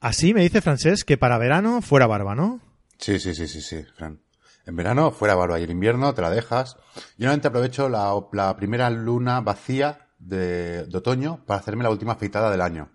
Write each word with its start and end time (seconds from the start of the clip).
Así 0.00 0.32
me 0.34 0.42
dice 0.42 0.60
Francés 0.62 1.04
que 1.04 1.18
para 1.18 1.38
verano 1.38 1.82
fuera 1.82 2.06
barba, 2.06 2.34
¿no? 2.34 2.60
Sí, 2.98 3.18
sí, 3.18 3.34
sí, 3.34 3.46
sí, 3.46 3.60
sí, 3.60 3.82
Fran. 3.96 4.20
En 4.66 4.76
verano 4.76 5.10
fuera 5.10 5.34
barba 5.34 5.58
y 5.60 5.64
en 5.64 5.70
invierno 5.70 6.14
te 6.14 6.22
la 6.22 6.30
dejas. 6.30 6.76
Yo 7.16 7.26
normalmente 7.26 7.48
aprovecho 7.48 7.88
la, 7.88 8.14
la 8.32 8.56
primera 8.56 8.88
luna 8.90 9.40
vacía 9.40 10.08
de, 10.18 10.86
de 10.86 10.98
otoño 10.98 11.44
para 11.46 11.60
hacerme 11.60 11.82
la 11.82 11.90
última 11.90 12.12
afeitada 12.12 12.50
del 12.50 12.60
año. 12.60 12.88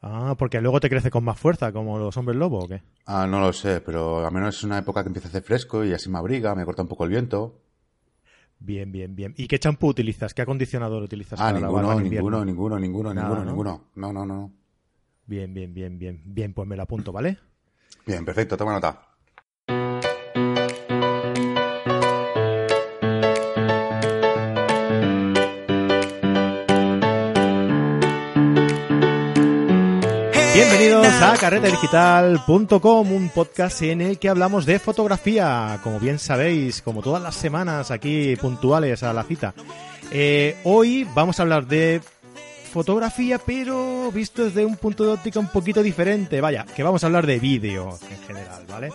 Ah, 0.00 0.36
porque 0.38 0.60
luego 0.60 0.78
te 0.80 0.88
crece 0.88 1.10
con 1.10 1.24
más 1.24 1.38
fuerza, 1.38 1.72
como 1.72 1.98
los 1.98 2.16
hombres 2.16 2.36
lobo, 2.38 2.60
¿o 2.64 2.68
qué? 2.68 2.82
Ah, 3.06 3.26
no 3.26 3.40
lo 3.40 3.52
sé, 3.52 3.80
pero 3.80 4.24
al 4.24 4.32
menos 4.32 4.56
es 4.56 4.62
una 4.64 4.78
época 4.78 5.02
que 5.02 5.08
empieza 5.08 5.26
a 5.28 5.30
hacer 5.30 5.42
fresco 5.42 5.84
y 5.84 5.92
así 5.92 6.08
me 6.08 6.18
abriga, 6.18 6.54
me 6.54 6.64
corta 6.64 6.82
un 6.82 6.88
poco 6.88 7.04
el 7.04 7.10
viento. 7.10 7.60
Bien, 8.60 8.90
bien, 8.92 9.14
bien. 9.16 9.34
¿Y 9.36 9.46
qué 9.48 9.58
champú 9.58 9.88
utilizas? 9.88 10.34
¿Qué 10.34 10.42
acondicionador 10.42 11.02
utilizas 11.02 11.40
Ah, 11.40 11.44
para 11.46 11.52
la 11.60 11.66
ninguno, 11.66 11.88
barba 11.88 12.02
en 12.02 12.10
ninguno, 12.10 12.44
ninguno, 12.44 12.78
ninguno, 12.78 13.14
Nada, 13.14 13.28
ninguno, 13.28 13.44
¿no? 13.44 13.50
ninguno. 13.50 13.84
No, 13.96 14.12
no, 14.12 14.26
no, 14.26 14.34
no. 14.36 14.52
Bien, 15.28 15.52
bien, 15.52 15.74
bien, 15.74 15.98
bien. 15.98 16.22
Bien, 16.24 16.54
pues 16.54 16.66
me 16.66 16.74
lo 16.74 16.84
apunto, 16.84 17.12
¿vale? 17.12 17.36
Bien, 18.06 18.24
perfecto, 18.24 18.56
toma 18.56 18.72
nota. 18.72 19.02
Bienvenidos 30.54 31.06
a 31.06 31.36
carretadigital.com, 31.38 33.12
un 33.12 33.28
podcast 33.28 33.82
en 33.82 34.00
el 34.00 34.18
que 34.18 34.30
hablamos 34.30 34.64
de 34.64 34.78
fotografía, 34.78 35.78
como 35.84 36.00
bien 36.00 36.18
sabéis, 36.18 36.80
como 36.80 37.02
todas 37.02 37.22
las 37.22 37.34
semanas 37.34 37.90
aquí 37.90 38.34
puntuales 38.36 39.02
a 39.02 39.12
la 39.12 39.24
cita. 39.24 39.52
Eh, 40.10 40.56
hoy 40.64 41.06
vamos 41.14 41.38
a 41.38 41.42
hablar 41.42 41.66
de 41.66 42.00
fotografía, 42.78 43.40
pero 43.44 44.08
visto 44.12 44.44
desde 44.44 44.64
un 44.64 44.76
punto 44.76 45.04
de 45.04 45.10
óptica 45.10 45.40
un 45.40 45.48
poquito 45.48 45.82
diferente. 45.82 46.40
Vaya, 46.40 46.64
que 46.64 46.84
vamos 46.84 47.02
a 47.02 47.08
hablar 47.08 47.26
de 47.26 47.40
vídeo 47.40 47.98
en 48.08 48.18
general, 48.18 48.62
¿vale? 48.68 48.92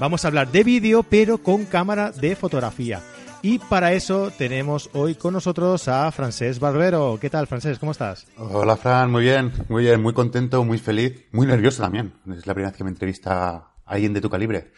Vamos 0.00 0.24
a 0.24 0.28
hablar 0.28 0.50
de 0.50 0.64
vídeo, 0.64 1.02
pero 1.02 1.36
con 1.36 1.66
cámara 1.66 2.12
de 2.12 2.34
fotografía. 2.34 3.02
Y 3.42 3.58
para 3.58 3.92
eso 3.92 4.30
tenemos 4.38 4.88
hoy 4.94 5.16
con 5.16 5.34
nosotros 5.34 5.86
a 5.86 6.10
Francés 6.12 6.58
Barbero. 6.58 7.18
¿Qué 7.20 7.28
tal, 7.28 7.46
Francés? 7.46 7.78
¿Cómo 7.78 7.92
estás? 7.92 8.26
Hola, 8.38 8.74
Fran, 8.78 9.10
muy 9.10 9.24
bien, 9.24 9.52
muy 9.68 9.82
bien, 9.82 10.00
muy 10.00 10.14
contento, 10.14 10.64
muy 10.64 10.78
feliz, 10.78 11.26
muy 11.30 11.46
nervioso 11.46 11.82
también. 11.82 12.14
Es 12.32 12.46
la 12.46 12.54
primera 12.54 12.70
vez 12.70 12.78
que 12.78 12.84
me 12.84 12.90
entrevista 12.90 13.66
alguien 13.86 14.12
de 14.12 14.20
tu 14.20 14.28
calibre. 14.28 14.72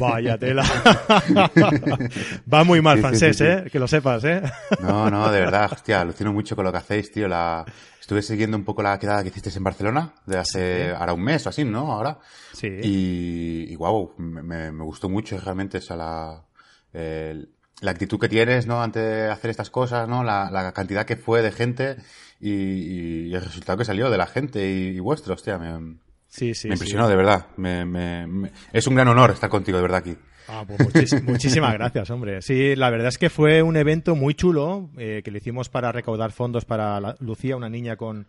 Vaya 0.00 0.36
tela. 0.38 0.64
Va 2.52 2.64
muy 2.64 2.80
mal, 2.80 2.96
Sí, 2.96 3.00
francés, 3.02 3.36
sí, 3.36 3.44
sí. 3.44 3.50
¿eh? 3.50 3.64
Que 3.70 3.78
lo 3.78 3.88
sepas, 3.88 4.24
¿eh? 4.24 4.42
No, 4.80 5.10
no, 5.10 5.30
de 5.30 5.40
verdad, 5.44 5.70
hostia, 5.72 6.00
alucino 6.00 6.32
mucho 6.32 6.56
con 6.56 6.64
lo 6.64 6.72
que 6.72 6.78
hacéis, 6.78 7.10
tío. 7.12 7.28
La... 7.28 7.64
Estuve 8.00 8.22
siguiendo 8.22 8.56
un 8.56 8.64
poco 8.64 8.82
la 8.82 8.98
quedada 8.98 9.22
que 9.22 9.28
hicisteis 9.28 9.56
en 9.56 9.62
Barcelona, 9.64 10.12
de 10.26 10.36
hace 10.36 10.90
ahora 10.90 11.12
un 11.12 11.22
mes 11.22 11.46
o 11.46 11.50
así, 11.50 11.64
¿no? 11.64 11.92
Ahora. 11.92 12.18
Sí. 12.52 12.66
Y, 12.82 13.66
y 13.72 13.74
guau, 13.76 14.12
me, 14.18 14.42
me- 14.42 14.84
gustó 14.84 15.08
mucho 15.08 15.38
realmente 15.38 15.78
esa 15.78 15.96
la, 15.96 16.42
el- 16.92 17.48
la 17.80 17.90
actitud 17.92 18.18
que 18.18 18.28
tienes, 18.28 18.66
¿no? 18.66 18.82
Ante 18.82 18.98
de 19.00 19.30
hacer 19.30 19.50
estas 19.50 19.70
cosas, 19.70 20.08
¿no? 20.08 20.24
La, 20.24 20.50
la 20.50 20.72
cantidad 20.72 21.06
que 21.06 21.16
fue 21.16 21.42
de 21.42 21.52
gente 21.52 21.96
y, 22.40 22.50
y 23.28 23.34
el 23.34 23.42
resultado 23.42 23.78
que 23.78 23.84
salió 23.84 24.10
de 24.10 24.18
la 24.18 24.26
gente 24.26 24.68
y, 24.68 24.88
y 24.96 25.00
vuestro, 25.00 25.34
hostia, 25.34 25.56
me, 25.58 25.96
Sí, 26.34 26.54
sí. 26.54 26.68
me 26.68 26.76
sí. 26.76 26.80
impresionó, 26.80 27.08
de 27.08 27.16
verdad. 27.16 27.46
Me, 27.58 27.84
me- 27.84 28.26
me- 28.26 28.52
es 28.72 28.86
un 28.86 28.94
gran 28.94 29.06
honor 29.08 29.32
estar 29.32 29.50
contigo, 29.50 29.76
de 29.76 29.82
verdad, 29.82 29.98
aquí. 29.98 30.16
Ah, 30.48 30.64
pues 30.66 30.80
muchis- 30.80 31.22
muchísimas 31.24 31.74
gracias, 31.74 32.08
hombre. 32.10 32.40
Sí, 32.40 32.74
la 32.74 32.88
verdad 32.88 33.08
es 33.08 33.18
que 33.18 33.28
fue 33.28 33.62
un 33.62 33.76
evento 33.76 34.16
muy 34.16 34.32
chulo 34.34 34.88
eh, 34.96 35.20
que 35.22 35.30
le 35.30 35.38
hicimos 35.38 35.68
para 35.68 35.92
recaudar 35.92 36.32
fondos 36.32 36.64
para 36.64 36.98
la- 37.00 37.16
Lucía, 37.20 37.54
una 37.56 37.68
niña 37.68 37.96
con 37.96 38.26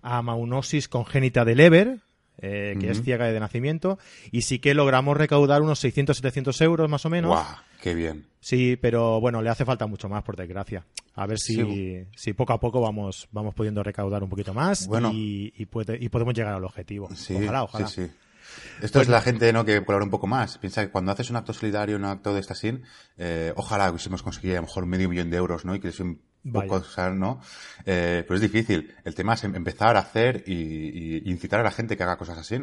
amaunosis 0.00 0.88
congénita 0.88 1.44
de 1.44 1.54
Leber, 1.54 1.98
eh, 2.38 2.74
que 2.80 2.90
es 2.90 3.02
ciega 3.02 3.26
de 3.26 3.38
nacimiento, 3.38 3.98
y 4.30 4.42
sí 4.42 4.58
que 4.58 4.74
logramos 4.74 5.16
recaudar 5.16 5.62
unos 5.62 5.84
600-700 5.84 6.60
euros 6.62 6.88
más 6.90 7.04
o 7.04 7.10
menos. 7.10 7.28
¡Guau! 7.30 7.44
¡Qué 7.82 7.94
bien! 7.94 8.26
Sí, 8.40 8.76
pero 8.80 9.20
bueno, 9.20 9.42
le 9.42 9.50
hace 9.50 9.64
falta 9.64 9.86
mucho 9.86 10.08
más, 10.08 10.22
por 10.24 10.36
desgracia. 10.36 10.84
A 11.14 11.26
ver 11.26 11.38
si, 11.38 11.56
Sí. 11.56 12.04
si 12.16 12.32
poco 12.32 12.52
a 12.54 12.60
poco 12.60 12.80
vamos, 12.80 13.28
vamos 13.32 13.54
pudiendo 13.54 13.82
recaudar 13.82 14.22
un 14.22 14.30
poquito 14.30 14.54
más 14.54 14.86
Bueno. 14.86 15.10
y, 15.12 15.52
y, 15.56 15.66
puede- 15.66 15.98
y 16.02 16.08
podemos 16.08 16.32
llegar 16.34 16.54
al 16.54 16.64
objetivo. 16.64 17.08
Sí, 17.14 17.34
ojalá, 17.34 17.64
ojalá. 17.64 17.86
sí. 17.86 18.06
Esto 18.82 19.00
es 19.00 19.08
la 19.08 19.20
gente 19.22 19.50
¿no? 19.52 19.64
que 19.64 19.82
colabora 19.84 20.04
un 20.04 20.10
poco 20.10 20.26
más. 20.26 20.58
Piensa 20.58 20.84
que 20.84 20.90
cuando 20.90 21.10
haces 21.12 21.30
un 21.30 21.36
acto 21.36 21.52
solidario, 21.54 21.96
un 21.96 22.04
acto 22.04 22.34
de 22.34 22.40
esta 22.40 22.54
sin, 22.54 22.82
eh, 23.16 23.52
ojalá 23.56 23.90
hubiésemos 23.90 24.22
conseguido 24.22 24.54
a 24.54 24.60
lo 24.60 24.66
mejor 24.66 24.84
medio 24.86 25.08
millón 25.08 25.30
de 25.30 25.36
euros, 25.38 25.64
¿no? 25.64 25.74
Y 25.74 25.80
que 25.80 25.88
es 25.88 26.00
un 26.00 26.20
Vaya. 26.44 26.66
poco, 26.66 26.80
o 26.80 26.84
sea, 26.84 27.10
¿no? 27.10 27.40
Eh, 27.86 28.24
pero 28.26 28.34
es 28.36 28.42
difícil. 28.42 28.92
El 29.04 29.14
tema 29.14 29.34
es 29.34 29.44
em- 29.44 29.54
empezar 29.54 29.96
a 29.96 30.00
hacer 30.00 30.44
y, 30.46 30.52
y 30.54 31.30
incitar 31.30 31.60
a 31.60 31.62
la 31.62 31.70
gente 31.70 31.96
que 31.96 32.02
haga 32.02 32.16
cosas 32.18 32.36
así. 32.38 32.56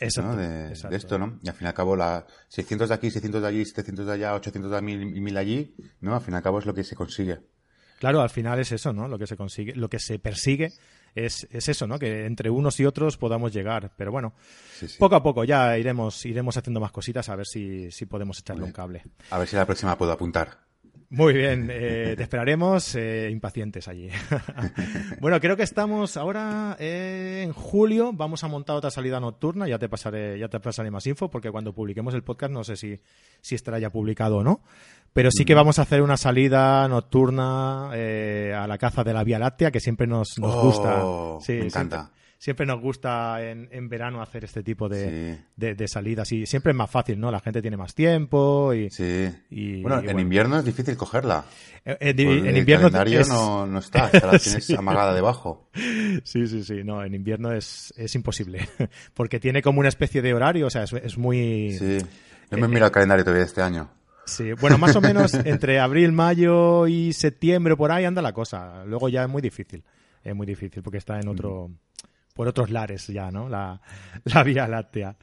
Exacto, 0.00 0.32
¿no? 0.32 0.36
De, 0.36 0.68
exacto. 0.70 0.88
de 0.90 0.96
esto, 0.96 1.18
¿no? 1.18 1.38
Y 1.42 1.48
al 1.48 1.54
fin 1.54 1.66
y 1.66 1.68
al 1.68 1.74
cabo, 1.74 1.94
la 1.94 2.26
600 2.48 2.88
de 2.88 2.94
aquí, 2.94 3.10
600 3.10 3.42
de 3.42 3.48
allí, 3.48 3.64
700 3.64 4.06
de 4.06 4.12
allá, 4.12 4.34
800 4.34 4.70
de 4.70 4.76
aquí 4.78 4.92
y 4.92 5.20
1000 5.20 5.36
allí, 5.36 5.76
¿no? 6.00 6.14
Al 6.14 6.22
fin 6.22 6.34
y 6.34 6.36
al 6.38 6.42
cabo 6.42 6.58
es 6.58 6.66
lo 6.66 6.74
que 6.74 6.82
se 6.82 6.96
consigue. 6.96 7.38
Claro, 8.00 8.22
al 8.22 8.30
final 8.30 8.58
es 8.58 8.72
eso, 8.72 8.94
¿no? 8.94 9.06
Lo 9.08 9.18
que 9.18 9.26
se 9.26 9.36
consigue, 9.36 9.74
lo 9.76 9.90
que 9.90 9.98
se 9.98 10.18
persigue 10.18 10.72
es, 11.14 11.46
es 11.50 11.68
eso, 11.68 11.86
¿no? 11.86 11.98
Que 11.98 12.24
entre 12.24 12.48
unos 12.48 12.80
y 12.80 12.86
otros 12.86 13.18
podamos 13.18 13.52
llegar. 13.52 13.92
Pero 13.94 14.10
bueno, 14.10 14.32
Sí, 14.78 14.88
sí. 14.88 14.96
poco 14.98 15.16
a 15.16 15.22
poco 15.22 15.44
ya 15.44 15.76
iremos, 15.76 16.24
iremos 16.24 16.56
haciendo 16.56 16.80
más 16.80 16.92
cositas 16.92 17.28
a 17.28 17.36
ver 17.36 17.46
si, 17.46 17.90
si 17.90 18.06
podemos 18.06 18.38
echarle 18.38 18.64
un 18.64 18.72
cable. 18.72 19.02
A 19.30 19.38
ver 19.38 19.46
si 19.46 19.54
la 19.54 19.66
próxima 19.66 19.98
puedo 19.98 20.12
apuntar. 20.12 20.60
Muy 21.12 21.34
bien, 21.34 21.68
eh, 21.72 22.14
te 22.16 22.22
esperaremos 22.22 22.94
eh, 22.94 23.28
impacientes 23.30 23.88
allí. 23.88 24.08
bueno, 25.20 25.40
creo 25.40 25.56
que 25.56 25.64
estamos 25.64 26.16
ahora 26.16 26.76
eh, 26.78 27.42
en 27.44 27.52
julio. 27.52 28.12
Vamos 28.14 28.44
a 28.44 28.48
montar 28.48 28.76
otra 28.76 28.90
salida 28.92 29.18
nocturna. 29.18 29.66
Ya 29.68 29.78
te 29.78 29.88
pasaré, 29.88 30.38
ya 30.38 30.48
te 30.48 30.60
pasaré 30.60 30.90
más 30.90 31.06
info 31.06 31.28
porque 31.28 31.50
cuando 31.50 31.74
publiquemos 31.74 32.14
el 32.14 32.22
podcast 32.22 32.52
no 32.52 32.62
sé 32.64 32.76
si, 32.76 32.98
si 33.40 33.56
estará 33.56 33.78
ya 33.80 33.90
publicado 33.90 34.38
o 34.38 34.44
no. 34.44 34.62
Pero 35.12 35.30
sí 35.32 35.44
que 35.44 35.54
vamos 35.54 35.78
a 35.78 35.82
hacer 35.82 36.02
una 36.02 36.16
salida 36.16 36.86
nocturna 36.88 37.90
eh, 37.94 38.54
a 38.56 38.66
la 38.66 38.78
caza 38.78 39.02
de 39.04 39.12
la 39.12 39.24
Vía 39.24 39.38
Láctea 39.38 39.70
que 39.70 39.80
siempre 39.80 40.06
nos, 40.06 40.38
nos 40.38 40.54
Oh, 40.54 40.62
gusta. 40.62 41.44
Sí, 41.44 41.52
me 41.58 41.66
encanta. 41.66 42.10
Siempre, 42.38 42.64
nos 42.64 42.80
gusta 42.80 43.42
en, 43.44 43.68
en 43.70 43.90
verano 43.90 44.22
hacer 44.22 44.44
este 44.44 44.62
tipo 44.62 44.88
de, 44.88 45.36
Sí. 45.36 45.44
de, 45.56 45.74
de 45.74 45.88
salidas 45.88 46.32
y 46.32 46.46
siempre 46.46 46.72
es 46.72 46.76
más 46.76 46.90
fácil, 46.90 47.20
¿no? 47.20 47.30
La 47.30 47.40
gente 47.40 47.60
tiene 47.60 47.76
más 47.76 47.94
tiempo 47.94 48.72
y, 48.72 48.88
Sí. 48.88 49.28
y- 49.50 49.82
bueno, 49.82 50.00
y 50.02 50.08
en 50.08 50.18
invierno 50.20 50.58
es 50.58 50.64
difícil 50.64 50.96
cogerla. 50.96 51.44
en, 51.84 51.96
en- 52.00 52.16
Pues 52.16 52.38
en 52.38 52.46
el 52.46 52.56
invierno 52.56 52.86
calendario 52.90 53.20
es- 53.20 53.28
no, 53.28 53.66
no 53.66 53.78
está, 53.80 54.06
está- 54.06 54.32
la 54.32 54.38
tienes 54.38 54.64
Sí. 54.64 54.74
amagada 54.74 55.12
debajo. 55.12 55.68
Sí, 56.24 56.46
sí, 56.46 56.62
sí, 56.64 56.82
no, 56.82 57.04
en 57.04 57.14
invierno 57.14 57.52
es, 57.52 57.92
es 57.98 58.14
imposible, 58.14 58.66
porque 59.12 59.38
tiene 59.38 59.60
como 59.60 59.80
una 59.80 59.90
especie 59.90 60.22
de 60.22 60.32
horario, 60.32 60.68
o 60.68 60.70
sea, 60.70 60.84
es, 60.84 60.94
es 60.94 61.18
muy... 61.18 61.72
Sí. 61.78 61.98
No 62.50 62.56
me 62.56 62.62
Eh, 62.62 62.64
he 62.64 62.68
mirado 62.68 62.86
el 62.86 62.92
calendario 62.92 63.22
todavía 63.24 63.44
este 63.44 63.60
año. 63.60 63.90
Sí, 64.30 64.52
bueno, 64.52 64.78
más 64.78 64.94
o 64.94 65.00
menos 65.00 65.34
entre 65.44 65.80
abril, 65.80 66.12
mayo 66.12 66.86
y 66.86 67.12
septiembre, 67.12 67.76
por 67.76 67.90
ahí 67.90 68.04
anda 68.04 68.22
la 68.22 68.32
cosa. 68.32 68.84
Luego 68.84 69.08
ya 69.08 69.24
es 69.24 69.28
muy 69.28 69.42
difícil, 69.42 69.82
es 70.22 70.34
muy 70.34 70.46
difícil 70.46 70.82
porque 70.82 70.98
está 70.98 71.18
en 71.18 71.28
otro... 71.28 71.70
Por 72.40 72.48
otros 72.48 72.70
lares 72.70 73.06
ya, 73.08 73.30
¿no? 73.30 73.50
La, 73.50 73.82
la 74.24 74.42
Vía 74.42 74.66
Láctea. 74.66 75.14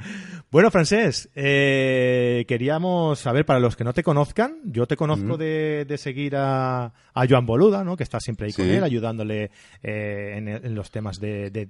Bueno, 0.51 0.69
Francés, 0.69 1.28
eh, 1.33 2.45
queríamos 2.47 3.17
saber, 3.17 3.44
para 3.44 3.59
los 3.59 3.75
que 3.75 3.83
no 3.83 3.91
te 3.91 4.03
conozcan, 4.03 4.59
yo 4.66 4.85
te 4.85 4.95
conozco 4.95 5.35
de, 5.35 5.85
de 5.88 5.97
seguir 5.97 6.35
a, 6.35 6.85
a 7.16 7.27
Joan 7.27 7.47
Boluda, 7.47 7.83
¿no? 7.83 7.97
Que 7.97 8.03
está 8.03 8.19
siempre 8.19 8.45
ahí 8.45 8.53
con 8.53 8.66
él, 8.69 8.83
ayudándole 8.83 9.50
eh, 9.81 10.33
en, 10.38 10.47
en 10.47 10.75
los 10.75 10.91
temas 10.91 11.19
de... 11.19 11.50
de- 11.50 11.69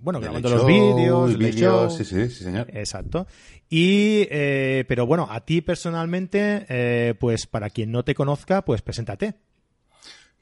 bueno, 0.00 0.20
grabando 0.20 0.50
los 0.50 0.66
vídeos, 0.66 1.38
vídeos, 1.38 1.96
sí, 1.96 2.04
sí, 2.04 2.28
sí, 2.28 2.44
señor. 2.44 2.66
Exacto. 2.74 3.26
Y, 3.70 4.28
eh, 4.30 4.84
pero 4.86 5.06
bueno, 5.06 5.26
a 5.30 5.46
ti 5.46 5.62
personalmente, 5.62 6.66
eh, 6.68 7.14
pues 7.18 7.46
para 7.46 7.70
quien 7.70 7.90
no 7.90 8.04
te 8.04 8.14
conozca, 8.14 8.66
pues 8.66 8.82
preséntate. 8.82 9.32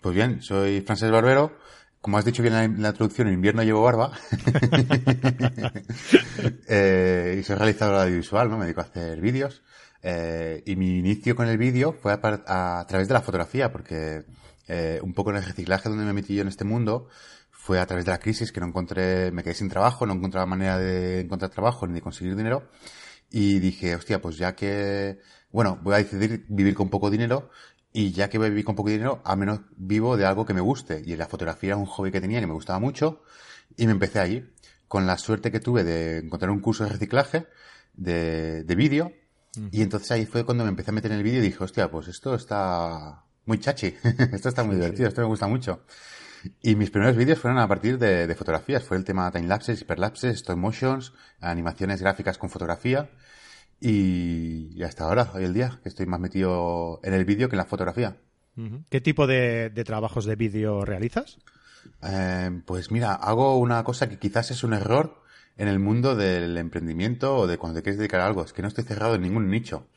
Pues 0.00 0.16
bien, 0.16 0.42
soy 0.42 0.80
Francés 0.80 1.12
Barbero. 1.12 1.52
Como 2.02 2.18
has 2.18 2.24
dicho 2.24 2.42
bien 2.42 2.54
en 2.54 2.82
la, 2.82 2.88
introducción, 2.88 3.28
en 3.28 3.34
invierno 3.34 3.62
llevo 3.62 3.82
barba. 3.82 4.12
Eh, 6.68 7.36
y 7.38 7.42
soy 7.42 7.56
realizador 7.56 7.94
audiovisual, 7.96 8.48
¿no? 8.50 8.56
Me 8.58 8.64
dedico 8.64 8.80
a 8.80 8.84
hacer 8.84 9.20
vídeos. 9.20 9.62
Eh, 10.02 10.62
y 10.66 10.76
mi 10.76 10.98
inicio 10.98 11.36
con 11.36 11.46
el 11.48 11.58
vídeo 11.58 11.92
fue 11.92 12.12
a, 12.12 12.20
par- 12.20 12.44
a 12.46 12.84
través 12.88 13.06
de 13.08 13.14
la 13.14 13.20
fotografía, 13.20 13.70
porque 13.70 14.24
eh, 14.68 14.98
un 15.02 15.12
poco 15.14 15.30
en 15.30 15.36
el 15.36 15.44
reciclaje 15.44 15.88
donde 15.88 16.04
me 16.04 16.12
metí 16.12 16.34
yo 16.34 16.42
en 16.42 16.48
este 16.48 16.64
mundo 16.64 17.08
fue 17.50 17.78
a 17.78 17.86
través 17.86 18.04
de 18.04 18.10
la 18.12 18.18
crisis 18.18 18.50
que 18.52 18.60
no 18.60 18.66
encontré, 18.66 19.30
me 19.30 19.42
quedé 19.44 19.54
sin 19.54 19.68
trabajo, 19.68 20.06
no 20.06 20.14
encontraba 20.14 20.46
manera 20.46 20.78
de 20.78 21.20
encontrar 21.20 21.50
trabajo 21.50 21.86
ni 21.86 21.94
de 21.94 22.00
conseguir 22.00 22.34
dinero. 22.36 22.68
Y 23.30 23.60
dije, 23.60 23.94
hostia, 23.94 24.20
pues 24.20 24.36
ya 24.36 24.54
que, 24.54 25.18
bueno, 25.52 25.78
voy 25.82 25.94
a 25.94 25.98
decidir 25.98 26.44
vivir 26.48 26.74
con 26.74 26.90
poco 26.90 27.10
dinero 27.10 27.50
y 27.92 28.12
ya 28.12 28.28
que 28.28 28.38
vivir 28.38 28.64
con 28.64 28.74
poco 28.76 28.90
dinero, 28.90 29.20
al 29.24 29.38
menos 29.38 29.60
vivo 29.76 30.16
de 30.16 30.24
algo 30.26 30.46
que 30.46 30.54
me 30.54 30.60
guste. 30.60 31.02
Y 31.04 31.16
la 31.16 31.26
fotografía 31.26 31.68
era 31.70 31.76
un 31.76 31.86
hobby 31.86 32.10
que 32.10 32.20
tenía 32.20 32.40
y 32.40 32.46
me 32.46 32.52
gustaba 32.54 32.78
mucho 32.78 33.22
y 33.76 33.86
me 33.86 33.92
empecé 33.92 34.20
allí. 34.20 34.44
Con 34.88 35.06
la 35.06 35.16
suerte 35.18 35.50
que 35.50 35.60
tuve 35.60 35.84
de 35.84 36.18
encontrar 36.18 36.50
un 36.50 36.60
curso 36.60 36.84
de 36.84 36.90
reciclaje 36.90 37.46
de, 37.94 38.64
de 38.64 38.74
vídeo 38.74 39.12
y 39.70 39.82
entonces 39.82 40.10
ahí 40.12 40.26
fue 40.26 40.44
cuando 40.44 40.64
me 40.64 40.70
empecé 40.70 40.90
a 40.90 40.94
meter 40.94 41.12
en 41.12 41.18
el 41.18 41.24
vídeo 41.24 41.40
y 41.40 41.42
dije, 41.42 41.62
hostia, 41.62 41.90
pues 41.90 42.08
esto 42.08 42.34
está 42.34 43.24
muy 43.44 43.58
chachi, 43.58 43.94
esto 44.32 44.48
está 44.48 44.64
muy 44.64 44.76
Sí, 44.76 44.76
divertido, 44.76 45.08
sí. 45.08 45.08
esto 45.08 45.20
me 45.20 45.26
gusta 45.26 45.46
mucho. 45.46 45.84
Y 46.62 46.74
mis 46.74 46.90
primeros 46.90 47.16
vídeos 47.16 47.38
fueron 47.38 47.58
a 47.60 47.68
partir 47.68 47.98
de, 47.98 48.34
fotografías. 48.34 48.82
Fue 48.82 48.96
el 48.96 49.04
tema 49.04 49.30
timelapses, 49.30 49.82
hiperlapses, 49.82 50.36
stop 50.36 50.56
motions, 50.56 51.12
animaciones 51.40 52.00
gráficas 52.00 52.38
con 52.38 52.50
fotografía. 52.50 53.10
Y, 53.84 54.80
hasta 54.84 55.04
ahora, 55.04 55.32
hoy 55.34 55.42
el 55.42 55.54
día, 55.54 55.80
que 55.82 55.88
estoy 55.88 56.06
más 56.06 56.20
metido 56.20 57.00
en 57.02 57.14
el 57.14 57.24
vídeo 57.24 57.48
que 57.48 57.56
en 57.56 57.58
la 57.58 57.64
fotografía. 57.64 58.16
¿Qué 58.90 59.00
tipo 59.00 59.26
de, 59.26 59.70
trabajos 59.84 60.24
de 60.24 60.36
vídeo 60.36 60.84
realizas? 60.84 61.38
Eh, 62.00 62.62
pues 62.64 62.92
mira, 62.92 63.14
hago 63.14 63.56
una 63.58 63.82
cosa 63.82 64.08
que 64.08 64.20
quizás 64.20 64.52
es 64.52 64.62
un 64.62 64.72
error 64.72 65.20
en 65.56 65.66
el 65.66 65.80
mundo 65.80 66.14
del 66.14 66.56
emprendimiento 66.58 67.36
o 67.36 67.46
de 67.48 67.58
cuando 67.58 67.78
te 67.78 67.82
quieres 67.82 67.98
dedicar 67.98 68.20
a 68.20 68.26
algo. 68.26 68.44
Es 68.44 68.52
que 68.52 68.62
no 68.62 68.68
estoy 68.68 68.84
cerrado 68.84 69.16
en 69.16 69.22
ningún 69.22 69.50
nicho. 69.50 69.88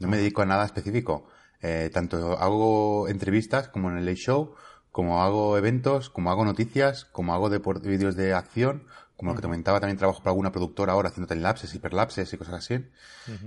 No 0.00 0.08
me 0.08 0.18
dedico 0.18 0.42
a 0.42 0.46
nada 0.46 0.66
específico. 0.66 1.26
Eh, 1.62 1.88
tanto 1.94 2.38
hago 2.38 3.08
entrevistas 3.08 3.68
como 3.68 3.90
en 3.90 3.96
el 3.96 4.14
Show, 4.16 4.54
como 4.92 5.22
hago 5.22 5.56
eventos, 5.56 6.10
como 6.10 6.30
hago 6.30 6.44
noticias, 6.44 7.06
como 7.06 7.32
hago 7.32 7.48
vídeos 7.48 8.16
de 8.16 8.34
acción, 8.34 8.84
como 9.20 9.32
lo 9.32 9.36
que 9.36 9.42
te 9.42 9.48
comentaba, 9.48 9.80
también 9.80 9.98
trabajo 9.98 10.20
para 10.20 10.30
alguna 10.30 10.50
productora 10.50 10.94
ahora 10.94 11.10
haciendo 11.10 11.28
timelapses, 11.28 11.74
hiperlapses 11.74 12.32
y 12.32 12.36
cosas 12.38 12.54
así. 12.54 12.82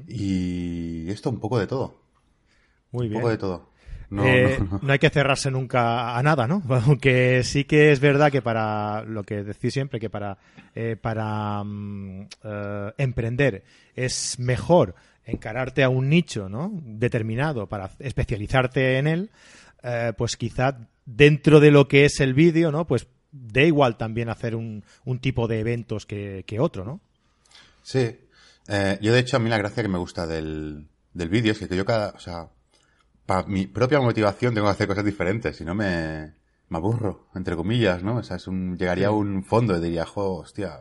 Y 0.08 1.10
esto 1.10 1.32
un 1.32 1.40
poco 1.40 1.58
de 1.58 1.66
todo. 1.66 2.00
Muy 2.92 3.08
bien. 3.08 3.18
Un 3.18 3.22
poco 3.22 3.32
de 3.32 3.38
todo. 3.38 3.70
Eh, 4.12 4.60
no, 4.84 4.94
hay 4.94 5.00
que 5.00 5.10
cerrarse 5.10 5.50
nunca 5.50 6.16
a 6.16 6.22
nada, 6.22 6.48
¿no? 6.48 6.62
Aunque 6.86 7.42
sí 7.44 7.64
que 7.64 7.92
es 7.92 8.00
verdad 8.00 8.32
que 8.32 8.44
para 8.44 9.04
lo 9.04 9.24
que 9.24 9.44
decís 9.44 9.74
siempre, 9.74 10.00
que 10.00 10.12
para, 10.12 10.38
eh, 10.76 10.96
para 10.96 11.64
mm, 11.64 12.28
eh, 12.44 12.94
emprender 13.00 13.64
es 13.96 14.38
mejor 14.38 14.94
encararte 15.26 15.84
a 15.84 15.90
un 15.90 16.08
nicho 16.08 16.50
¿no? 16.50 16.72
determinado 16.84 17.68
para 17.68 17.90
especializarte 17.98 19.00
en 19.00 19.08
él, 19.08 19.32
pues 20.18 20.38
quizá 20.38 20.78
dentro 21.06 21.60
de 21.60 21.72
lo 21.72 21.88
que 21.88 22.06
es 22.06 22.20
el 22.20 22.34
vídeo, 22.34 22.72
¿no? 22.72 22.86
Pues 22.86 23.08
da 23.34 23.64
igual 23.64 23.98
también 23.98 24.30
hacer 24.30 24.56
un, 24.56 24.86
un 25.04 25.20
tipo 25.20 25.48
de 25.48 25.60
eventos 25.60 26.06
que, 26.06 26.46
que 26.48 26.60
otro, 26.60 26.86
¿no? 26.86 27.02
Sí. 27.82 28.18
yo 29.02 29.14
de 29.14 29.20
hecho 29.20 29.36
a 29.36 29.40
mí 29.40 29.50
la 29.50 29.58
gracia 29.58 29.84
que 29.84 29.90
me 29.90 29.98
gusta 29.98 30.26
del, 30.26 30.88
del 31.14 31.30
vídeo 31.30 31.52
es 31.52 31.60
que 31.60 31.76
yo 31.76 31.84
cada, 31.84 32.12
o 32.12 32.20
sea, 32.20 32.48
para 33.26 33.44
mi 33.48 33.68
propia 33.68 34.00
motivación 34.00 34.54
tengo 34.54 34.68
que 34.68 34.72
hacer 34.72 34.88
cosas 34.88 35.04
diferentes, 35.04 35.58
si 35.58 35.66
no 35.66 35.76
me, 35.76 36.34
me 36.70 36.78
aburro, 36.78 37.28
entre 37.36 37.56
comillas, 37.56 38.04
¿no? 38.04 38.18
O 38.18 38.24
sea, 38.24 38.38
es 38.38 38.48
un, 38.48 38.78
llegaría 38.78 39.08
a 39.08 39.12
un 39.12 39.44
fondo 39.44 39.78
y 39.78 39.82
diría, 39.82 40.06
jo, 40.06 40.38
hostia, 40.38 40.80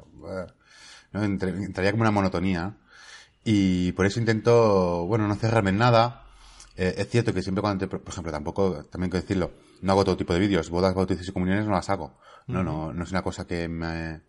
¿no? 1.12 1.22
entraría 1.22 1.90
como 1.92 2.02
una 2.02 2.10
monotonía. 2.10 2.76
Y 3.44 3.92
por 3.92 4.06
eso 4.06 4.20
intento, 4.20 5.04
bueno, 5.06 5.26
no 5.28 5.34
cerrarme 5.34 5.70
en 5.70 5.78
nada. 5.78 6.24
Eh, 6.76 6.94
es 6.96 7.08
cierto 7.10 7.34
que 7.34 7.42
siempre 7.42 7.60
cuando, 7.60 7.86
te, 7.86 7.98
por 7.98 8.12
ejemplo, 8.12 8.32
tampoco, 8.32 8.84
también 8.84 9.08
hay 9.08 9.10
que 9.10 9.20
decirlo, 9.22 9.52
no 9.82 9.92
hago 9.92 10.04
todo 10.04 10.16
tipo 10.16 10.32
de 10.32 10.40
vídeos, 10.40 10.70
bodas, 10.70 10.94
bautizos 10.94 11.28
y 11.28 11.32
comuniones 11.32 11.66
no 11.66 11.72
las 11.72 11.90
hago. 11.90 12.18
No, 12.52 12.62
no, 12.62 12.92
no 12.92 13.04
es 13.04 13.10
una 13.10 13.22
cosa 13.22 13.46
que 13.46 13.68
me, 13.68 14.20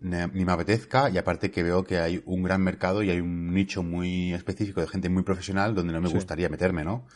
ni 0.00 0.44
me 0.44 0.52
apetezca 0.52 1.10
y 1.10 1.18
aparte 1.18 1.50
que 1.50 1.62
veo 1.62 1.84
que 1.84 1.98
hay 1.98 2.22
un 2.24 2.42
gran 2.42 2.62
mercado 2.62 3.02
y 3.02 3.10
hay 3.10 3.20
un 3.20 3.52
nicho 3.52 3.82
muy 3.82 4.32
específico 4.32 4.80
de 4.80 4.86
gente 4.88 5.08
muy 5.08 5.22
profesional 5.22 5.74
donde 5.74 5.92
no 5.92 6.00
me 6.00 6.08
gustaría 6.08 6.48
meterme, 6.48 6.84
¿no? 6.84 7.06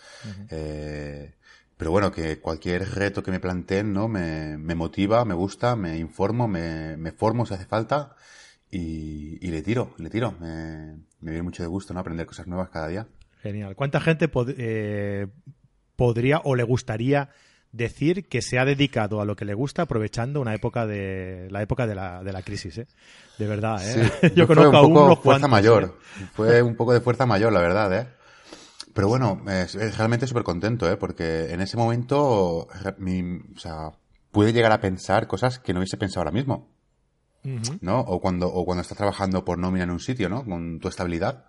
eh, 0.51 1.35
pero 1.77 1.91
bueno, 1.91 2.13
que 2.13 2.39
cualquier 2.39 2.89
reto 2.89 3.23
que 3.23 3.33
me 3.33 3.41
planteen, 3.41 3.93
¿no? 3.93 4.07
Me, 4.07 4.57
me 4.59 4.75
motiva, 4.77 5.25
me 5.25 5.35
gusta, 5.35 5.75
me 5.75 5.99
informo, 5.99 6.47
me, 6.47 6.97
me 6.97 7.11
formo 7.11 7.47
si 7.47 7.55
hace 7.55 7.67
falta 7.67 8.15
y, 8.71 9.45
y 9.45 9.51
le 9.51 9.61
tiro, 9.63 9.95
le 9.99 10.09
tiro. 10.09 10.33
Me, 10.41 10.95
me 11.21 11.31
viene 11.33 11.43
mucho 11.43 11.63
de 11.63 11.69
gusto, 11.69 11.93
¿no? 11.93 12.01
Aprender 12.01 12.27
cosas 12.27 12.47
nuevas 12.47 12.71
cada 12.71 12.89
día. 12.89 13.09
Genial. 13.43 13.75
¿Cuánta 13.75 14.01
gente 14.01 14.31
eh, 14.57 15.27
podría 15.97 16.41
o 16.45 16.55
le 16.55 16.63
gustaría 16.63 17.31
decir 17.75 18.29
que 18.29 18.41
se 18.41 18.59
ha 18.59 18.65
dedicado 18.65 19.21
a 19.21 19.25
lo 19.25 19.35
que 19.35 19.45
le 19.45 19.55
gusta 19.55 19.83
aprovechando 19.83 20.41
una 20.41 20.55
época 20.55 20.87
de 20.87 21.49
la 21.51 21.61
época 21.61 21.87
de 21.87 21.95
la, 21.95 22.23
de 22.23 22.33
la 22.33 22.43
crisis, 22.43 22.79
¿eh? 22.79 22.87
De 23.37 23.47
verdad, 23.47 23.83
¿eh? 23.83 24.33
Yo 24.37 24.47
conozco 24.47 24.77
a 24.77 24.87
unos 24.87 25.19
fuerza 25.19 25.49
mayor. 25.49 25.85
¿eh? 26.21 26.27
Fue 26.35 26.63
un 26.63 26.77
poco 26.77 26.93
de 26.93 27.01
fuerza 27.01 27.27
mayor, 27.27 27.53
la 27.53 27.61
verdad, 27.61 27.93
¿eh? 27.93 28.09
Pero 28.95 29.09
bueno, 29.09 29.43
es, 29.51 29.75
realmente 29.97 30.29
súper 30.29 30.45
contento, 30.45 30.89
¿eh? 30.89 30.97
Porque 30.97 31.53
en 31.53 31.61
ese 31.61 31.77
momento, 31.77 32.69
mi, 32.99 33.41
o 33.57 33.59
sea, 33.59 33.91
pude 34.31 34.53
llegar 34.53 34.71
a 34.71 34.81
pensar 34.81 35.27
cosas 35.27 35.59
que 35.59 35.73
no 35.73 35.81
hubiese 35.81 35.97
pensado 35.97 36.21
ahora 36.21 36.33
mismo. 36.33 36.73
¿No? 37.83 38.01
O 38.01 38.23
cuando, 38.23 38.49
o 38.49 38.65
cuando 38.65 38.81
estás 38.81 38.97
trabajando 38.97 39.45
por 39.45 39.59
nómina 39.59 39.85
en 39.85 39.91
un 39.91 40.01
sitio, 40.01 40.31
¿no? 40.31 40.47
Con 40.47 40.81
tu 40.81 40.89
estabilidad 40.89 41.45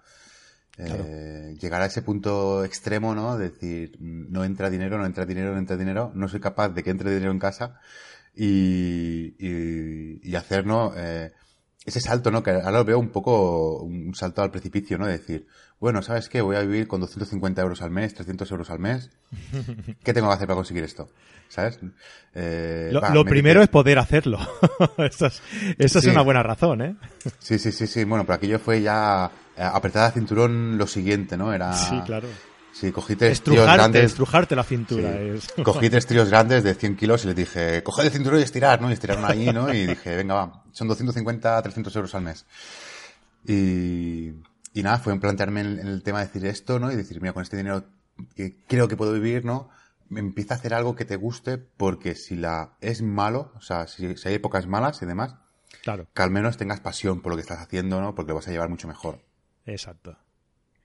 eh, 0.77 1.55
llegar 1.59 1.81
a 1.81 1.85
ese 1.85 2.01
punto 2.01 2.63
extremo, 2.65 3.15
¿no? 3.15 3.37
decir, 3.37 3.97
no 3.99 4.43
entra 4.43 4.69
dinero, 4.69 4.97
no 4.97 5.05
entra 5.05 5.25
dinero, 5.25 5.53
no 5.53 5.59
entra 5.59 5.77
dinero, 5.77 6.11
no 6.13 6.27
soy 6.27 6.39
capaz 6.39 6.69
de 6.69 6.83
que 6.83 6.89
entre 6.89 7.13
dinero 7.13 7.31
en 7.31 7.39
casa 7.39 7.79
y, 8.35 9.35
y, 9.39 10.19
y 10.21 10.35
hacer, 10.35 10.65
¿no? 10.65 10.93
Eh, 10.95 11.31
ese 11.85 12.01
salto, 12.01 12.31
¿no? 12.31 12.43
Que 12.43 12.51
ahora 12.51 12.71
lo 12.71 12.85
veo 12.85 12.99
un 12.99 13.09
poco 13.09 13.83
un 13.83 14.13
salto 14.15 14.41
al 14.41 14.51
precipicio, 14.51 14.97
¿no? 14.97 15.05
De 15.05 15.13
decir, 15.13 15.47
bueno, 15.79 16.01
¿sabes 16.01 16.29
qué? 16.29 16.41
Voy 16.41 16.55
a 16.55 16.61
vivir 16.61 16.87
con 16.87 17.01
250 17.01 17.61
euros 17.61 17.81
al 17.81 17.91
mes, 17.91 18.13
300 18.13 18.49
euros 18.51 18.69
al 18.69 18.79
mes. 18.79 19.09
¿Qué 20.03 20.13
tengo 20.13 20.27
que 20.27 20.33
hacer 20.33 20.47
para 20.47 20.55
conseguir 20.55 20.83
esto? 20.83 21.09
¿Sabes? 21.49 21.79
Eh, 22.33 22.89
lo, 22.91 23.25
primero 23.25 23.61
es 23.61 23.67
poder 23.67 23.99
hacerlo. 23.99 24.39
eso 24.97 25.27
es, 25.77 26.05
una 26.05 26.21
buena 26.21 26.43
razón, 26.43 26.81
¿eh? 26.81 26.95
sí, 27.39 27.59
sí, 27.59 27.71
sí, 27.71 27.87
sí. 27.87 28.03
Bueno, 28.03 28.25
pero 28.25 28.35
aquello 28.35 28.59
fue 28.59 28.81
ya 28.81 29.29
eh, 29.55 29.61
apretada 29.61 30.11
cinturón 30.11 30.77
lo 30.77 30.87
siguiente, 30.87 31.37
¿no? 31.37 31.53
Era... 31.53 31.73
Sí, 31.73 31.99
claro. 32.05 32.27
Sí, 32.71 32.91
cogí 32.91 33.15
tres 33.15 33.41
tríos 33.41 33.65
grandes. 33.65 34.03
Estrujarte 34.03 34.55
la 34.55 34.63
cintura. 34.63 35.17
Es... 35.17 35.47
Cogí 35.63 35.89
tres 35.89 36.05
tríos 36.07 36.29
grandes 36.29 36.63
de 36.63 36.73
100 36.73 36.97
kilos 36.97 37.23
y 37.23 37.27
les 37.27 37.35
dije, 37.35 37.83
coge 37.83 38.01
el 38.01 38.11
cinturón 38.11 38.39
y 38.39 38.43
estirar, 38.43 38.81
¿no? 38.81 38.89
Y 38.89 38.93
estiraron 38.93 39.23
ahí, 39.23 39.45
¿no? 39.53 39.73
Y 39.73 39.85
dije, 39.85 40.15
venga, 40.17 40.33
va, 40.33 40.63
son 40.73 40.89
250, 40.89 41.61
300 41.61 41.95
euros 41.95 42.15
al 42.15 42.23
mes. 42.23 42.45
Y, 43.47 44.31
y 44.75 44.83
nada, 44.83 44.99
fue 44.99 45.17
plantearme 45.19 45.61
en, 45.61 45.79
el 45.79 46.03
tema 46.03 46.19
de 46.19 46.25
decir 46.25 46.45
esto, 46.45 46.79
¿no? 46.79 46.91
Y 46.91 46.97
decir, 46.97 47.21
mira, 47.21 47.31
con 47.33 47.41
este 47.41 47.55
dinero 47.55 47.85
que 48.35 48.57
creo 48.67 48.89
que 48.89 48.97
puedo 48.97 49.13
vivir, 49.13 49.45
¿no? 49.45 49.69
Empieza 50.11 50.53
a 50.53 50.57
hacer 50.57 50.73
algo 50.73 50.95
que 50.95 51.05
te 51.05 51.15
guste 51.15 51.57
porque 51.57 52.13
si 52.13 52.35
la 52.35 52.73
es 52.81 53.01
malo, 53.01 53.53
o 53.55 53.61
sea, 53.61 53.87
si, 53.87 54.17
si 54.17 54.27
hay 54.27 54.35
épocas 54.35 54.67
malas 54.67 55.01
y 55.01 55.05
demás, 55.05 55.35
claro. 55.81 56.07
que 56.13 56.21
al 56.21 56.29
menos 56.29 56.57
tengas 56.57 56.81
pasión 56.81 57.21
por 57.21 57.31
lo 57.31 57.37
que 57.37 57.41
estás 57.41 57.61
haciendo, 57.61 58.01
¿no? 58.01 58.13
Porque 58.15 58.29
lo 58.29 58.35
vas 58.35 58.49
a 58.49 58.51
llevar 58.51 58.67
mucho 58.67 58.89
mejor. 58.89 59.21
Exacto. 59.65 60.17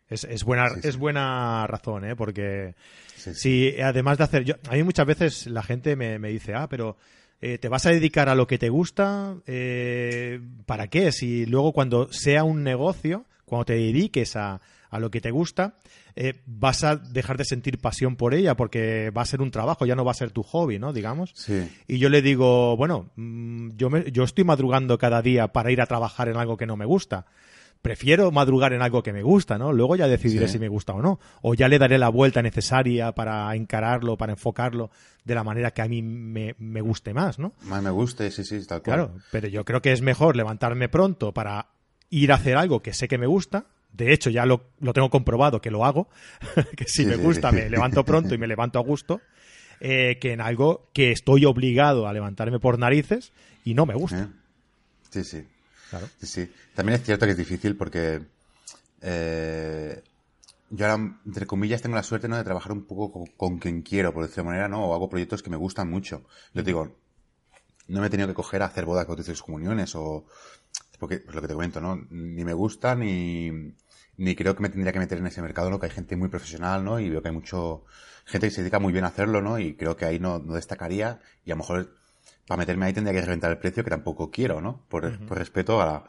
Es, 0.08 0.22
es 0.22 0.44
buena, 0.44 0.68
es 0.84 0.96
buena 0.96 1.66
razón, 1.66 2.04
¿eh? 2.04 2.14
Porque 2.14 2.76
si 3.16 3.80
además 3.80 4.18
de 4.18 4.24
hacer... 4.24 4.44
Yo, 4.44 4.54
a 4.68 4.74
mí 4.74 4.84
muchas 4.84 5.06
veces 5.06 5.46
la 5.48 5.64
gente 5.64 5.96
me, 5.96 6.20
me 6.20 6.28
dice, 6.28 6.54
ah, 6.54 6.68
pero 6.68 6.96
eh, 7.40 7.58
¿te 7.58 7.68
vas 7.68 7.86
a 7.86 7.90
dedicar 7.90 8.28
a 8.28 8.36
lo 8.36 8.46
que 8.46 8.58
te 8.58 8.68
gusta? 8.68 9.36
Eh, 9.46 10.40
¿Para 10.66 10.86
qué? 10.86 11.10
Si 11.10 11.46
luego 11.46 11.72
cuando 11.72 12.12
sea 12.12 12.44
un 12.44 12.62
negocio, 12.62 13.24
cuando 13.50 13.66
te 13.66 13.74
dediques 13.74 14.36
a, 14.36 14.62
a 14.88 14.98
lo 14.98 15.10
que 15.10 15.20
te 15.20 15.30
gusta, 15.30 15.74
eh, 16.16 16.40
vas 16.46 16.84
a 16.84 16.96
dejar 16.96 17.36
de 17.36 17.44
sentir 17.44 17.78
pasión 17.78 18.16
por 18.16 18.34
ella 18.34 18.56
porque 18.56 19.10
va 19.10 19.22
a 19.22 19.26
ser 19.26 19.42
un 19.42 19.50
trabajo, 19.50 19.86
ya 19.86 19.94
no 19.94 20.04
va 20.04 20.12
a 20.12 20.14
ser 20.14 20.30
tu 20.30 20.42
hobby, 20.42 20.78
¿no? 20.78 20.92
Digamos. 20.92 21.32
Sí. 21.34 21.68
Y 21.86 21.98
yo 21.98 22.08
le 22.08 22.22
digo, 22.22 22.76
bueno, 22.76 23.10
mm, 23.16 23.70
yo, 23.76 23.90
me, 23.90 24.10
yo 24.10 24.24
estoy 24.24 24.44
madrugando 24.44 24.96
cada 24.98 25.20
día 25.20 25.48
para 25.48 25.70
ir 25.70 25.80
a 25.80 25.86
trabajar 25.86 26.28
en 26.28 26.36
algo 26.36 26.56
que 26.56 26.66
no 26.66 26.76
me 26.76 26.86
gusta 26.86 27.26
prefiero 27.82 28.30
madrugar 28.30 28.72
en 28.72 28.82
algo 28.82 29.02
que 29.02 29.12
me 29.12 29.22
gusta, 29.22 29.56
¿no? 29.58 29.72
Luego 29.72 29.96
ya 29.96 30.06
decidiré 30.06 30.48
si 30.48 30.58
me 30.58 30.68
gusta 30.68 30.92
o 30.92 31.00
no. 31.00 31.18
O 31.42 31.54
ya 31.54 31.68
le 31.68 31.78
daré 31.78 31.98
la 31.98 32.10
vuelta 32.10 32.42
necesaria 32.42 33.12
para 33.12 33.54
encararlo, 33.54 34.18
para 34.18 34.32
enfocarlo 34.32 34.90
de 35.24 35.34
la 35.34 35.44
manera 35.44 35.70
que 35.70 35.82
a 35.82 35.88
mí 35.88 36.02
me, 36.02 36.54
me 36.58 36.80
guste 36.82 37.14
más, 37.14 37.38
¿no? 37.38 37.54
Más 37.62 37.82
me 37.82 37.90
guste, 37.90 38.30
sí, 38.30 38.44
sí, 38.44 38.66
tal 38.66 38.82
cual. 38.82 38.96
Claro, 38.96 39.14
pero 39.30 39.48
yo 39.48 39.64
creo 39.64 39.80
que 39.80 39.92
es 39.92 40.02
mejor 40.02 40.36
levantarme 40.36 40.88
pronto 40.88 41.32
para 41.32 41.68
ir 42.10 42.32
a 42.32 42.36
hacer 42.36 42.56
algo 42.56 42.82
que 42.82 42.92
sé 42.92 43.08
que 43.08 43.18
me 43.18 43.26
gusta. 43.26 43.66
De 43.92 44.12
hecho, 44.12 44.30
ya 44.30 44.46
lo, 44.46 44.66
lo 44.80 44.92
tengo 44.92 45.10
comprobado 45.10 45.60
que 45.60 45.70
lo 45.70 45.84
hago, 45.84 46.08
que 46.76 46.86
si 46.86 47.06
me 47.06 47.16
gusta 47.16 47.50
me 47.50 47.68
levanto 47.68 48.04
pronto 48.04 48.34
y 48.34 48.38
me 48.38 48.46
levanto 48.46 48.78
a 48.78 48.82
gusto, 48.82 49.20
eh, 49.80 50.18
que 50.20 50.32
en 50.32 50.40
algo 50.40 50.88
que 50.92 51.10
estoy 51.10 51.44
obligado 51.44 52.06
a 52.06 52.12
levantarme 52.12 52.60
por 52.60 52.78
narices 52.78 53.32
y 53.64 53.74
no 53.74 53.86
me 53.86 53.94
gusta. 53.94 54.28
Sí, 55.10 55.24
sí. 55.24 55.46
Sí, 56.20 56.26
sí. 56.26 56.52
También 56.74 57.00
es 57.00 57.04
cierto 57.04 57.26
que 57.26 57.32
es 57.32 57.38
difícil 57.38 57.76
porque 57.76 58.20
eh, 59.02 60.02
yo 60.70 60.86
ahora, 60.86 61.18
entre 61.26 61.46
comillas, 61.46 61.82
tengo 61.82 61.96
la 61.96 62.02
suerte 62.02 62.28
¿no? 62.28 62.36
de 62.36 62.44
trabajar 62.44 62.72
un 62.72 62.84
poco 62.84 63.24
con, 63.36 63.58
quien 63.58 63.82
quiero, 63.82 64.12
por 64.12 64.22
decirlo 64.22 64.44
de 64.44 64.48
manera, 64.50 64.68
¿no? 64.68 64.84
O 64.84 64.94
hago 64.94 65.08
proyectos 65.08 65.42
que 65.42 65.50
me 65.50 65.56
gustan 65.56 65.90
mucho. 65.90 66.22
Yo 66.54 66.62
te 66.62 66.68
digo, 66.68 66.94
no 67.88 68.00
me 68.00 68.06
he 68.06 68.10
tenido 68.10 68.28
que 68.28 68.34
coger 68.34 68.62
a 68.62 68.66
hacer 68.66 68.84
bodas, 68.84 69.06
bautizos 69.06 69.42
comuniones 69.42 69.94
o... 69.96 70.24
Porque, 71.00 71.18
pues 71.18 71.34
lo 71.34 71.42
que 71.42 71.48
te 71.48 71.54
comento, 71.54 71.80
¿no? 71.80 71.96
Ni 72.10 72.44
me 72.44 72.52
gusta 72.52 72.94
ni, 72.94 73.50
ni 74.16 74.36
creo 74.36 74.54
que 74.54 74.62
me 74.62 74.68
tendría 74.68 74.92
que 74.92 74.98
meter 74.98 75.18
en 75.18 75.26
ese 75.26 75.42
mercado, 75.42 75.70
¿no? 75.70 75.80
Que 75.80 75.86
hay 75.86 75.92
gente 75.92 76.14
muy 76.14 76.28
profesional, 76.28 76.84
¿no? 76.84 77.00
Y 77.00 77.08
veo 77.08 77.22
que 77.22 77.28
hay 77.28 77.34
mucho 77.34 77.84
gente 78.26 78.46
que 78.46 78.50
se 78.52 78.60
dedica 78.60 78.78
muy 78.78 78.92
bien 78.92 79.04
a 79.04 79.08
hacerlo, 79.08 79.40
¿no? 79.40 79.58
Y 79.58 79.74
creo 79.74 79.96
que 79.96 80.04
ahí 80.04 80.20
no, 80.20 80.38
no 80.38 80.54
destacaría 80.54 81.20
y 81.44 81.50
a 81.50 81.54
lo 81.54 81.58
mejor 81.58 81.94
para 82.46 82.58
meterme 82.58 82.86
ahí 82.86 82.92
tendría 82.92 83.14
que 83.14 83.24
reventar 83.24 83.50
el 83.50 83.58
precio 83.58 83.82
que 83.82 83.90
tampoco 83.90 84.30
quiero, 84.30 84.60
¿no? 84.60 84.84
Por, 84.88 85.04
respeto 85.30 85.80
a 85.80 86.04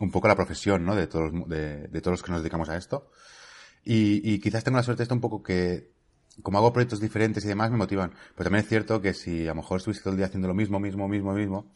un 0.00 0.10
poco 0.10 0.26
a 0.26 0.30
la 0.30 0.36
profesión, 0.36 0.84
¿no? 0.84 0.94
De 0.94 1.06
todos, 1.06 1.32
de, 1.48 1.88
todos 2.00 2.12
los 2.12 2.22
que 2.22 2.32
nos 2.32 2.42
dedicamos 2.42 2.68
a 2.68 2.76
esto. 2.76 3.10
Y, 3.84 4.38
quizás 4.40 4.64
tengo 4.64 4.76
la 4.76 4.82
suerte 4.82 5.00
de 5.00 5.04
esto 5.04 5.14
un 5.14 5.20
poco 5.20 5.42
que 5.42 5.92
como 6.42 6.58
hago 6.58 6.72
proyectos 6.72 7.00
diferentes 7.00 7.44
y 7.44 7.48
demás, 7.48 7.70
me 7.70 7.76
motivan. 7.76 8.10
Pero 8.34 8.44
también 8.44 8.64
es 8.64 8.68
cierto 8.68 9.00
que 9.00 9.14
si 9.14 9.44
a 9.44 9.50
lo 9.50 9.56
mejor 9.56 9.78
estuviste 9.78 10.02
todo 10.02 10.12
el 10.12 10.16
día 10.16 10.26
haciendo 10.26 10.48
lo 10.48 10.54
mismo, 10.54 10.80
mismo, 10.80 11.06
mismo, 11.06 11.32
mismo, 11.32 11.72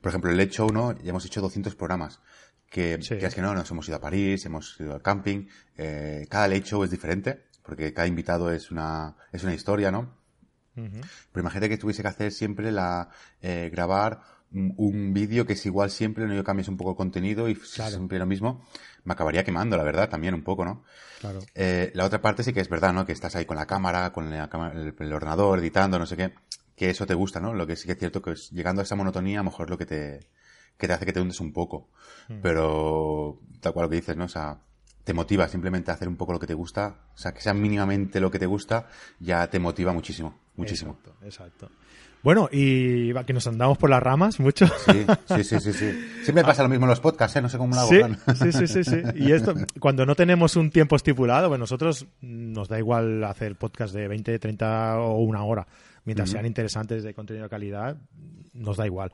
por 0.00 0.10
ejemplo, 0.10 0.30
el 0.30 0.40
hecho 0.40 0.66
uno, 0.66 0.96
ya 1.00 1.10
hemos 1.10 1.24
hecho 1.24 1.40
200 1.40 1.74
programas. 1.74 2.20
Que, 2.68 2.94
es 2.94 3.34
que 3.34 3.40
no, 3.40 3.54
nos 3.54 3.70
hemos 3.70 3.88
ido 3.88 3.96
a 3.96 4.00
París, 4.00 4.44
hemos 4.44 4.78
ido 4.78 4.92
al 4.92 5.00
camping, 5.00 5.46
eh, 5.76 6.26
cada 6.28 6.48
late 6.48 6.64
show 6.64 6.84
es 6.84 6.90
diferente, 6.90 7.46
porque 7.62 7.94
cada 7.94 8.06
invitado 8.06 8.52
es 8.52 8.70
una, 8.70 9.16
es 9.32 9.42
una 9.42 9.54
historia, 9.54 9.90
¿no? 9.90 10.18
Pero 10.74 11.40
imagínate 11.40 11.68
que 11.68 11.76
tuviese 11.76 12.02
que 12.02 12.08
hacer 12.08 12.30
siempre 12.30 12.70
la, 12.70 13.08
eh, 13.42 13.68
grabar 13.72 14.20
un, 14.50 15.12
vídeo 15.12 15.46
que 15.46 15.52
es 15.54 15.66
igual 15.66 15.90
siempre, 15.90 16.26
no 16.26 16.34
yo 16.34 16.44
cambies 16.44 16.68
un 16.68 16.76
poco 16.76 16.90
el 16.90 16.96
contenido 16.96 17.48
y 17.48 17.54
siempre 17.56 18.18
lo 18.18 18.26
mismo, 18.26 18.64
me 19.04 19.12
acabaría 19.12 19.44
quemando, 19.44 19.76
la 19.76 19.82
verdad, 19.82 20.08
también 20.08 20.34
un 20.34 20.42
poco, 20.42 20.64
¿no? 20.64 20.84
Claro. 21.20 21.40
Eh, 21.54 21.90
la 21.94 22.04
otra 22.04 22.20
parte 22.20 22.42
sí 22.42 22.52
que 22.52 22.60
es 22.60 22.68
verdad, 22.68 22.92
¿no? 22.92 23.04
Que 23.04 23.12
estás 23.12 23.34
ahí 23.36 23.44
con 23.44 23.56
la 23.56 23.66
cámara, 23.66 24.12
con 24.12 24.32
el, 24.32 25.12
ordenador, 25.12 25.58
editando, 25.58 25.98
no 25.98 26.06
sé 26.06 26.16
qué, 26.16 26.34
que 26.78 26.90
eso 26.90 27.06
te 27.06 27.14
gusta, 27.14 27.40
¿no? 27.40 27.52
Lo 27.52 27.66
que 27.66 27.76
sí 27.76 27.86
que 27.86 27.92
es 27.92 27.98
cierto 27.98 28.22
que 28.22 28.32
es, 28.32 28.50
llegando 28.50 28.80
a 28.80 28.84
esa 28.84 28.96
monotonía, 28.96 29.40
a 29.40 29.42
lo 29.42 29.50
mejor 29.50 29.68
lo 29.68 29.76
que 29.76 29.84
te, 29.84 30.20
que 30.78 30.86
te 30.86 30.92
hace 30.92 31.04
que 31.04 31.12
te 31.12 31.20
hundes 31.20 31.40
un 31.40 31.52
poco. 31.52 31.90
Mm. 32.28 32.40
Pero, 32.40 33.40
tal 33.60 33.72
cual 33.72 33.84
lo 33.84 33.90
que 33.90 33.96
dices, 33.96 34.16
¿no? 34.16 34.24
O 34.24 34.28
sea, 34.28 34.58
te 35.04 35.12
motiva 35.12 35.48
simplemente 35.48 35.90
a 35.90 35.94
hacer 35.94 36.08
un 36.08 36.16
poco 36.16 36.32
lo 36.32 36.38
que 36.38 36.46
te 36.46 36.54
gusta, 36.54 36.96
o 37.14 37.18
sea, 37.18 37.32
que 37.32 37.40
sea 37.40 37.52
mínimamente 37.52 38.20
lo 38.20 38.30
que 38.30 38.38
te 38.38 38.46
gusta, 38.46 38.88
ya 39.18 39.48
te 39.48 39.58
motiva 39.58 39.92
muchísimo, 39.92 40.38
muchísimo. 40.56 40.98
Exacto, 41.00 41.24
exacto. 41.24 41.70
Bueno, 42.22 42.48
y 42.50 43.14
que 43.24 43.32
nos 43.32 43.46
andamos 43.46 43.78
por 43.78 43.90
las 43.90 44.02
ramas 44.02 44.40
mucho. 44.40 44.66
Sí, 44.66 45.06
sí, 45.36 45.44
sí, 45.44 45.60
sí. 45.60 45.72
sí. 45.72 46.08
Siempre 46.24 46.42
pasa 46.42 46.62
lo 46.62 46.68
mismo 46.68 46.84
en 46.84 46.90
los 46.90 47.00
podcasts, 47.00 47.36
¿eh? 47.36 47.42
No 47.42 47.48
sé 47.48 47.58
cómo 47.58 47.74
lo 47.74 47.80
hago. 47.82 47.90
Sí, 48.34 48.52
sí, 48.52 48.66
sí, 48.66 48.84
sí, 48.84 48.96
Y 49.14 49.32
esto, 49.32 49.54
cuando 49.78 50.04
no 50.04 50.14
tenemos 50.16 50.56
un 50.56 50.70
tiempo 50.70 50.96
estipulado, 50.96 51.48
pues 51.48 51.60
nosotros 51.60 52.06
nos 52.20 52.68
da 52.68 52.78
igual 52.78 53.22
hacer 53.22 53.54
podcast 53.56 53.94
de 53.94 54.08
20, 54.08 54.38
30 54.38 54.98
o 54.98 55.18
una 55.20 55.44
hora. 55.44 55.66
Mientras 56.08 56.30
sean 56.30 56.46
interesantes 56.46 57.04
de 57.04 57.12
contenido 57.12 57.44
de 57.44 57.50
calidad, 57.50 57.98
nos 58.54 58.78
da 58.78 58.86
igual. 58.86 59.12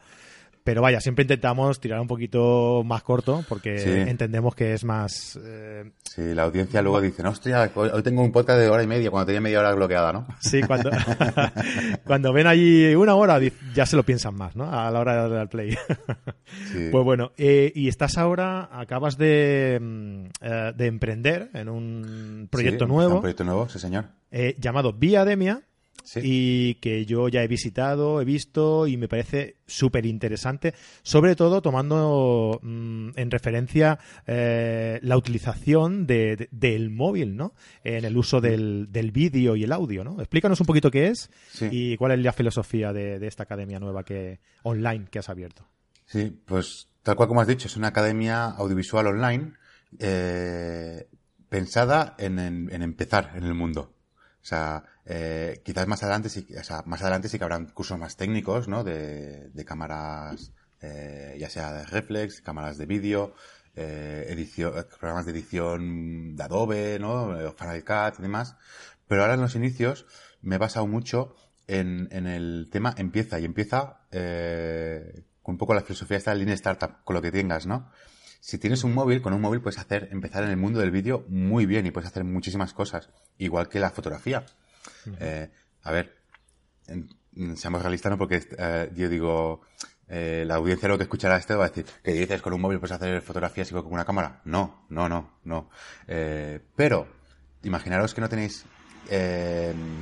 Pero 0.62 0.80
vaya, 0.80 0.98
siempre 1.00 1.22
intentamos 1.24 1.80
tirar 1.80 2.00
un 2.00 2.06
poquito 2.06 2.82
más 2.86 3.02
corto 3.02 3.44
porque 3.48 4.02
entendemos 4.08 4.54
que 4.54 4.74
es 4.74 4.84
más... 4.84 5.36
Eh, 5.44 5.90
sí, 6.04 6.22
la 6.34 6.44
audiencia 6.44 6.80
luego 6.82 7.00
dice, 7.00 7.24
no, 7.24 7.30
hostia, 7.30 7.70
hoy 7.74 8.02
tengo 8.04 8.22
un 8.22 8.30
podcast 8.30 8.60
de 8.60 8.68
hora 8.68 8.84
y 8.84 8.86
media 8.86 9.10
cuando 9.10 9.26
tenía 9.26 9.40
media 9.40 9.58
hora 9.58 9.74
bloqueada, 9.74 10.12
¿no? 10.12 10.26
Sí, 10.40 10.62
cuando, 10.62 10.90
cuando 12.04 12.32
ven 12.32 12.46
allí 12.46 12.94
una 12.94 13.16
hora 13.16 13.40
ya 13.74 13.86
se 13.86 13.96
lo 13.96 14.04
piensan 14.04 14.36
más, 14.36 14.54
¿no? 14.54 14.70
A 14.72 14.88
la 14.92 15.00
hora 15.00 15.14
de 15.14 15.20
darle 15.22 15.38
al 15.40 15.48
play. 15.48 15.76
Pues 16.90 17.04
bueno, 17.04 17.32
eh, 17.36 17.72
y 17.74 17.88
estás 17.88 18.16
ahora, 18.16 18.68
acabas 18.72 19.18
de, 19.18 19.78
mm, 19.80 20.24
eh, 20.40 20.72
de 20.76 20.86
emprender 20.86 21.50
en 21.52 21.68
un 21.68 22.48
proyecto 22.50 22.86
nuevo. 22.86 23.16
Un 23.16 23.20
proyecto 23.20 23.44
nuevo, 23.44 23.68
sí 23.68 23.78
señor. 23.78 24.06
llamado 24.58 24.92
Y 26.16 26.74
que 26.76 27.06
yo 27.06 27.28
ya 27.28 27.42
he 27.42 27.48
visitado, 27.48 28.20
he 28.20 28.24
visto 28.24 28.86
y 28.86 28.96
me 28.96 29.08
parece 29.08 29.56
súper 29.66 30.06
interesante, 30.06 30.74
sobre 31.02 31.34
todo 31.34 31.62
tomando 31.62 32.60
mm, 32.62 33.10
en 33.16 33.30
referencia 33.30 33.98
eh, 34.26 34.98
la 35.02 35.16
utilización 35.16 36.06
del 36.06 36.90
móvil, 36.90 37.36
¿no? 37.36 37.54
En 37.82 38.04
el 38.04 38.16
uso 38.16 38.40
del, 38.40 38.88
vídeo 39.12 39.56
y 39.56 39.64
el 39.64 39.72
audio, 39.72 40.04
¿no? 40.04 40.20
Explícanos 40.20 40.60
un 40.60 40.66
poquito 40.66 40.90
qué 40.90 41.08
es 41.08 41.30
y 41.70 41.96
cuál 41.96 42.12
es 42.12 42.18
la 42.20 42.32
filosofía 42.32 42.92
de, 42.92 43.24
esta 43.26 43.44
academia 43.44 43.80
nueva 43.80 44.04
que 44.04 44.40
online 44.62 45.06
que 45.10 45.18
has 45.18 45.28
abierto. 45.28 45.66
Sí, 46.06 46.36
pues 46.44 46.88
tal 47.02 47.16
cual 47.16 47.28
como 47.28 47.40
has 47.40 47.48
dicho, 47.48 47.66
es 47.66 47.76
una 47.76 47.88
academia 47.88 48.44
audiovisual 48.44 49.06
online 49.06 49.52
eh, 49.98 51.08
pensada 51.48 52.14
en 52.18 52.38
empezar 52.70 53.32
en 53.36 53.44
el 53.44 53.54
mundo. 53.54 53.93
O 54.44 54.46
sea, 54.46 54.84
eh, 55.06 55.62
quizás 55.64 55.86
más 55.86 56.02
adelante 56.02 56.28
sí, 56.28 56.46
o 56.60 56.62
sea, 56.62 56.82
más 56.84 57.00
adelante 57.00 57.30
sí 57.30 57.38
que 57.38 57.44
habrán 57.44 57.64
cursos 57.70 57.98
más 57.98 58.16
técnicos, 58.18 58.68
¿no? 58.68 58.84
De, 58.84 59.48
de 59.48 59.64
cámaras, 59.64 60.52
eh, 60.82 61.34
ya 61.40 61.48
sea 61.48 61.72
de 61.72 61.86
reflex, 61.86 62.42
cámaras 62.42 62.76
de 62.76 62.84
vídeo, 62.84 63.34
eh, 63.74 64.26
edición, 64.28 64.74
programas 65.00 65.24
de 65.24 65.32
edición 65.32 66.36
de 66.36 66.42
Adobe, 66.42 66.98
¿no? 66.98 67.34
Final 67.56 67.84
Cut 67.84 68.18
y 68.18 68.22
demás. 68.22 68.56
Pero 69.08 69.22
ahora 69.22 69.32
en 69.32 69.40
los 69.40 69.54
inicios 69.54 70.04
me 70.42 70.56
he 70.56 70.58
basado 70.58 70.86
mucho 70.86 71.34
en, 71.66 72.08
en 72.12 72.26
el 72.26 72.68
tema 72.70 72.94
empieza 72.98 73.40
y 73.40 73.46
empieza 73.46 74.02
eh, 74.12 75.24
con 75.42 75.54
un 75.54 75.58
poco 75.58 75.72
la 75.72 75.80
filosofía 75.80 76.18
esta 76.18 76.32
de 76.32 76.40
línea 76.40 76.54
startup, 76.54 77.02
con 77.04 77.14
lo 77.14 77.22
que 77.22 77.32
tengas, 77.32 77.66
¿no? 77.66 77.90
Si 78.44 78.58
tienes 78.58 78.84
un 78.84 78.92
móvil, 78.92 79.22
con 79.22 79.32
un 79.32 79.40
móvil 79.40 79.62
puedes 79.62 79.78
hacer, 79.78 80.10
empezar 80.12 80.44
en 80.44 80.50
el 80.50 80.58
mundo 80.58 80.78
del 80.78 80.90
vídeo 80.90 81.24
muy 81.28 81.64
bien 81.64 81.86
y 81.86 81.90
puedes 81.90 82.10
hacer 82.10 82.24
muchísimas 82.24 82.74
cosas, 82.74 83.08
igual 83.38 83.70
que 83.70 83.80
la 83.80 83.88
fotografía. 83.88 84.44
Eh, 85.18 85.50
a 85.82 85.90
ver, 85.90 86.14
seamos 87.56 87.80
realistas, 87.80 88.10
¿no? 88.10 88.18
Porque 88.18 88.46
eh, 88.58 88.92
yo 88.94 89.08
digo, 89.08 89.62
eh, 90.08 90.44
la 90.46 90.56
audiencia 90.56 90.90
lo 90.90 90.98
que 90.98 91.04
escuchará 91.04 91.38
esto 91.38 91.56
va 91.56 91.64
a 91.64 91.68
decir, 91.68 91.86
¿qué 92.02 92.12
dices? 92.12 92.42
¿Con 92.42 92.52
un 92.52 92.60
móvil 92.60 92.78
puedes 92.80 92.92
hacer 92.92 93.22
fotografías 93.22 93.70
igual 93.70 93.84
que 93.84 93.88
con 93.88 93.94
una 93.94 94.04
cámara? 94.04 94.42
No, 94.44 94.84
no, 94.90 95.08
no, 95.08 95.38
no. 95.44 95.70
pero, 96.76 97.08
imaginaros 97.62 98.12
que 98.12 98.20
no 98.20 98.28
tenéis 98.28 98.66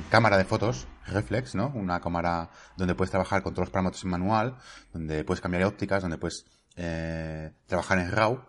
cámara 0.09 0.37
de 0.37 0.43
fotos, 0.43 0.85
reflex, 1.07 1.55
¿no? 1.55 1.71
Una 1.73 2.01
cámara 2.01 2.49
donde 2.75 2.93
puedes 2.93 3.11
trabajar 3.11 3.41
con 3.41 3.53
todos 3.53 3.67
los 3.67 3.71
parámetros 3.71 4.03
en 4.03 4.09
manual, 4.09 4.57
donde 4.91 5.23
puedes 5.23 5.39
cambiar 5.39 5.63
ópticas, 5.63 6.01
donde 6.01 6.17
puedes 6.17 6.45
trabajar 6.75 7.99
en 7.99 8.11
RAW 8.11 8.45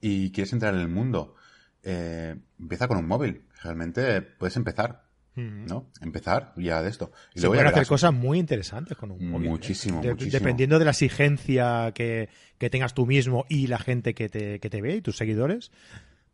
y 0.00 0.30
quieres 0.32 0.52
entrar 0.52 0.74
en 0.74 0.80
el 0.80 0.88
mundo. 0.88 1.36
empieza 1.82 2.88
con 2.88 2.98
un 2.98 3.06
móvil. 3.06 3.44
Realmente 3.62 4.22
puedes 4.22 4.56
empezar. 4.56 5.04
¿no? 5.36 5.90
Empezar 6.00 6.52
ya 6.56 6.82
de 6.82 6.90
esto. 6.90 7.10
Y 7.34 7.40
Se 7.40 7.48
pueden 7.48 7.66
hacer 7.66 7.86
cosas 7.86 8.12
muy 8.12 8.38
interesantes 8.38 8.96
con 8.96 9.10
un 9.10 9.30
móvil. 9.30 9.46
¿eh? 9.46 9.50
Muchísimo, 9.50 10.02
muchísimo. 10.02 10.32
Dependiendo 10.32 10.78
de 10.78 10.84
la 10.84 10.92
exigencia 10.92 11.92
que, 11.94 12.28
tengas 12.70 12.94
tú 12.94 13.04
mismo 13.06 13.44
y 13.48 13.66
la 13.66 13.78
gente 13.78 14.14
que 14.14 14.28
te, 14.28 14.60
que 14.60 14.70
te 14.70 14.80
ve 14.80 14.96
y 14.96 15.00
tus 15.02 15.16
seguidores, 15.16 15.70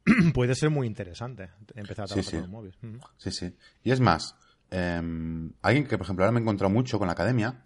puede 0.35 0.55
ser 0.55 0.71
muy 0.71 0.87
interesante 0.87 1.51
empezar 1.75 2.05
a 2.05 2.09
trabajar 2.09 2.33
con 2.33 2.45
un 2.45 2.51
móvil. 2.51 2.75
Sí, 3.17 3.31
sí. 3.31 3.55
Y 3.83 3.91
es 3.91 4.01
más, 4.01 4.37
em, 4.71 5.53
alguien 5.63 5.87
que, 5.87 5.97
por 5.97 6.07
ejemplo, 6.07 6.25
ahora 6.25 6.33
me 6.33 6.41
he 6.41 6.43
encontrado 6.43 6.73
mucho 6.73 6.99
con 6.99 7.07
la 7.07 7.13
academia, 7.13 7.63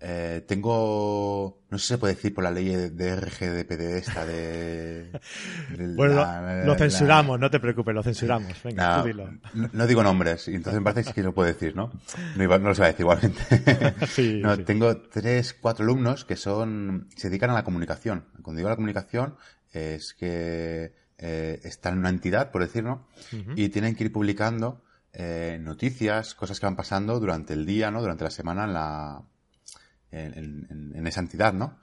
eh, 0.00 0.44
tengo, 0.46 1.62
no 1.70 1.78
sé 1.78 1.84
si 1.84 1.88
se 1.94 1.98
puede 1.98 2.14
decir 2.14 2.34
por 2.34 2.44
la 2.44 2.50
ley 2.50 2.68
de 2.68 3.16
RGDPD 3.16 3.80
esta 3.96 4.26
de... 4.26 5.10
bueno, 5.96 6.64
lo, 6.64 6.74
censuramos, 6.74 7.40
no 7.40 7.50
te 7.50 7.58
preocupes, 7.58 7.94
lo 7.94 8.02
censuramos. 8.02 8.62
Venga, 8.62 8.98
no, 8.98 9.04
dilo. 9.04 9.30
No, 9.72 9.86
digo 9.86 10.02
nombres, 10.02 10.48
y 10.48 10.54
entonces 10.54 10.80
me 10.80 10.84
parece 10.84 11.12
que 11.12 11.22
lo 11.22 11.32
puedo 11.32 11.46
decir, 11.46 11.74
¿no? 11.74 11.90
No, 12.36 12.58
no 12.58 12.68
lo 12.68 12.74
se 12.74 12.80
va 12.82 12.88
a 12.88 12.90
decir 12.90 13.04
igualmente. 13.04 13.96
sí, 14.06 14.40
no, 14.42 14.58
tengo 14.58 14.96
tres, 14.98 15.54
cuatro 15.54 15.84
alumnos 15.84 16.24
que 16.24 16.36
son, 16.36 17.08
se 17.16 17.30
dedican 17.30 17.50
a 17.50 17.54
la 17.54 17.64
comunicación. 17.64 18.26
Cuando 18.42 18.58
digo 18.58 18.68
la 18.68 18.76
comunicación, 18.76 19.36
es 19.72 20.12
que 20.14 20.92
eh, 21.18 21.60
están 21.64 21.94
en 21.94 21.98
una 22.00 22.10
entidad, 22.10 22.50
por 22.50 22.62
decirlo, 22.62 23.06
y 23.56 23.68
tienen 23.70 23.94
que 23.94 24.04
ir 24.04 24.12
publicando 24.12 24.82
eh, 25.12 25.58
noticias, 25.60 26.34
cosas 26.34 26.58
que 26.58 26.66
van 26.66 26.76
pasando 26.76 27.20
durante 27.20 27.54
el 27.54 27.64
día, 27.64 27.90
¿no? 27.90 28.00
Durante 28.00 28.24
la 28.24 28.30
semana 28.30 28.64
en 28.64 28.74
la 28.74 29.22
en, 30.14 31.06
esa 31.06 31.20
entidad, 31.20 31.52
¿no? 31.52 31.78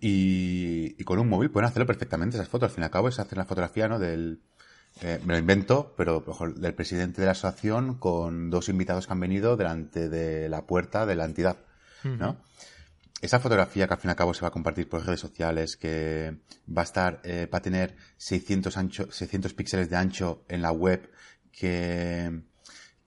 y, 0.00 1.02
con 1.04 1.18
un 1.18 1.28
móvil 1.28 1.50
pueden 1.50 1.68
hacerlo 1.68 1.86
perfectamente 1.86 2.36
esas 2.36 2.48
fotos. 2.48 2.68
Al 2.68 2.74
fin 2.74 2.82
y 2.82 2.84
al 2.84 2.90
cabo 2.90 3.08
es 3.08 3.18
hacer 3.18 3.38
la 3.38 3.44
fotografía, 3.44 3.88
¿no? 3.88 3.98
Del, 3.98 4.40
eh, 5.02 5.20
me 5.24 5.34
lo 5.34 5.38
invento, 5.38 5.94
pero 5.96 6.22
mejor, 6.26 6.54
del 6.54 6.74
presidente 6.74 7.20
de 7.20 7.26
la 7.26 7.32
asociación 7.32 7.94
con 7.94 8.50
dos 8.50 8.68
invitados 8.68 9.06
que 9.06 9.12
han 9.12 9.20
venido 9.20 9.56
delante 9.56 10.08
de 10.08 10.48
la 10.48 10.66
puerta 10.66 11.06
de 11.06 11.14
la 11.14 11.24
entidad, 11.24 11.56
¿no? 12.04 12.36
Esa 13.22 13.38
fotografía 13.38 13.86
que 13.86 13.94
al 13.94 14.00
fin 14.00 14.08
y 14.08 14.12
al 14.12 14.16
cabo 14.16 14.32
se 14.32 14.40
va 14.42 14.48
a 14.48 14.52
compartir 14.52 14.88
por 14.88 15.04
redes 15.04 15.20
sociales, 15.20 15.76
que 15.76 16.38
va 16.66 16.82
a 16.82 16.84
estar, 16.84 17.20
eh, 17.24 17.48
va 17.52 17.58
a 17.58 17.62
tener 17.62 17.96
600 18.16 18.76
ancho, 18.78 19.12
600 19.12 19.52
píxeles 19.52 19.90
de 19.90 19.96
ancho 19.96 20.44
en 20.48 20.62
la 20.62 20.72
web, 20.72 21.10
que, 21.52 22.42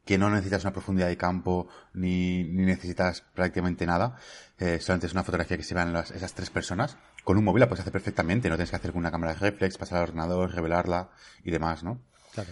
que 0.06 0.18
no 0.18 0.30
necesitas 0.30 0.64
una 0.64 0.74
profundidad 0.74 1.08
de 1.08 1.18
campo 1.18 1.68
ni, 1.94 2.44
ni 2.44 2.66
necesitas 2.66 3.22
prácticamente 3.34 3.86
nada. 3.86 4.18
Eh, 4.60 4.80
solamente 4.80 5.08
es 5.08 5.14
una 5.14 5.24
fotografía 5.24 5.58
que 5.58 5.64
se 5.64 5.74
vean 5.74 5.94
las, 5.94 6.12
esas 6.12 6.34
tres 6.34 6.50
personas. 6.50 6.98
Con 7.24 7.38
un 7.38 7.44
móvil 7.44 7.62
la 7.62 7.70
puedes 7.70 7.82
hacer 7.82 7.94
perfectamente, 7.94 8.50
no 8.50 8.56
tienes 8.56 8.70
que 8.70 8.76
hacer 8.76 8.92
con 8.92 9.00
una 9.00 9.12
cámara 9.12 9.34
de 9.34 9.40
reflex, 9.40 9.78
pasar 9.78 10.00
al 10.00 10.10
ordenador, 10.10 10.52
revelarla 10.54 11.10
y 11.44 11.52
demás, 11.52 11.84
¿no? 11.84 12.02
Claro. 12.34 12.50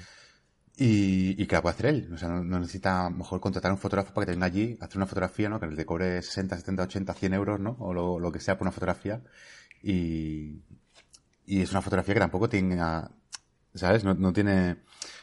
Y, 0.77 1.41
y 1.41 1.45
que 1.45 1.55
la 1.55 1.61
puede 1.61 1.73
hacer 1.73 1.85
él. 1.87 2.09
O 2.13 2.17
sea, 2.17 2.29
no, 2.29 2.59
necesita 2.59 3.09
mejor 3.09 3.41
contratar 3.41 3.71
un 3.71 3.77
fotógrafo 3.77 4.13
para 4.13 4.25
que 4.25 4.31
te 4.31 4.35
venga 4.35 4.45
allí, 4.45 4.77
hacer 4.79 4.97
una 4.97 5.05
fotografía, 5.05 5.49
¿no? 5.49 5.59
Que 5.59 5.67
le 5.67 5.85
cobre 5.85 6.21
60, 6.21 6.55
70, 6.55 6.83
80, 6.83 7.13
100 7.13 7.33
euros, 7.33 7.59
¿no? 7.59 7.75
O 7.79 7.93
lo, 7.93 8.17
lo 8.17 8.31
que 8.31 8.39
sea 8.39 8.57
por 8.57 8.63
una 8.65 8.71
fotografía. 8.71 9.21
Y, 9.83 10.61
y 11.45 11.61
es 11.61 11.71
una 11.71 11.81
fotografía 11.81 12.13
que 12.13 12.19
tampoco 12.21 12.47
tiene, 12.47 12.77
¿sabes? 13.75 14.05
No, 14.05 14.13
no 14.13 14.31
tiene, 14.31 14.77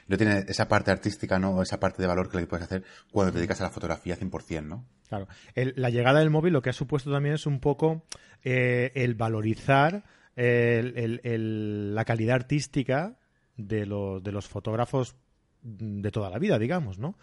no 0.07 0.17
tiene 0.17 0.45
esa 0.49 0.69
parte 0.69 0.91
artística, 0.91 1.39
¿no? 1.39 1.51
O 1.53 1.63
esa 1.63 1.79
parte 1.81 2.03
de 2.03 2.09
valor 2.09 2.31
que 2.31 2.39
le 2.39 2.47
puedes 2.47 2.65
hacer 2.65 2.85
cuando 3.13 3.33
te 3.33 3.39
dedicas 3.39 3.61
a 3.61 3.65
la 3.65 3.71
fotografía 3.71 4.17
100%, 4.17 4.65
¿no? 4.65 4.85
Claro. 5.09 5.27
la 5.55 5.91
llegada 5.91 6.21
del 6.21 6.31
móvil 6.31 6.53
lo 6.53 6.61
que 6.61 6.71
ha 6.71 6.75
supuesto 6.75 7.11
también 7.11 7.35
es 7.37 7.47
un 7.47 7.61
poco 7.61 8.05
eh, 8.45 8.93
el 8.95 9.15
valorizar 9.15 10.05
la 10.37 12.05
calidad 12.05 12.37
artística 12.37 13.17
de 13.57 13.87
los, 13.87 14.23
de 14.23 14.33
los 14.33 14.47
fotógrafos 14.47 15.17
de 15.63 16.11
toda 16.11 16.31
la 16.31 16.39
vida, 16.39 16.59
digamos, 16.59 16.99
¿no? 16.99 17.17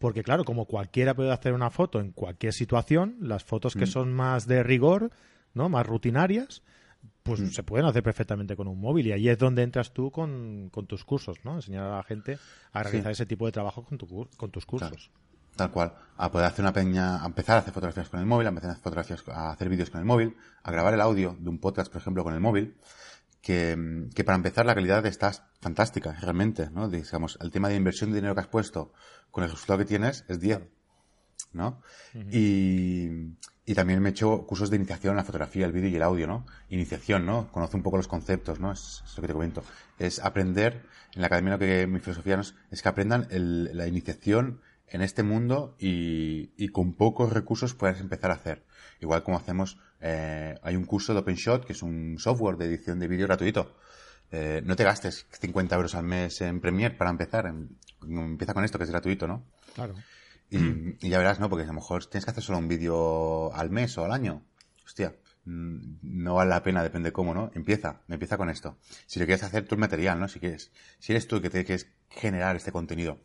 porque 0.00 0.22
claro, 0.22 0.44
como 0.44 0.64
cualquiera 0.64 1.14
puede 1.14 1.30
hacer 1.30 1.52
una 1.52 1.70
foto 1.70 2.00
en 2.00 2.12
cualquier 2.12 2.54
situación, 2.54 3.16
las 3.20 3.44
fotos 3.44 3.74
que 3.74 3.84
Mm. 3.84 3.88
son 3.88 4.12
más 4.14 4.46
de 4.46 4.62
rigor, 4.62 5.10
¿no? 5.52 5.68
Más 5.68 5.86
rutinarias, 5.86 6.62
pues 7.22 7.40
Mm. 7.40 7.48
se 7.48 7.62
pueden 7.62 7.86
hacer 7.86 8.02
perfectamente 8.02 8.56
con 8.56 8.68
un 8.68 8.80
móvil 8.80 9.06
y 9.06 9.12
ahí 9.12 9.28
es 9.28 9.38
donde 9.38 9.62
entras 9.62 9.92
tú 9.92 10.10
con, 10.10 10.70
con 10.72 10.86
tus 10.86 11.04
cursos, 11.04 11.38
¿no? 11.44 11.54
Enseñar 11.54 11.84
a 11.84 11.96
la 11.96 12.02
gente 12.02 12.38
a 12.72 12.82
realizar 12.82 13.12
ese 13.12 13.26
tipo 13.26 13.46
de 13.46 13.52
trabajo 13.52 13.84
con, 13.84 13.98
tu, 13.98 14.28
con 14.36 14.50
tus 14.50 14.66
cursos. 14.66 15.10
Tal 15.56 15.70
cual. 15.70 15.92
A 16.16 16.30
poder 16.30 16.46
hacer 16.46 16.64
una 16.64 16.72
peña, 16.72 17.22
a 17.22 17.26
empezar 17.26 17.56
a 17.56 17.60
hacer 17.60 17.74
fotografías 17.74 18.08
con 18.08 18.20
el 18.20 18.26
móvil, 18.26 18.46
a 18.46 18.50
empezar 18.50 18.70
a 18.70 18.72
hacer 18.72 18.82
fotografías, 18.84 19.28
a 19.28 19.50
hacer 19.50 19.68
vídeos 19.68 19.90
con 19.90 20.00
el 20.00 20.06
móvil, 20.06 20.36
a 20.62 20.70
grabar 20.70 20.94
el 20.94 21.00
audio 21.00 21.36
de 21.38 21.50
un 21.50 21.58
podcast, 21.58 21.92
por 21.92 22.00
ejemplo, 22.00 22.24
con 22.24 22.34
el 22.34 22.40
móvil, 22.40 22.76
que, 23.42 24.06
que 24.14 24.24
para 24.24 24.36
empezar 24.36 24.64
la 24.64 24.74
calidad 24.74 25.04
está 25.06 25.32
fantástica, 25.60 26.12
realmente, 26.20 26.70
¿no? 26.70 26.88
Digamos, 26.88 27.38
el 27.40 27.50
tema 27.50 27.68
de 27.68 27.76
inversión 27.76 28.10
de 28.10 28.16
dinero 28.16 28.34
que 28.34 28.40
has 28.40 28.46
puesto 28.46 28.92
con 29.30 29.44
el 29.44 29.50
resultado 29.50 29.78
que 29.80 29.84
tienes 29.84 30.24
es 30.28 30.40
10, 30.40 30.60
¿no? 31.52 31.82
y, 32.14 33.08
y 33.70 33.74
también 33.74 34.00
me 34.02 34.08
he 34.08 34.12
hecho 34.12 34.44
cursos 34.46 34.68
de 34.70 34.76
iniciación 34.76 35.12
en 35.12 35.18
la 35.18 35.24
fotografía, 35.24 35.64
el 35.64 35.70
vídeo 35.72 35.88
y 35.90 35.94
el 35.94 36.02
audio, 36.02 36.26
¿no? 36.26 36.44
Iniciación, 36.70 37.24
¿no? 37.24 37.50
Conoce 37.52 37.76
un 37.76 37.84
poco 37.84 37.98
los 37.98 38.08
conceptos, 38.08 38.58
¿no? 38.58 38.72
Es, 38.72 39.02
es 39.06 39.16
lo 39.16 39.20
que 39.20 39.28
te 39.28 39.32
comento. 39.32 39.62
Es 39.98 40.18
aprender, 40.18 40.82
en 41.14 41.20
la 41.20 41.28
academia 41.28 41.52
lo 41.52 41.58
que 41.60 41.86
mi 41.86 42.00
filosofía 42.00 42.40
es 42.72 42.82
que 42.82 42.88
aprendan 42.88 43.28
el- 43.30 43.70
la 43.76 43.86
iniciación 43.86 44.60
en 44.88 45.02
este 45.02 45.22
mundo 45.22 45.76
y, 45.78 46.50
y 46.56 46.68
con 46.70 46.94
pocos 46.94 47.32
recursos 47.32 47.74
puedes 47.74 48.00
empezar 48.00 48.32
a 48.32 48.34
hacer. 48.34 48.64
Igual 49.00 49.22
como 49.22 49.36
hacemos, 49.36 49.78
eh, 50.00 50.58
hay 50.62 50.74
un 50.74 50.84
curso 50.84 51.12
de 51.14 51.20
OpenShot, 51.20 51.64
que 51.64 51.72
es 51.74 51.82
un 51.84 52.16
software 52.18 52.56
de 52.56 52.66
edición 52.66 52.98
de 52.98 53.06
vídeo 53.06 53.28
gratuito. 53.28 53.76
Eh, 54.32 54.62
no 54.64 54.74
te 54.74 54.82
gastes 54.82 55.26
50 55.30 55.76
euros 55.76 55.94
al 55.94 56.04
mes 56.04 56.40
en 56.40 56.60
Premiere 56.60 56.96
para 56.96 57.10
empezar. 57.10 57.46
En- 57.46 57.76
empieza 58.02 58.52
con 58.52 58.64
esto, 58.64 58.78
que 58.78 58.84
es 58.84 58.90
gratuito, 58.90 59.28
¿no? 59.28 59.44
Claro. 59.76 59.94
Y, 60.50 61.08
ya 61.08 61.18
verás, 61.18 61.40
¿no? 61.40 61.48
Porque 61.48 61.64
a 61.64 61.68
lo 61.68 61.74
mejor 61.74 62.06
tienes 62.06 62.24
que 62.24 62.32
hacer 62.32 62.42
solo 62.42 62.58
un 62.58 62.68
vídeo 62.68 63.52
al 63.54 63.70
mes 63.70 63.96
o 63.98 64.04
al 64.04 64.12
año. 64.12 64.44
Hostia, 64.84 65.14
mm, 65.44 65.98
no 66.02 66.34
vale 66.34 66.50
la 66.50 66.62
pena, 66.62 66.82
depende 66.82 67.12
cómo, 67.12 67.32
¿no? 67.34 67.50
Empieza, 67.54 68.02
empieza 68.08 68.36
con 68.36 68.50
esto. 68.50 68.76
Si 69.06 69.20
lo 69.20 69.26
quieres 69.26 69.44
hacer 69.44 69.66
el 69.70 69.78
material, 69.78 70.18
¿no? 70.18 70.28
Si 70.28 70.40
quieres, 70.40 70.72
si 70.98 71.12
eres 71.12 71.28
tú 71.28 71.36
el 71.36 71.42
que 71.42 71.50
te 71.50 71.64
quieres 71.64 71.86
generar 72.08 72.56
este 72.56 72.72
contenido. 72.72 73.20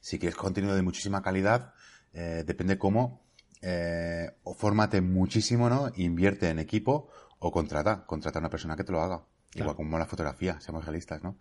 Si 0.00 0.18
quieres 0.18 0.36
contenido 0.36 0.74
de 0.74 0.82
muchísima 0.82 1.22
calidad, 1.22 1.74
eh, 2.14 2.44
depende 2.46 2.78
cómo, 2.78 3.22
eh, 3.60 4.30
o 4.42 4.54
fórmate 4.54 5.02
muchísimo, 5.02 5.68
¿no? 5.68 5.90
Invierte 5.96 6.48
en 6.48 6.58
equipo 6.58 7.10
o 7.38 7.52
contrata, 7.52 8.06
contrata 8.06 8.38
a 8.38 8.40
una 8.40 8.50
persona 8.50 8.76
que 8.76 8.84
te 8.84 8.92
lo 8.92 9.02
haga. 9.02 9.24
Igual 9.54 9.76
como 9.76 9.98
la 9.98 10.06
fotografía, 10.06 10.60
seamos 10.60 10.84
realistas, 10.84 11.22
¿no? 11.24 11.36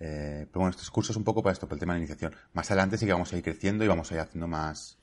Eh, 0.00 0.46
pero 0.48 0.60
bueno, 0.60 0.70
estos 0.70 0.90
cursos 0.90 1.16
un 1.16 1.24
poco 1.24 1.42
para 1.42 1.52
esto, 1.52 1.66
para 1.66 1.74
el 1.76 1.80
tema 1.80 1.94
de 1.94 1.98
iniciación. 2.00 2.34
Más 2.52 2.70
adelante 2.70 2.98
sí 2.98 3.06
que 3.06 3.12
vamos 3.12 3.32
a 3.32 3.36
ir 3.36 3.42
creciendo 3.42 3.84
y 3.84 3.88
vamos 3.88 4.10
a 4.10 4.14
ir 4.14 4.20
haciendo 4.20 4.46
más, 4.46 4.98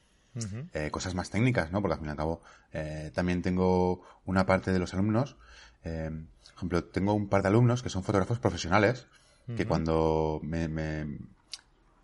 eh, 0.73 0.89
cosas 0.91 1.15
más 1.15 1.29
técnicas, 1.29 1.71
¿no? 1.71 1.81
Porque 1.81 1.93
al 1.93 1.99
fin 1.99 2.07
y 2.07 2.11
al 2.11 2.17
cabo 2.17 2.41
eh, 2.71 3.11
también 3.13 3.41
tengo 3.41 4.01
una 4.25 4.45
parte 4.45 4.71
de 4.71 4.79
los 4.79 4.93
alumnos, 4.93 5.35
por 5.83 6.53
ejemplo, 6.57 6.83
tengo 6.85 7.13
un 7.13 7.27
par 7.27 7.41
de 7.41 7.49
alumnos 7.49 7.83
que 7.83 7.89
son 7.89 8.03
fotógrafos 8.03 8.39
profesionales, 8.39 9.07
que 9.55 9.65
cuando 9.67 10.39
me, 10.43 10.67
me- 10.69 11.19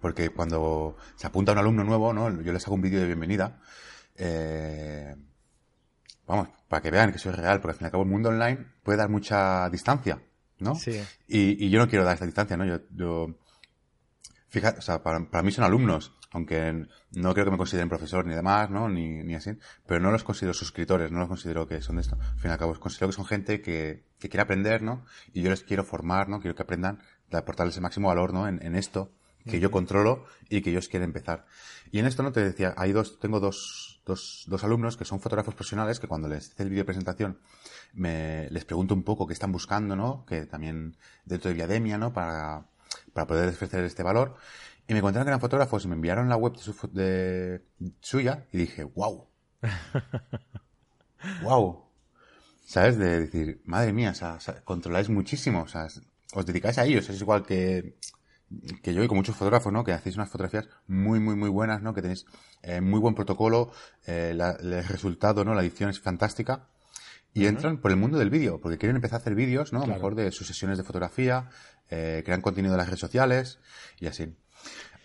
porque 0.02 0.30
cuando 0.30 0.96
se 1.16 1.28
apunta 1.28 1.52
un 1.54 1.58
alumno 1.60 1.84
nuevo, 1.84 2.14
¿no? 2.14 2.42
Yo 2.42 2.52
les 2.54 2.66
hago 2.66 2.76
un 2.76 2.82
vídeo 2.82 3.00
de 3.00 3.06
bienvenida, 3.08 3.60
vamos, 6.28 6.50
para 6.68 6.82
que 6.82 6.92
vean 6.92 7.12
que 7.12 7.20
soy 7.20 7.32
real, 7.32 7.60
porque 7.62 7.72
al 7.72 7.78
fin 7.78 7.86
y 7.86 7.88
al 7.88 7.92
cabo 7.92 8.04
el 8.04 8.10
mundo 8.10 8.30
online 8.30 8.66
puede 8.84 8.98
dar 8.98 9.10
mucha 9.10 9.70
distancia, 9.70 10.22
¿no? 10.62 10.76
Sí. 10.76 11.02
Y, 11.28 11.66
y 11.66 11.70
yo 11.70 11.80
no 11.80 11.90
quiero 11.90 12.06
dar 12.06 12.14
esta 12.14 12.26
distancia, 12.26 12.56
¿no? 12.58 12.66
Yo, 12.66 12.80
yo 12.92 13.36
fíjate, 14.50 14.80
o 14.80 14.82
sea, 14.82 15.02
para, 15.02 15.20
para 15.30 15.44
mí 15.44 15.52
son 15.52 15.64
alumnos, 15.64 16.14
aunque 16.32 16.88
no 17.12 17.34
creo 17.34 17.46
que 17.46 17.52
me 17.52 17.58
consideren 17.58 17.90
profesor 17.90 18.26
ni 18.26 18.36
demás, 18.36 18.70
¿no? 18.70 18.88
Ni, 18.88 19.24
ni 19.24 19.36
así, 19.36 19.52
pero 19.86 20.00
no 20.00 20.12
los 20.12 20.24
considero 20.24 20.54
suscriptores, 20.54 21.12
no 21.12 21.20
los 21.20 21.28
considero 21.28 21.68
que 21.68 21.82
son 21.82 21.96
de 21.98 22.04
esto. 22.04 22.18
Al 22.20 22.40
fin 22.40 22.50
y 22.50 22.54
al 22.54 22.60
cabo, 22.60 22.80
considero 22.80 23.08
que 23.08 23.16
son 23.16 23.26
gente 23.26 23.62
que, 23.62 24.06
que 24.20 24.30
quiere 24.30 24.44
aprender, 24.44 24.82
¿no? 24.82 25.06
Y 25.34 25.42
yo 25.42 25.50
les 25.50 25.64
quiero 25.64 25.84
formar, 25.84 26.30
¿no? 26.30 26.40
Quiero 26.40 26.56
que 26.56 26.64
aprendan, 26.64 27.00
de 27.30 27.38
aportarles 27.38 27.76
el 27.76 27.82
máximo 27.82 28.10
valor, 28.10 28.34
¿no? 28.34 28.48
En, 28.48 28.64
en 28.66 28.76
esto 28.76 29.12
que 29.46 29.60
yo 29.60 29.72
controlo 29.72 30.26
y 30.50 30.62
que 30.62 30.70
ellos 30.70 30.88
quieren 30.88 31.10
empezar. 31.10 31.46
Y 31.92 32.00
en 32.00 32.06
esto, 32.06 32.24
¿no? 32.24 32.32
Te 32.32 32.44
decía, 32.44 32.74
hay 32.78 32.92
dos, 32.92 33.20
tengo 33.20 33.40
dos, 33.40 34.02
dos, 34.06 34.46
dos 34.48 34.64
alumnos 34.64 34.98
que 34.98 35.06
son 35.06 35.20
fotógrafos 35.20 35.56
profesionales 35.56 36.00
que 36.00 36.08
cuando 36.08 36.28
les 36.28 36.50
hice 36.50 36.64
el 36.64 36.70
vídeo 36.70 36.82
de 36.82 36.86
presentación 36.86 37.40
me, 37.94 38.50
les 38.52 38.66
pregunto 38.66 38.94
un 38.94 39.04
poco 39.04 39.28
qué 39.28 39.34
están 39.34 39.52
buscando, 39.52 39.96
¿no? 39.96 40.26
Que 40.26 40.46
también 40.46 40.98
dentro 41.26 41.50
de 41.50 41.56
Viademia, 41.56 41.98
¿no? 41.98 42.14
Para, 42.14 42.66
para 43.14 43.28
poder 43.28 43.50
ofrecer 43.50 43.84
este 43.84 44.04
valor. 44.04 44.36
Y 44.88 44.94
me 44.94 45.02
contaron 45.02 45.26
que 45.26 45.30
eran 45.30 45.40
fotógrafos 45.42 45.86
y 45.86 45.88
me 45.88 45.96
enviaron 45.96 46.30
la 46.30 46.36
web 46.38 46.54
de, 46.54 46.60
su 46.60 46.76
de 46.92 47.64
suya 48.02 48.46
y 48.52 48.58
dije, 48.58 48.84
wow. 48.84 49.28
wow. 51.40 51.84
¿Sabes? 52.66 52.98
De 52.98 53.22
decir, 53.22 53.62
madre 53.66 53.94
mía, 53.94 54.12
o 54.12 54.16
sea, 54.16 54.36
o 54.36 54.40
sea, 54.42 54.64
controláis 54.64 55.10
muchísimo, 55.10 55.64
o 55.64 55.68
sea, 55.68 55.88
os 56.34 56.46
dedicáis 56.46 56.78
a 56.80 56.86
ellos, 56.86 57.10
es 57.10 57.22
igual 57.22 57.46
que, 57.46 57.98
que 58.84 58.94
yo 58.94 59.04
y 59.04 59.08
con 59.10 59.18
muchos 59.18 59.36
fotógrafos, 59.38 59.74
¿no? 59.74 59.84
Que 59.86 59.94
hacéis 59.94 60.18
unas 60.18 60.30
fotografías 60.30 60.70
muy, 60.88 61.20
muy, 61.20 61.36
muy 61.36 61.50
buenas, 61.50 61.82
¿no? 61.84 61.94
Que 61.94 62.02
tenéis 62.04 62.26
eh, 62.64 62.82
muy 62.82 63.00
buen 63.00 63.16
protocolo, 63.16 63.72
eh, 64.08 64.34
la- 64.36 64.52
el 64.54 64.86
resultado, 64.88 65.46
¿no? 65.46 65.56
La 65.56 65.62
edición 65.64 65.90
es 65.92 66.02
fantástica. 66.02 66.68
Y 67.34 67.46
entran 67.46 67.78
por 67.78 67.92
el 67.92 67.98
mundo 67.98 68.18
del 68.20 68.30
vídeo, 68.30 68.60
porque 68.60 68.78
quieren 68.78 68.98
empezar 68.98 69.20
a 69.20 69.22
hacer 69.22 69.36
vídeos, 69.36 69.72
¿no? 69.72 69.80
A 69.80 69.82
lo 69.82 69.86
Claro. 69.86 70.00
mejor 70.00 70.16
de 70.16 70.32
sus 70.32 70.48
sesiones 70.48 70.78
de 70.78 70.84
fotografía, 70.84 71.50
eh, 71.90 72.22
crean 72.26 72.42
contenido 72.42 72.74
en 72.74 72.78
las 72.78 72.88
redes 72.88 73.00
sociales 73.00 73.60
y 74.00 74.08
así. 74.08 74.36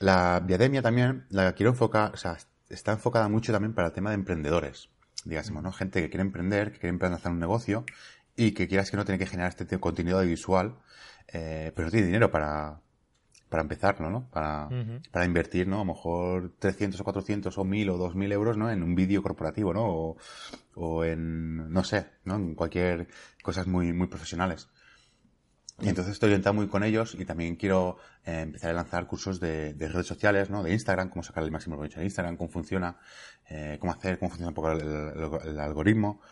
La 0.01 0.41
Viademia 0.45 0.83
también 0.83 1.27
la 1.31 1.53
quiero 1.55 1.71
enfocar, 1.71 2.13
o 2.15 2.17
sea, 2.17 2.37
está 2.69 2.93
enfocada 2.93 3.29
mucho 3.29 3.53
también 3.53 3.75
para 3.75 3.89
el 3.89 3.95
tema 3.95 4.11
de 4.11 4.17
emprendedores, 4.17 4.89
digásemos, 5.25 5.63
¿no? 5.63 5.73
Gente 5.73 6.03
que 6.03 6.11
quiere 6.11 6.23
emprender, 6.23 6.73
que 6.73 6.79
quiere 6.79 6.91
emprender 6.91 7.19
hacer 7.21 7.31
un 7.33 7.39
negocio 7.39 7.85
y 8.37 8.53
que 8.53 8.67
quieras 8.69 8.91
que 8.91 8.97
no 8.97 9.05
tiene 9.05 9.19
que 9.19 9.27
generar 9.27 9.49
este 9.51 9.65
de 9.65 9.79
contenido 9.79 10.19
audiovisual, 10.19 10.77
eh, 11.29 11.73
pero 11.75 11.87
no 11.87 11.91
tiene 11.93 12.07
dinero 12.07 12.31
para, 12.31 12.81
para 13.49 13.63
empezarlo, 13.63 14.11
¿no? 14.11 14.29
Para, 14.31 14.67
Ujú. 14.67 15.01
para 15.11 15.25
invertir, 15.25 15.69
¿no? 15.69 15.77
A 15.77 15.79
lo 15.81 15.85
mejor 15.87 16.53
300 16.59 17.01
o 17.01 17.05
400 17.05 17.57
o 17.59 17.65
1000 17.65 17.91
o 17.91 17.97
2000 17.99 18.33
euros, 18.33 18.57
¿no? 18.57 18.71
En 18.71 18.83
un 18.83 18.95
vídeo 18.95 19.23
corporativo, 19.23 19.73
¿no? 19.73 19.85
O, 19.87 20.17
o 20.75 21.05
en, 21.05 21.71
no 21.73 21.85
sé, 21.85 22.07
¿no? 22.25 22.37
En 22.37 22.55
cualquier, 22.55 23.09
cosas 23.43 23.67
muy, 23.67 23.93
muy 23.93 24.09
profesionales. 24.09 24.69
Y 25.83 25.91
entonces 25.91 26.15
estoy 26.15 26.29
orientado 26.29 26.55
muy 26.55 26.69
con 26.69 26.83
ellos 26.85 27.15
y 27.19 27.27
también 27.27 27.57
quiero 27.57 27.99
eh, 28.25 28.41
empezar 28.41 28.71
a 28.71 28.75
lanzar 28.75 29.07
cursos 29.07 29.41
de, 29.41 29.75
de 29.75 29.89
redes 29.89 30.07
sociales, 30.07 30.49
¿no? 30.49 30.63
De 30.63 30.73
Instagram, 30.73 31.11
cómo 31.11 31.23
sacar 31.23 31.45
el 31.45 31.51
máximo 31.51 31.77
provecho 31.77 31.99
de 32.01 32.07
Instagram, 32.07 32.39
cómo 32.39 32.49
funciona, 32.49 32.97
eh, 33.51 33.77
cómo 33.79 33.93
hacer, 33.93 34.19
cómo 34.19 34.31
funciona 34.31 34.49
un 34.49 34.55
poco 34.55 34.73
el, 34.73 34.81
el- 34.81 35.49
el 35.51 35.61
algoritmo 35.61 36.23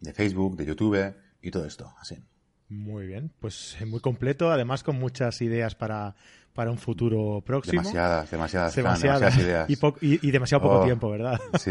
de 0.00 0.12
Facebook, 0.12 0.56
de 0.56 0.66
YouTube 0.66 1.14
y 1.40 1.50
todo 1.52 1.64
esto, 1.64 1.94
así. 2.00 2.16
Muy 2.70 3.06
bien, 3.06 3.32
pues 3.40 3.80
eh, 3.80 3.86
muy 3.86 4.00
completo, 4.00 4.50
además 4.50 4.82
con 4.82 4.98
muchas 4.98 5.40
ideas 5.42 5.76
para, 5.76 6.16
para 6.58 6.72
un 6.72 6.78
futuro 6.78 7.40
próximo. 7.46 7.80
Demasiadas, 7.80 8.28
demasiadas, 8.32 8.74
Demasiadas. 8.74 9.20
demasiadas 9.20 9.38
ideas. 9.46 9.70
Y, 9.70 9.76
po- 9.76 9.94
y- 10.00 10.26
y 10.26 10.32
demasiado 10.32 10.60
poco 10.64 10.80
Oh. 10.80 10.84
tiempo, 10.84 11.08
¿verdad? 11.08 11.38
Sí, 11.56 11.70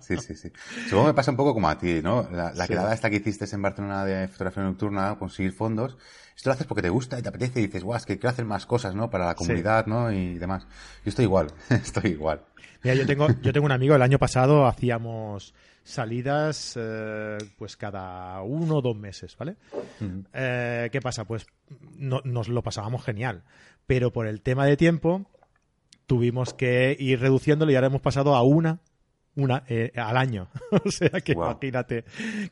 sí, 0.00 0.16
sí, 0.18 0.36
sí. 0.36 0.52
Supongo 0.84 1.06
que 1.06 1.08
me 1.08 1.14
pasa 1.14 1.32
un 1.32 1.36
poco 1.36 1.54
como 1.54 1.68
a 1.68 1.76
ti, 1.76 1.98
¿no? 2.04 2.28
La, 2.30 2.52
la 2.54 2.66
Sí. 2.66 2.72
quedada 2.72 2.94
esta 2.94 3.10
que 3.10 3.16
hiciste 3.16 3.46
en 3.52 3.62
Barcelona 3.62 4.04
de 4.04 4.28
fotografía 4.28 4.62
nocturna, 4.62 5.16
conseguir 5.18 5.50
fondos, 5.52 5.98
esto 6.36 6.50
lo 6.50 6.54
haces 6.54 6.68
porque 6.68 6.82
te 6.82 6.88
gusta 6.88 7.18
y 7.18 7.22
te 7.22 7.30
apetece 7.30 7.58
y 7.58 7.66
dices, 7.66 7.82
guau, 7.82 7.96
es 7.96 8.06
que 8.06 8.16
quiero 8.16 8.28
hacer 8.30 8.44
más 8.44 8.64
cosas, 8.64 8.94
¿no? 8.94 9.10
Para 9.10 9.26
la 9.26 9.34
comunidad, 9.34 9.86
¿no? 9.86 10.12
Y 10.12 10.38
demás. 10.38 10.68
Yo 11.04 11.08
estoy 11.08 11.24
igual, 11.24 11.48
estoy 11.70 12.12
igual. 12.12 12.42
Mira, 12.84 12.94
yo 12.94 13.06
tengo, 13.06 13.26
yo 13.42 13.52
tengo 13.52 13.66
un 13.66 13.72
amigo, 13.72 13.96
el 13.96 14.02
año 14.02 14.20
pasado 14.20 14.68
hacíamos 14.68 15.52
salidas 15.88 16.74
eh, 16.76 17.38
pues 17.56 17.76
cada 17.76 18.42
uno 18.42 18.76
o 18.76 18.82
dos 18.82 18.96
meses, 18.96 19.36
¿vale? 19.36 19.56
Eh, 20.34 20.88
¿Qué 20.92 21.00
pasa? 21.00 21.24
Pues 21.24 21.46
no- 21.96 22.20
nos 22.24 22.48
lo 22.48 22.62
pasábamos 22.62 23.04
genial, 23.04 23.42
pero 23.86 24.12
por 24.12 24.26
el 24.26 24.42
tema 24.42 24.66
de 24.66 24.76
tiempo 24.76 25.30
tuvimos 26.06 26.52
que 26.54 26.94
ir 26.98 27.20
reduciéndolo 27.20 27.72
y 27.72 27.74
ahora 27.74 27.86
hemos 27.88 28.00
pasado 28.02 28.34
a 28.34 28.42
una 28.42 28.80
una 29.34 29.62
eh, 29.68 29.92
al 29.94 30.16
año. 30.16 30.48
o 30.84 30.90
sea 30.90 31.10
que 31.22 31.32
imagínate 31.32 32.04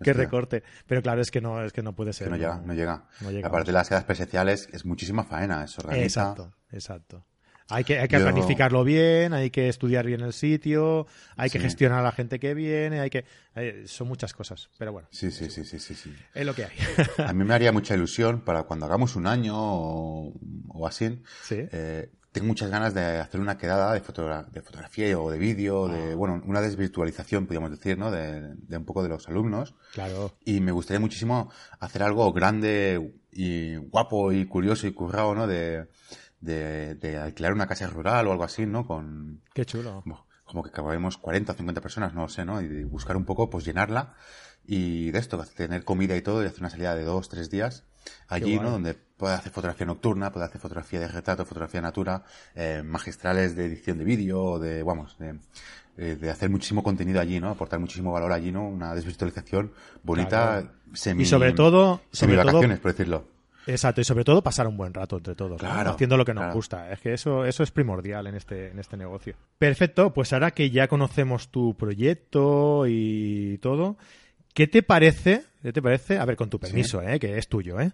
qué 0.03 0.13
recorte. 0.13 0.63
Pero 0.87 1.03
claro, 1.03 1.21
es 1.21 1.31
que 1.33 1.41
no, 1.41 1.63
es 1.65 1.73
que 1.73 1.83
no 1.83 1.95
puede 1.95 2.13
ser. 2.13 2.29
Que 2.29 2.31
no 2.31 2.37
llega, 2.37 2.61
no 2.65 2.73
llega. 2.75 3.05
no. 3.21 3.29
Aparte 3.47 3.67
de 3.71 3.73
las 3.73 3.89
quedas 3.89 4.05
presenciales, 4.05 4.69
es 4.73 4.85
muchísima 4.87 5.25
faena, 5.25 5.65
es 5.65 5.77
organiza. 5.79 6.05
Exacto, 6.05 6.53
exacto. 6.71 7.25
Hay 7.69 7.83
que, 7.85 7.99
hay 7.99 8.07
que 8.09 8.17
Yo- 8.19 8.23
planificarlo 8.23 8.85
bien, 8.85 9.33
hay 9.33 9.51
que 9.51 9.69
estudiar 9.69 10.07
bien 10.07 10.21
el 10.21 10.33
sitio, 10.33 11.07
hay 11.37 11.51
que 11.51 11.59
gestionar 11.59 11.99
a 11.99 12.03
la 12.03 12.13
gente 12.13 12.39
que 12.39 12.55
viene, 12.55 13.01
hay 13.01 13.11
que... 13.11 13.25
eh, 13.57 13.85
son 13.87 14.07
muchas 14.09 14.33
cosas, 14.35 14.71
pero 14.79 14.93
bueno, 14.93 15.09
Sí, 15.11 15.31
sí, 15.33 15.51
sí, 15.51 15.65
sí, 15.65 15.79
sí, 15.81 15.95
sí. 15.95 16.15
es 16.35 16.47
lo 16.47 16.55
que 16.55 16.65
hay. 16.67 16.71
A 17.27 17.33
mí 17.33 17.45
me 17.45 17.55
haría 17.55 17.73
mucha 17.73 17.95
ilusión 17.95 18.43
para 18.43 18.63
cuando 18.65 18.87
hagamos 18.87 19.17
un 19.17 19.27
año 19.27 19.55
o, 19.57 20.33
o 20.69 20.87
así. 20.87 21.23
Sí. 21.43 21.57
eh, 21.73 22.11
tengo 22.33 22.49
muchas 22.49 22.69
ganas 22.71 22.93
de 22.93 23.01
hacer 23.19 23.41
una 23.41 23.57
quedada 23.57 23.95
de, 23.95 24.03
fotogra- 24.03 24.45
de 24.51 24.61
fotografía 24.61 25.19
o 25.19 25.31
de 25.31 25.39
vídeo, 25.39 25.89
de, 25.89 26.13
Ah. 26.13 26.15
bueno, 26.17 26.43
una 26.45 26.61
desvirtualización, 26.61 27.47
podríamos 27.47 27.71
decir, 27.71 27.97
¿no? 27.97 28.11
De, 28.11 28.55
de 28.55 28.77
un 28.77 28.85
poco 28.85 29.03
de 29.03 29.09
los 29.09 29.27
alumnos. 29.27 29.75
Claro. 29.95 30.35
Y 30.45 30.61
me 30.61 30.71
gustaría 30.71 31.01
muchísimo 31.01 31.51
hacer 31.81 32.03
algo 32.03 32.31
grande 32.35 33.15
y 33.33 33.77
guapo 33.77 34.33
y 34.33 34.45
curioso 34.45 34.87
y 34.87 34.93
currado, 34.93 35.35
¿no? 35.35 35.47
De, 35.47 35.87
de, 36.41 36.95
de 36.95 37.19
alquilar 37.19 37.53
una 37.53 37.67
casa 37.67 37.87
rural 37.87 38.27
o 38.27 38.33
algo 38.33 38.45
así, 38.45 38.67
¿no? 38.67 38.87
Con, 38.87 39.43
Qué 39.55 39.65
chulo. 39.65 40.03
Como 40.45 40.63
que 40.63 40.71
cabemos 40.71 41.19
40 41.19 41.53
o 41.53 41.55
50 41.57 41.81
personas, 41.81 42.15
no 42.15 42.23
lo 42.23 42.29
sé, 42.29 42.45
¿no? 42.45 42.61
Y 42.61 42.85
buscar 42.85 43.17
un 43.17 43.25
poco, 43.25 43.51
pues 43.51 43.65
llenarla 43.65 44.15
y 44.67 45.11
de 45.11 45.19
esto, 45.19 45.43
tener 45.57 45.85
comida 45.85 46.17
y 46.17 46.23
todo 46.23 46.43
y 46.43 46.47
hacer 46.47 46.61
una 46.61 46.71
salida 46.71 46.95
de 46.95 47.05
dos, 47.05 47.29
tres 47.29 47.51
días 47.51 47.85
allí, 48.29 48.59
¿no? 48.59 48.71
Donde 48.71 48.95
pueda 48.95 49.37
hacer 49.37 49.53
fotografía 49.53 49.87
nocturna, 49.87 50.33
pueda 50.33 50.47
hacer 50.47 50.61
fotografía 50.61 51.01
de 51.01 51.09
retrato, 51.09 51.45
fotografía 51.45 51.81
natura, 51.81 52.25
eh, 52.55 52.83
magistrales 52.85 53.57
de 53.57 53.67
edición 53.67 53.99
de 53.99 54.05
vídeo, 54.05 54.59
de, 54.59 54.83
vamos, 54.83 55.17
de, 55.19 55.39
eh, 55.97 56.17
de 56.17 56.31
hacer 56.31 56.51
muchísimo 56.51 56.83
contenido 56.83 57.21
allí, 57.21 57.41
¿no? 57.41 57.51
Aportar 57.51 57.81
muchísimo 57.81 58.13
valor 58.13 58.33
allí, 58.33 58.53
¿no? 58.53 58.69
Una 58.69 58.95
desvirtualización 58.95 59.73
bonita, 60.03 60.73
semi... 60.93 61.23
Y 61.23 61.27
sobre 61.27 61.53
todo... 61.53 62.01
Sobre 62.13 62.37
vacaciones, 62.37 62.79
por 62.79 62.93
decirlo. 62.93 63.36
Exacto, 63.67 64.01
y 64.01 64.05
sobre 64.05 64.25
todo 64.25 64.43
pasar 64.43 64.69
un 64.69 64.77
buen 64.77 64.95
rato 64.95 65.17
entre 65.17 65.35
todos, 65.35 65.61
¿no? 65.61 65.69
Haciendo 65.69 66.17
lo 66.17 66.25
que 66.25 66.33
nos 66.33 66.43
claro. 66.43 66.55
gusta. 66.55 66.93
Es 66.93 67.01
que 67.01 67.13
eso, 67.13 67.45
eso 67.45 67.63
es 67.63 67.71
primordial 67.73 68.27
en 68.29 68.37
este, 68.37 68.71
en 68.71 68.79
este 68.79 68.97
negocio. 68.97 69.35
Perfecto, 69.59 70.13
pues 70.13 70.33
ahora 70.33 70.53
que 70.53 70.71
ya 70.71 70.87
conocemos 70.87 71.49
tu 71.49 71.77
proyecto 71.77 72.85
y 72.87 73.59
todo, 73.59 73.97
¿qué 74.55 74.69
te 74.69 74.83
parece? 74.83 75.45
¿Qué 75.63 75.73
te 75.73 75.83
parece? 75.83 76.19
A 76.19 76.25
ver, 76.25 76.37
con 76.37 76.49
tu 76.49 76.61
permiso, 76.61 77.03
¿eh? 77.03 77.19
Que 77.19 77.39
es 77.39 77.49
tuyo, 77.49 77.81
¿eh? 77.81 77.93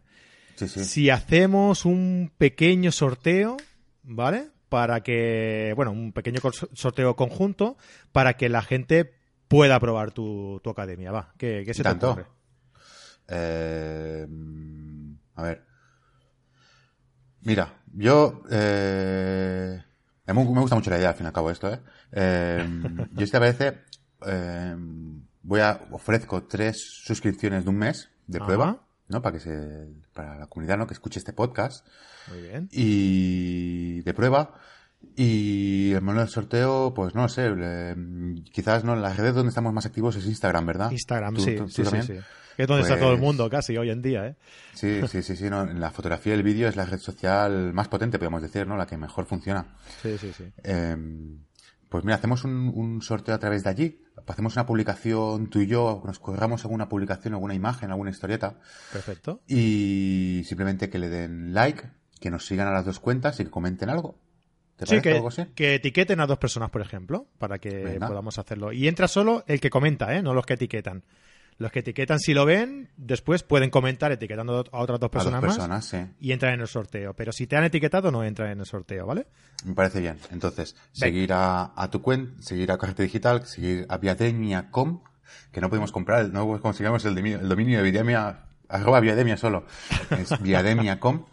Sí, 0.57 0.69
sí. 0.69 0.85
Si 0.85 1.11
hacemos 1.11 1.87
un 1.87 2.31
pequeño 2.37 2.93
sorteo, 2.93 3.57
¿vale? 4.03 4.49
Para 4.69 5.03
que, 5.03 5.73
bueno, 5.75 5.93
un 5.93 6.13
pequeño 6.13 6.41
sorteo 6.75 7.17
conjunto 7.17 7.79
para 8.13 8.35
que 8.35 8.51
la 8.51 8.61
gente 8.61 9.15
pueda 9.49 9.81
probar 9.81 10.13
tu, 10.13 10.61
tu 10.63 10.71
academia, 10.71 11.13
va. 11.13 11.33
¿Qué, 11.39 11.63
qué 11.65 11.73
se 11.73 11.83
te 11.83 11.89
ocurre? 11.91 12.27
Eh, 13.29 14.27
a 15.35 15.43
ver. 15.43 15.65
Mira, 17.43 17.75
yo... 17.93 18.43
Eh, 18.51 19.83
me 20.27 20.33
gusta 20.45 20.77
mucho 20.77 20.91
la 20.91 20.99
idea, 20.99 21.11
al 21.11 21.15
fin 21.15 21.25
y 21.25 21.29
al 21.29 21.33
cabo, 21.33 21.51
esto, 21.51 21.73
¿eh? 21.73 21.81
Eh, 22.13 22.67
yo 23.13 23.25
esta 23.25 23.39
vez 23.39 23.57
eh, 23.61 24.77
voy 25.43 25.61
a... 25.61 25.81
Ofrezco 25.91 26.45
tres 26.45 26.81
suscripciones 27.05 27.65
de 27.65 27.71
un 27.71 27.77
mes 27.79 28.11
de 28.27 28.39
Ajá. 28.39 28.47
prueba, 28.47 28.87
¿no? 29.09 29.21
Para 29.23 29.35
que 29.35 29.41
se... 29.41 29.89
Para 30.15 30.39
la 30.39 30.47
comunidad, 30.47 30.79
¿no? 30.79 30.87
Que 30.87 30.95
escuche 30.95 31.19
este 31.19 31.33
podcast. 31.33 31.87
Muy 32.29 32.43
bien. 32.43 32.69
y 32.71 34.01
de 34.03 34.15
prueba. 34.15 34.55
Y 35.17 35.93
el 35.93 36.01
modelo 36.03 36.21
del 36.21 36.31
sorteo, 36.31 36.95
pues 36.95 37.13
no 37.15 37.23
lo 37.23 37.29
sé, 37.29 37.53
eh, 37.59 37.97
quizás 38.53 38.85
no, 38.85 38.95
las 38.95 39.17
redes 39.17 39.35
donde 39.35 39.49
estamos 39.49 39.73
más 39.73 39.85
activos 39.85 40.15
es 40.15 40.27
Instagram, 40.27 40.65
¿verdad? 40.65 40.91
Instagram, 40.93 41.35
¿Tú- 41.35 41.43
sí, 41.43 41.57
tú- 41.57 41.65
tú 41.65 41.71
sí, 41.71 41.85
sí, 41.85 42.03
sí. 42.03 42.15
Que 42.57 42.63
es 42.63 42.69
donde 42.69 42.83
está 42.83 42.99
todo 42.99 43.11
el 43.13 43.19
Pues- 43.19 43.27
mundo 43.27 43.49
casi 43.51 43.77
hoy 43.77 43.91
en 43.91 44.03
día, 44.03 44.27
¿eh? 44.27 44.37
Sí, 44.75 45.01
sí, 45.09 45.23
sí, 45.23 45.37
sí, 45.37 45.49
no, 45.51 45.65
la 45.67 45.91
fotografía 45.91 46.35
y 46.35 46.37
el 46.39 46.43
vídeo 46.43 46.69
es 46.69 46.77
la 46.77 46.85
red 46.87 46.99
social 46.99 47.73
más 47.73 47.89
potente, 47.89 48.19
podemos 48.19 48.43
decir, 48.43 48.67
¿no? 48.67 48.77
La 48.77 48.87
que 48.87 48.97
mejor 48.97 49.27
funciona. 49.27 49.67
Sí, 50.03 50.17
sí, 50.19 50.33
sí. 50.37 50.45
Eh, 50.65 50.97
pues 51.89 52.05
mira, 52.05 52.17
hacemos 52.17 52.45
un, 52.45 52.73
un 52.75 53.03
sorteo 53.03 53.35
a 53.35 53.39
través 53.39 53.65
de 53.65 53.71
allí, 53.71 54.01
hacemos 54.27 54.57
una 54.57 54.65
publicación 54.67 55.49
tú 55.49 55.61
y 55.61 55.67
yo, 55.67 56.03
nos 56.07 56.19
colgamos 56.19 56.65
alguna 56.65 56.89
publicación, 56.89 57.35
alguna 57.35 57.55
imagen, 57.55 57.91
alguna 57.91 58.11
historieta, 58.11 58.59
Perfecto. 58.93 59.43
y 59.47 60.43
simplemente 60.47 60.89
que 60.89 60.99
le 60.99 61.09
den 61.11 61.53
like, 61.53 61.83
que 62.21 62.31
nos 62.31 62.47
sigan 62.47 62.69
a 62.69 62.73
las 62.73 62.85
dos 62.87 62.99
cuentas 63.01 63.39
y 63.41 63.45
que 63.45 63.51
comenten 63.51 63.91
algo. 63.91 64.19
¿Te 64.77 64.87
Sí, 64.87 65.01
que, 65.03 65.13
algo 65.13 65.29
así? 65.29 65.45
que 65.55 65.75
etiqueten 65.75 66.19
a 66.21 66.27
dos 66.27 66.39
personas, 66.39 66.71
por 66.71 66.81
ejemplo, 66.81 67.27
para 67.39 67.59
que 67.59 67.69
Venga. 67.85 68.09
podamos 68.09 68.39
hacerlo. 68.39 68.73
Y 68.73 68.89
entra 68.89 69.07
solo 69.07 69.45
el 69.47 69.61
que 69.61 69.69
comenta, 69.71 70.15
¿eh? 70.17 70.23
No 70.23 70.33
los 70.33 70.47
que 70.47 70.55
etiquetan. 70.55 71.05
Los 71.59 71.71
que 71.71 71.81
etiquetan, 71.81 72.19
si 72.19 72.35
lo 72.35 72.45
ven, 72.45 72.91
después 72.97 73.43
pueden 73.43 73.71
comentar 73.71 74.11
etiquetando 74.11 74.65
a 74.73 74.79
otras 74.81 74.99
dos 74.99 74.99
A 74.99 74.99
dos 74.99 75.11
personas 75.11 75.43
más 75.43 75.55
personas, 75.57 75.85
sí. 75.85 75.99
y 76.21 76.33
entran 76.33 76.55
en 76.55 76.61
el 76.63 76.67
sorteo. 76.69 77.15
Pero 77.15 77.31
si 77.33 77.47
te 77.47 77.57
han 77.57 77.65
etiquetado, 77.65 78.11
no 78.11 78.25
entran 78.25 78.51
en 78.51 78.61
el 78.61 78.67
sorteo, 78.67 79.07
¿vale? 79.07 79.27
Me 79.65 79.75
parece 79.75 80.01
bien. 80.01 80.17
Entonces, 80.33 80.75
seguir 80.93 81.33
a, 81.33 81.73
a 81.77 81.91
tu 81.91 82.03
cuenta, 82.03 82.43
seguir 82.43 82.73
a 82.73 82.79
Carrete 82.79 83.05
Digital, 83.05 83.47
seguir 83.47 83.87
a 83.89 83.99
Viademia.com, 83.99 85.03
que 85.53 85.61
no 85.61 85.69
podemos 85.69 85.93
comprar, 85.93 86.29
no 86.31 86.61
conseguimos 86.61 87.05
el, 87.05 87.15
dominio- 87.15 87.39
el 87.41 87.49
dominio 87.49 87.79
de 87.83 87.91
Viademia, 87.91 88.47
arroba 88.69 88.99
Viademia 89.01 89.37
solo. 89.37 89.65
Es 90.19 90.39
Viademia.com. 90.43 91.27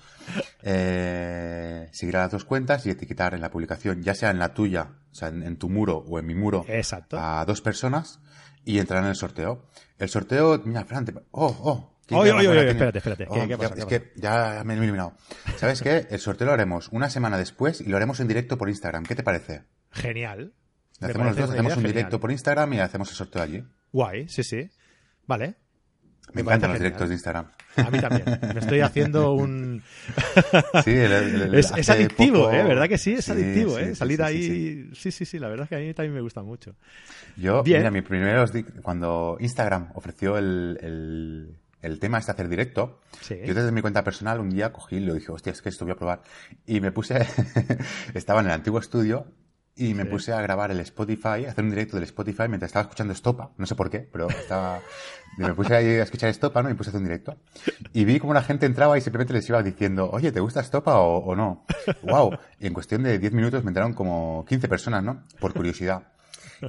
Eh, 0.62 1.88
seguir 1.92 2.18
a 2.18 2.22
las 2.22 2.32
dos 2.32 2.46
cuentas 2.46 2.86
y 2.86 2.92
etiquetar 2.92 3.34
en 3.34 3.42
la 3.42 3.50
publicación, 3.50 4.04
ya 4.04 4.14
sea 4.14 4.30
en 4.30 4.38
la 4.38 4.54
tuya, 4.54 4.90
o 5.12 5.16
sea, 5.16 5.30
en, 5.30 5.42
en 5.44 5.58
tu 5.58 5.70
muro 5.70 5.98
o 6.08 6.20
en 6.20 6.26
mi 6.28 6.36
muro, 6.36 6.66
Exacto. 6.68 7.18
a 7.20 7.44
dos 7.46 7.62
personas 7.62 8.20
y 8.66 8.78
entrarán 8.80 9.06
en 9.06 9.10
el 9.12 9.16
sorteo. 9.16 9.66
El 10.00 10.10
sorteo, 10.10 10.62
mira, 10.66 10.86
Fran, 10.86 11.06
te- 11.06 11.14
oh, 11.32 11.56
oh. 11.62 11.96
Oye, 12.12 12.32
oye, 12.32 12.48
oye, 12.48 12.70
espérate, 12.72 12.98
espérate. 12.98 13.28
Oh, 13.30 13.36
¿Qué- 13.36 13.42
qué 13.42 13.48
ya- 13.50 13.58
pasa, 13.58 13.76
es 13.76 13.86
qué 13.86 14.02
que 14.02 14.12
ya 14.20 14.64
me 14.66 14.74
he 14.74 14.78
eliminado. 14.78 15.14
¿Sabes 15.58 15.82
qué? 15.82 16.08
El 16.10 16.20
sorteo 16.20 16.48
lo 16.48 16.54
haremos 16.54 16.88
una 16.92 17.10
semana 17.10 17.38
después 17.38 17.82
y 17.82 17.86
lo 17.90 17.98
haremos 17.98 18.20
en 18.20 18.28
directo 18.28 18.58
por 18.58 18.68
Instagram. 18.70 19.04
¿Qué 19.06 19.14
te 19.16 19.22
parece? 19.22 19.64
Genial. 19.92 20.54
Lo 21.00 21.08
hacemos 21.08 21.28
los 21.28 21.36
parece 21.36 21.42
dos, 21.42 21.50
una 21.50 21.54
hacemos 21.60 21.72
un 21.72 21.76
genial. 21.82 21.94
directo 21.94 22.20
por 22.20 22.32
Instagram 22.32 22.74
y 22.74 22.80
hacemos 22.80 23.10
el 23.12 23.16
sorteo 23.16 23.42
allí. 23.44 23.64
Guay, 23.92 24.28
sí, 24.28 24.44
sí. 24.44 24.70
Vale. 25.28 25.56
Me, 26.34 26.42
encantan 26.42 26.70
los 26.72 26.78
genial. 26.78 26.80
directos 26.80 27.10
de 27.10 27.16
Instagram. 27.16 27.52
A 27.86 27.90
mí 27.92 28.00
también. 28.00 28.26
Me 28.54 28.60
estoy 28.60 28.80
haciendo 28.82 29.34
un... 29.34 29.82
Sí, 30.84 30.92
el- 30.92 31.12
el- 31.12 31.42
el- 31.42 31.56
Es, 31.56 31.72
es 31.76 31.90
adictivo, 31.90 32.44
poco- 32.46 32.52
¿eh? 32.52 32.64
¿Verdad 32.64 32.88
que 32.88 32.98
sí? 32.98 33.14
Es 33.14 33.26
Sí, 33.26 33.32
adictivo, 33.32 33.76
sí, 33.78 33.82
¿eh? 33.84 33.88
sí, 33.90 33.96
Salir 33.96 34.22
ahí... 34.24 34.90
sí, 34.94 35.12
Sí, 35.12 35.26
sí, 35.26 35.40
la 35.40 35.48
verdad 35.50 35.64
es 35.66 35.70
que 35.70 35.76
a 35.76 35.80
mí 35.80 35.94
también 35.94 36.14
me 36.14 36.22
gusta 36.22 36.42
mucho. 36.42 36.76
Yo, 37.38 37.64
Bien. 37.64 37.80
mira, 37.80 37.92
mi 37.92 38.02
primeros 38.02 38.52
cuando 38.82 39.38
Instagram 39.40 39.90
ofreció 39.96 40.38
el, 40.38 40.78
el, 40.82 42.00
tema 42.00 42.18
este 42.20 42.32
hacer 42.32 42.50
directo, 42.50 43.00
Sí. 43.22 43.36
yo 43.46 43.54
desde 43.54 43.72
mi 43.72 43.82
cuenta 43.82 44.04
personal 44.04 44.40
un 44.40 44.50
día 44.50 44.72
cogí 44.74 44.98
y 44.98 45.00
le 45.02 45.14
dije, 45.14 45.32
hostia, 45.32 45.52
es 45.52 45.62
que 45.62 45.70
esto 45.70 45.86
voy 45.86 45.94
a 45.94 45.98
probar. 45.98 46.22
Y 46.66 46.82
me 46.82 46.92
puse, 46.92 47.26
estaba 48.14 48.42
en 48.42 48.48
el 48.48 48.52
antiguo 48.54 48.80
estudio 48.80 49.26
y 49.80 49.94
me 49.94 50.04
Sí. 50.04 50.10
puse 50.10 50.34
a 50.34 50.42
grabar 50.42 50.70
el 50.72 50.80
Spotify, 50.82 51.46
a 51.46 51.52
hacer 51.52 51.64
un 51.64 51.70
directo 51.72 51.96
del 51.96 52.04
Spotify 52.04 52.44
mientras 52.48 52.70
estaba 52.70 52.84
escuchando 52.84 53.14
Estopa. 53.14 53.52
No 53.58 53.66
sé 53.66 53.76
por 53.76 53.90
qué, 53.90 54.00
pero 54.00 54.28
estaba, 54.30 54.82
me 55.38 55.54
puse 55.54 55.76
ahí 55.76 55.88
a 55.88 56.04
escuchar 56.04 56.30
Estopa, 56.30 56.62
¿no? 56.62 56.70
Y 56.70 56.74
me 56.74 56.78
puse 56.78 56.90
a 56.90 56.92
hacer 56.92 57.00
un 57.00 57.06
directo. 57.06 57.38
Y 57.94 58.06
vi 58.06 58.20
como 58.20 58.34
la 58.34 58.42
gente 58.44 58.66
entraba 58.66 58.98
y 58.98 59.02
simplemente 59.02 59.34
les 59.34 59.48
iba 59.50 59.64
diciendo, 59.64 60.10
oye, 60.12 60.32
¿te 60.32 60.40
gusta 60.42 60.60
Estopa 60.60 61.00
o, 61.00 61.18
o 61.18 61.36
no? 61.36 61.66
Wow. 62.04 62.38
Y 62.60 62.68
en 62.68 62.74
cuestión 62.74 63.04
de 63.04 63.18
10 63.20 63.34
minutos 63.34 63.64
me 63.64 63.70
entraron 63.70 63.94
como 63.94 64.46
15 64.48 64.68
personas, 64.68 65.04
¿no? 65.04 65.24
Por 65.40 65.54
curiosidad. 65.54 66.04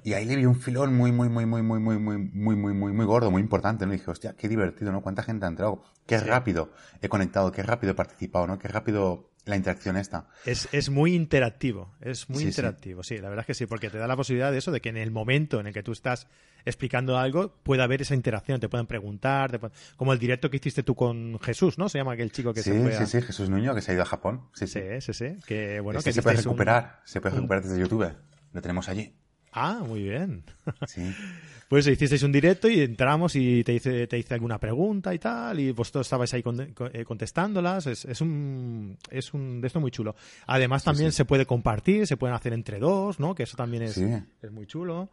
Y 0.04 0.12
ahí 0.12 0.24
le 0.24 0.36
vi 0.36 0.46
un 0.46 0.54
filón 0.54 0.94
muy, 0.96 1.10
muy, 1.10 1.28
muy, 1.28 1.46
muy, 1.46 1.62
muy, 1.62 1.80
muy, 1.80 1.98
muy, 1.98 2.16
muy, 2.18 2.56
muy, 2.56 2.74
muy, 2.74 2.92
muy 2.92 3.06
gordo, 3.06 3.30
muy 3.32 3.42
importante, 3.42 3.86
¿no? 3.86 3.92
Y 3.92 3.96
dije, 3.96 4.08
hostia, 4.08 4.34
qué 4.38 4.48
divertido, 4.48 4.92
¿no? 4.92 5.00
Cuánta 5.02 5.24
gente 5.24 5.46
ha 5.46 5.48
entrado. 5.48 5.82
Qué 6.06 6.18
rápido 6.18 6.70
he 7.02 7.08
conectado, 7.08 7.50
qué 7.50 7.64
rápido 7.64 7.92
he 7.92 7.94
participado, 7.96 8.46
¿no? 8.46 8.56
Qué 8.58 8.68
rápido 8.68 9.29
la 9.46 9.56
interacción 9.56 9.96
esta. 9.96 10.26
Es, 10.44 10.68
es 10.72 10.90
muy 10.90 11.14
interactivo, 11.14 11.94
es 12.00 12.28
muy 12.28 12.40
Sí, 12.40 12.48
interactivo, 12.48 13.02
sí. 13.02 13.16
la 13.18 13.28
verdad 13.28 13.42
es 13.44 13.46
que 13.46 13.54
sí, 13.54 13.66
porque 13.66 13.90
te 13.90 13.98
da 13.98 14.06
la 14.06 14.16
posibilidad 14.16 14.52
de 14.52 14.58
eso, 14.58 14.70
de 14.70 14.80
que 14.80 14.88
en 14.90 14.96
el 14.96 15.10
momento 15.10 15.60
en 15.60 15.66
el 15.66 15.72
que 15.74 15.82
tú 15.82 15.92
estás 15.92 16.26
explicando 16.66 17.16
algo, 17.16 17.54
pueda 17.62 17.84
haber 17.84 18.02
esa 18.02 18.14
interacción, 18.14 18.60
te 18.60 18.68
pueden 18.68 18.86
preguntar, 18.86 19.50
te 19.50 19.58
pueden- 19.58 19.74
como 19.96 20.12
el 20.12 20.18
directo 20.18 20.50
que 20.50 20.58
hiciste 20.58 20.82
tú 20.82 20.94
con 20.94 21.38
Jesús, 21.40 21.78
¿no? 21.78 21.88
Se 21.88 21.96
llama 21.98 22.12
aquel 22.12 22.30
chico 22.32 22.52
que 22.52 22.62
Sí, 22.62 22.70
se 22.70 22.80
fue 22.82 22.92
sí, 22.92 23.02
a... 23.02 23.06
sí, 23.06 23.22
Jesús 23.22 23.48
Nuño, 23.48 23.74
que 23.74 23.80
se 23.80 23.92
ha 23.92 23.94
ido 23.94 24.02
a 24.02 24.06
Japón. 24.06 24.42
Sí, 24.54 24.66
sí. 24.66 24.80
Sí, 25.00 25.36
que 25.46 25.80
bueno, 25.80 25.98
Este 26.00 26.10
que 26.10 26.14
se 26.14 26.22
puede 26.22 26.36
un- 26.36 26.44
recuperar, 26.44 27.00
se 27.06 27.20
puede 27.22 27.36
recuperar 27.36 27.62
desde 27.62 27.80
YouTube. 27.80 28.12
Lo 28.52 28.60
tenemos 28.60 28.88
allí. 28.90 29.14
Ah, 29.52 29.82
muy 29.86 30.02
bien. 30.02 30.44
Sí. 30.86 31.02
Pues 31.70 31.86
hicisteis 31.86 32.24
un 32.24 32.32
directo 32.32 32.68
y 32.68 32.80
entramos 32.80 33.36
y 33.36 33.62
te 33.62 33.72
hice, 33.72 34.08
te 34.08 34.18
hice 34.18 34.34
alguna 34.34 34.58
pregunta 34.58 35.14
y 35.14 35.20
tal, 35.20 35.60
y 35.60 35.70
vosotros 35.70 36.04
estabais 36.04 36.34
ahí 36.34 36.42
con- 36.42 36.60
eh, 36.60 37.04
contestándolas. 37.04 37.86
Es, 37.86 38.04
es 38.06 38.20
un 38.20 38.98
es 39.08 39.32
un 39.32 39.60
de 39.60 39.68
esto 39.68 39.78
muy 39.78 39.92
chulo. 39.92 40.16
Además, 40.48 40.82
también 40.82 41.12
sí. 41.12 41.18
se 41.18 41.24
puede 41.24 41.46
compartir, 41.46 42.08
se 42.08 42.16
pueden 42.16 42.34
hacer 42.34 42.54
entre 42.54 42.80
dos, 42.80 43.20
¿no? 43.20 43.36
Que 43.36 43.44
eso 43.44 43.56
también 43.56 43.84
es, 43.84 43.92
Sí. 43.94 44.04
es 44.42 44.50
muy 44.50 44.66
chulo. 44.66 45.10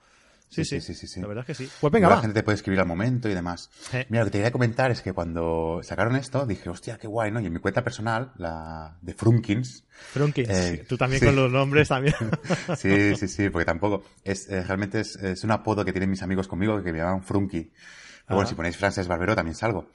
Sí 0.49 0.63
sí, 0.63 0.79
Sí, 0.81 0.93
sí, 0.93 1.07
sí. 1.07 1.19
La 1.21 1.27
verdad 1.27 1.43
es 1.47 1.57
que 1.57 1.65
sí. 1.65 1.71
Pues 1.81 1.91
venga, 1.91 2.07
la 2.09 2.15
va. 2.15 2.21
gente 2.21 2.33
te 2.33 2.43
puede 2.43 2.55
escribir 2.55 2.79
al 2.79 2.87
momento 2.87 3.27
y 3.29 3.33
demás. 3.33 3.69
Eh. 3.93 4.05
Mira, 4.09 4.23
lo 4.23 4.27
que 4.27 4.31
te 4.31 4.37
quería 4.37 4.51
comentar 4.51 4.91
es 4.91 5.01
que 5.01 5.11
cuando 5.13 5.81
sacaron 5.83 6.15
esto, 6.15 6.45
dije, 6.45 6.69
hostia, 6.69 6.97
qué 6.97 7.07
guay, 7.07 7.31
¿no? 7.31 7.39
Y 7.41 7.45
en 7.47 7.53
mi 7.53 7.59
cuenta 7.59 7.83
personal, 7.83 8.31
la 8.37 8.97
de 9.01 9.13
Frunkins, 9.13 9.83
Frunkins, 10.13 10.49
Eh, 10.49 10.85
tú 10.87 10.97
también 10.97 11.19
sí. 11.19 11.25
con 11.25 11.35
los 11.35 11.51
nombres 11.51 11.89
también. 11.89 12.15
Sí, 12.77 13.15
sí, 13.15 13.27
sí, 13.27 13.49
porque 13.49 13.65
tampoco. 13.65 14.03
Es, 14.23 14.47
eh, 14.49 14.63
realmente 14.63 15.01
es, 15.01 15.15
es 15.17 15.43
un 15.43 15.51
apodo 15.51 15.83
que 15.83 15.91
tienen 15.91 16.09
mis 16.09 16.21
amigos 16.23 16.47
conmigo 16.47 16.81
que 16.81 16.91
me 16.91 16.97
llaman 16.99 17.23
Frunky. 17.23 17.61
Pero 17.63 17.73
Ah. 18.29 18.35
bueno, 18.35 18.47
si 18.49 18.55
ponéis 18.55 18.75
Frances 18.77 19.07
Barbero 19.07 19.35
también 19.35 19.55
salgo. 19.55 19.89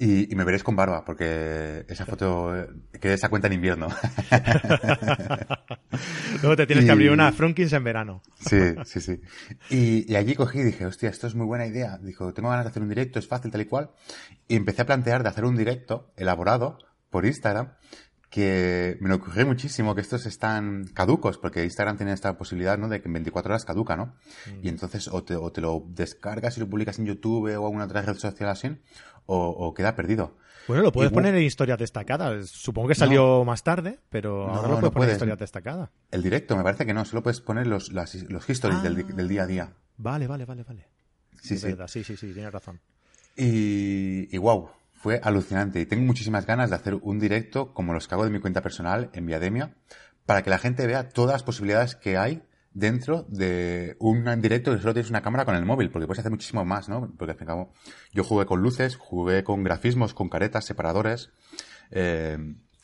Y, 0.00 0.32
y 0.32 0.36
me 0.36 0.44
veréis 0.44 0.62
con 0.62 0.76
barba, 0.76 1.04
porque 1.04 1.84
esa 1.88 2.06
foto, 2.06 2.56
eh, 2.56 2.68
que 3.00 3.14
esa 3.14 3.28
cuenta 3.28 3.48
en 3.48 3.54
invierno. 3.54 3.88
Luego 6.40 6.56
te 6.56 6.66
tienes 6.66 6.84
que 6.84 6.92
abrir 6.92 7.10
una 7.10 7.32
Frunkins 7.32 7.72
en 7.72 7.82
verano. 7.82 8.22
Sí, 8.38 8.74
sí, 8.84 9.00
sí. 9.00 9.20
Y, 9.70 10.12
y 10.12 10.14
allí 10.14 10.36
cogí 10.36 10.60
y 10.60 10.64
dije, 10.64 10.86
hostia, 10.86 11.10
esto 11.10 11.26
es 11.26 11.34
muy 11.34 11.46
buena 11.46 11.66
idea. 11.66 11.98
Dijo, 11.98 12.32
tengo 12.32 12.48
ganas 12.48 12.66
de 12.66 12.70
hacer 12.70 12.82
un 12.82 12.88
directo, 12.88 13.18
es 13.18 13.26
fácil, 13.26 13.50
tal 13.50 13.62
y 13.62 13.66
cual. 13.66 13.90
Y 14.46 14.54
empecé 14.54 14.82
a 14.82 14.86
plantear 14.86 15.24
de 15.24 15.30
hacer 15.30 15.44
un 15.44 15.56
directo 15.56 16.12
elaborado 16.16 16.78
por 17.10 17.26
Instagram, 17.26 17.72
que 18.30 18.98
me 19.00 19.08
lo 19.08 19.16
ocurrió 19.16 19.46
muchísimo, 19.46 19.94
que 19.94 20.02
estos 20.02 20.26
están 20.26 20.84
caducos, 20.94 21.38
porque 21.38 21.64
Instagram 21.64 21.96
tiene 21.96 22.12
esta 22.12 22.36
posibilidad, 22.36 22.76
¿no? 22.76 22.88
De 22.88 23.00
que 23.00 23.08
en 23.08 23.14
24 23.14 23.52
horas 23.52 23.64
caduca, 23.64 23.96
¿no? 23.96 24.14
Y 24.62 24.68
entonces 24.68 25.08
o 25.08 25.24
te, 25.24 25.34
o 25.34 25.50
te 25.50 25.60
lo 25.60 25.84
descargas 25.88 26.56
y 26.56 26.60
lo 26.60 26.68
publicas 26.68 26.98
en 26.98 27.06
YouTube 27.06 27.56
o 27.56 27.66
alguna 27.66 27.84
otra 27.84 28.02
red 28.02 28.16
social 28.16 28.50
así, 28.50 28.76
o, 29.28 29.48
o 29.48 29.74
queda 29.74 29.94
perdido. 29.94 30.34
Bueno, 30.66 30.82
lo 30.82 30.92
puedes 30.92 31.12
poner 31.12 31.34
en 31.34 31.42
historias 31.42 31.78
destacadas. 31.78 32.50
Supongo 32.50 32.88
que 32.88 32.94
salió 32.94 33.44
más 33.44 33.62
tarde, 33.62 34.00
pero 34.10 34.48
ahora 34.48 34.68
lo 34.68 34.78
puedes 34.80 34.92
poner 34.92 35.08
en 35.08 35.14
historias 35.14 35.38
destacadas. 35.38 35.90
El 36.10 36.22
directo, 36.22 36.56
me 36.56 36.62
parece 36.62 36.84
que 36.84 36.92
no. 36.92 37.04
Solo 37.06 37.22
puedes 37.22 37.40
poner 37.40 37.66
los, 37.66 37.90
los 37.90 38.50
histories 38.50 38.82
del, 38.82 38.98
ah. 38.98 39.14
del, 39.14 39.28
día 39.28 39.44
a 39.44 39.46
día. 39.46 39.72
Vale, 39.96 40.26
vale, 40.26 40.44
vale, 40.44 40.64
vale. 40.64 40.86
Sí, 41.40 41.56
sí. 41.56 41.74
sí, 41.86 42.04
sí, 42.04 42.16
sí, 42.16 42.32
tienes 42.34 42.52
razón. 42.52 42.80
Y, 43.34 44.34
y 44.34 44.38
wow, 44.38 44.68
fue 44.92 45.20
alucinante. 45.22 45.80
Y 45.80 45.86
tengo 45.86 46.04
muchísimas 46.04 46.44
ganas 46.44 46.68
de 46.68 46.76
hacer 46.76 46.94
un 46.96 47.18
directo 47.18 47.72
como 47.72 47.94
los 47.94 48.06
que 48.06 48.14
hago 48.14 48.24
de 48.24 48.30
mi 48.30 48.40
cuenta 48.40 48.60
personal 48.60 49.08
en 49.14 49.24
Viademia, 49.24 49.74
para 50.26 50.42
que 50.42 50.50
la 50.50 50.58
gente 50.58 50.86
vea 50.86 51.08
todas 51.08 51.32
las 51.32 51.42
posibilidades 51.44 51.96
que 51.96 52.18
hay 52.18 52.42
dentro 52.78 53.24
de 53.28 53.96
un 53.98 54.40
directo 54.40 54.72
que 54.72 54.80
solo 54.80 54.94
tienes 54.94 55.10
una 55.10 55.22
cámara 55.22 55.44
con 55.44 55.56
el 55.56 55.64
móvil, 55.64 55.90
porque 55.90 56.06
puedes 56.06 56.20
hacer 56.20 56.30
muchísimo 56.30 56.64
más, 56.64 56.88
¿no? 56.88 57.12
Porque 57.18 57.32
al 57.32 57.38
fin 57.38 57.48
y 57.48 57.50
al 57.50 57.56
cabo, 57.56 57.72
yo 58.12 58.22
jugué 58.22 58.46
con 58.46 58.62
luces, 58.62 58.96
jugué 58.96 59.42
con 59.42 59.64
grafismos, 59.64 60.14
con 60.14 60.28
caretas, 60.28 60.64
separadores. 60.64 61.30
Eh, 61.90 62.38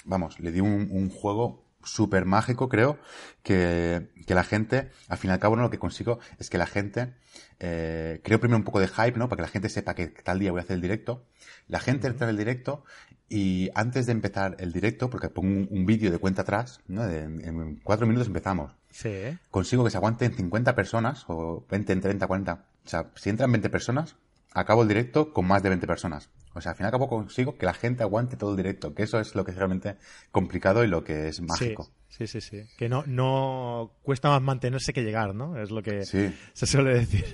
vamos, 0.04 0.40
le 0.40 0.50
di 0.50 0.60
un, 0.60 0.88
un 0.90 1.10
juego 1.10 1.64
súper 1.84 2.24
mágico, 2.24 2.68
creo, 2.68 2.98
que, 3.42 4.08
que, 4.26 4.34
la 4.34 4.42
gente, 4.42 4.90
al 5.08 5.18
fin 5.18 5.30
y 5.30 5.34
al 5.34 5.38
cabo, 5.38 5.54
¿no? 5.54 5.62
lo 5.62 5.70
que 5.70 5.78
consigo 5.78 6.18
es 6.38 6.50
que 6.50 6.58
la 6.58 6.66
gente, 6.66 7.14
eh, 7.60 8.20
creo 8.24 8.40
primero 8.40 8.56
un 8.56 8.64
poco 8.64 8.80
de 8.80 8.88
hype, 8.88 9.18
¿no? 9.18 9.28
Para 9.28 9.36
que 9.36 9.42
la 9.42 9.48
gente 9.48 9.68
sepa 9.68 9.94
que 9.94 10.08
tal 10.08 10.38
día 10.38 10.50
voy 10.50 10.60
a 10.60 10.64
hacer 10.64 10.74
el 10.74 10.80
directo. 10.80 11.26
La 11.68 11.78
gente 11.78 12.08
entra 12.08 12.26
en 12.26 12.30
el 12.30 12.38
directo 12.38 12.84
y 13.28 13.70
antes 13.74 14.06
de 14.06 14.12
empezar 14.12 14.56
el 14.58 14.72
directo, 14.72 15.08
porque 15.08 15.28
pongo 15.28 15.68
un, 15.70 15.86
vídeo 15.86 16.10
de 16.10 16.18
cuenta 16.18 16.42
atrás, 16.42 16.80
¿no? 16.88 17.08
en, 17.08 17.80
cuatro 17.84 18.06
minutos 18.06 18.26
empezamos. 18.26 18.72
Sí. 18.94 19.36
Consigo 19.50 19.82
que 19.82 19.90
se 19.90 19.96
aguanten 19.96 20.32
50 20.34 20.76
personas, 20.76 21.24
o 21.26 21.66
20, 21.68 21.96
30, 21.96 22.26
40. 22.28 22.52
O 22.52 22.88
sea, 22.88 23.10
si 23.16 23.28
entran 23.28 23.50
20 23.50 23.68
personas, 23.68 24.14
acabo 24.52 24.82
el 24.82 24.88
directo 24.88 25.32
con 25.32 25.46
más 25.46 25.64
de 25.64 25.70
20 25.70 25.84
personas. 25.88 26.30
O 26.54 26.60
sea, 26.60 26.70
al 26.70 26.76
final 26.76 26.90
acabo 26.90 27.08
consigo 27.08 27.58
que 27.58 27.66
la 27.66 27.74
gente 27.74 28.04
aguante 28.04 28.36
todo 28.36 28.52
el 28.52 28.56
directo, 28.56 28.94
que 28.94 29.02
eso 29.02 29.18
es 29.18 29.34
lo 29.34 29.44
que 29.44 29.50
es 29.50 29.56
realmente 29.56 29.96
complicado 30.30 30.84
y 30.84 30.86
lo 30.86 31.02
que 31.02 31.26
es 31.26 31.40
mágico. 31.40 31.84
Sí, 31.84 31.90
sí, 32.26 32.40
sí. 32.40 32.62
Que 32.76 32.88
no, 32.88 33.04
no 33.06 33.92
cuesta 34.02 34.28
más 34.28 34.40
mantenerse 34.40 34.92
que 34.92 35.02
llegar, 35.02 35.34
¿no? 35.34 35.60
Es 35.60 35.70
lo 35.70 35.82
que 35.82 36.04
se 36.04 36.66
suele 36.66 36.94
decir. 36.94 37.24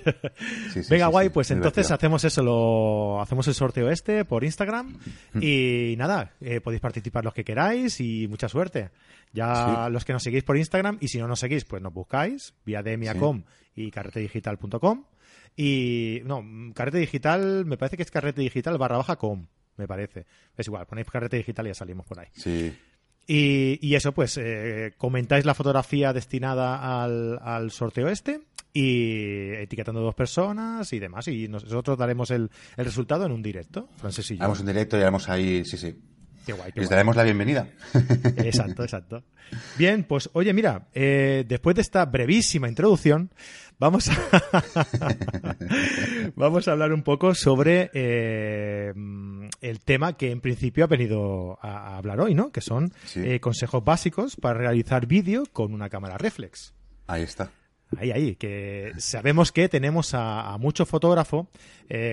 Venga, 0.89 1.07
guay, 1.07 1.29
pues 1.29 1.51
entonces 1.51 1.91
hacemos 1.91 2.23
eso, 2.23 2.41
lo 2.41 3.21
hacemos 3.21 3.47
el 3.47 3.53
sorteo 3.53 3.89
este 3.89 4.25
por 4.25 4.43
Instagram 4.43 4.97
y 5.39 5.95
nada, 5.97 6.33
eh, 6.41 6.61
podéis 6.61 6.81
participar 6.81 7.23
los 7.23 7.33
que 7.33 7.43
queráis 7.43 7.99
y 8.01 8.27
mucha 8.27 8.49
suerte. 8.49 8.89
Ya 9.33 9.87
los 9.89 10.03
que 10.03 10.13
nos 10.13 10.23
seguís 10.23 10.43
por 10.43 10.57
Instagram 10.57 10.97
y 10.99 11.07
si 11.07 11.17
no 11.19 11.27
nos 11.27 11.39
seguís, 11.39 11.63
pues 11.65 11.81
nos 11.81 11.93
buscáis 11.93 12.53
vía 12.65 12.83
demiacom 12.83 13.43
y 13.75 13.91
carretedigital.com 13.91 15.05
y 15.55 16.21
no, 16.25 16.43
carrete 16.73 16.97
digital, 16.97 17.65
me 17.65 17.77
parece 17.77 17.97
que 17.97 18.03
es 18.03 18.11
carrete 18.11 18.41
digital 18.41 18.77
barra 18.77 18.97
baja 18.97 19.17
com, 19.17 19.47
me 19.77 19.87
parece. 19.87 20.25
Es 20.57 20.67
igual, 20.67 20.85
ponéis 20.85 21.09
carrete 21.09 21.37
digital 21.37 21.65
y 21.67 21.69
ya 21.69 21.75
salimos 21.75 22.05
por 22.05 22.19
ahí. 22.19 22.27
Sí. 22.33 22.73
Y, 23.33 23.79
y 23.81 23.95
eso, 23.95 24.11
pues, 24.11 24.37
eh, 24.37 24.91
comentáis 24.97 25.45
la 25.45 25.53
fotografía 25.53 26.11
destinada 26.11 27.01
al, 27.01 27.39
al 27.41 27.71
sorteo 27.71 28.09
este 28.09 28.41
y 28.73 29.51
etiquetando 29.53 30.01
dos 30.01 30.15
personas 30.15 30.91
y 30.91 30.99
demás. 30.99 31.29
Y 31.29 31.47
nosotros 31.47 31.97
daremos 31.97 32.29
el, 32.31 32.49
el 32.75 32.85
resultado 32.85 33.25
en 33.25 33.31
un 33.31 33.41
directo, 33.41 33.87
Francis 33.95 34.31
y 34.31 34.35
yo. 34.35 34.43
Haremos 34.43 34.59
un 34.59 34.65
directo 34.65 34.97
y 34.97 35.01
haremos 35.01 35.29
ahí, 35.29 35.63
sí, 35.63 35.77
sí. 35.77 35.95
Qué 36.45 36.53
guay, 36.53 36.71
Les 36.75 36.89
daremos 36.89 37.15
la 37.15 37.23
bienvenida. 37.23 37.67
Exacto, 38.37 38.83
exacto. 38.83 39.23
Bien, 39.77 40.03
pues 40.03 40.29
oye, 40.33 40.53
mira, 40.53 40.87
eh, 40.93 41.45
después 41.47 41.75
de 41.75 41.81
esta 41.81 42.05
brevísima 42.05 42.67
introducción, 42.67 43.31
vamos 43.77 44.09
a, 44.09 44.15
vamos 46.35 46.67
a 46.67 46.71
hablar 46.71 46.93
un 46.93 47.03
poco 47.03 47.35
sobre 47.35 47.91
eh, 47.93 48.93
el 49.61 49.79
tema 49.81 50.13
que 50.13 50.31
en 50.31 50.41
principio 50.41 50.85
ha 50.85 50.87
venido 50.87 51.59
a, 51.61 51.97
hablar 51.97 52.21
hoy, 52.21 52.33
¿no? 52.33 52.51
Que 52.51 52.61
son 52.61 52.91
eh, 53.15 53.39
consejos 53.39 53.83
básicos 53.83 54.35
para 54.35 54.57
realizar 54.57 55.05
vídeo 55.05 55.43
con 55.51 55.73
una 55.73 55.89
cámara 55.89 56.17
reflex. 56.17 56.73
Ahí 57.07 57.23
está. 57.23 57.51
Ahí, 57.97 58.11
ahí, 58.11 58.35
que 58.35 58.93
sabemos 58.97 59.51
que 59.51 59.67
tenemos 59.67 60.13
a, 60.13 60.53
a 60.53 60.57
mucho 60.57 60.85
fotógrafo 60.85 61.49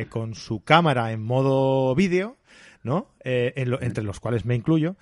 con 0.09 0.35
su 0.35 0.65
cámara 0.65 1.13
en 1.13 1.23
modo 1.23 1.95
vídeo 1.95 2.37
¿no? 2.83 3.09
Eh, 3.25 3.53
entre 3.81 4.05
los 4.05 4.21
cuales 4.21 4.45
me 4.45 4.55
incluyo, 4.55 4.97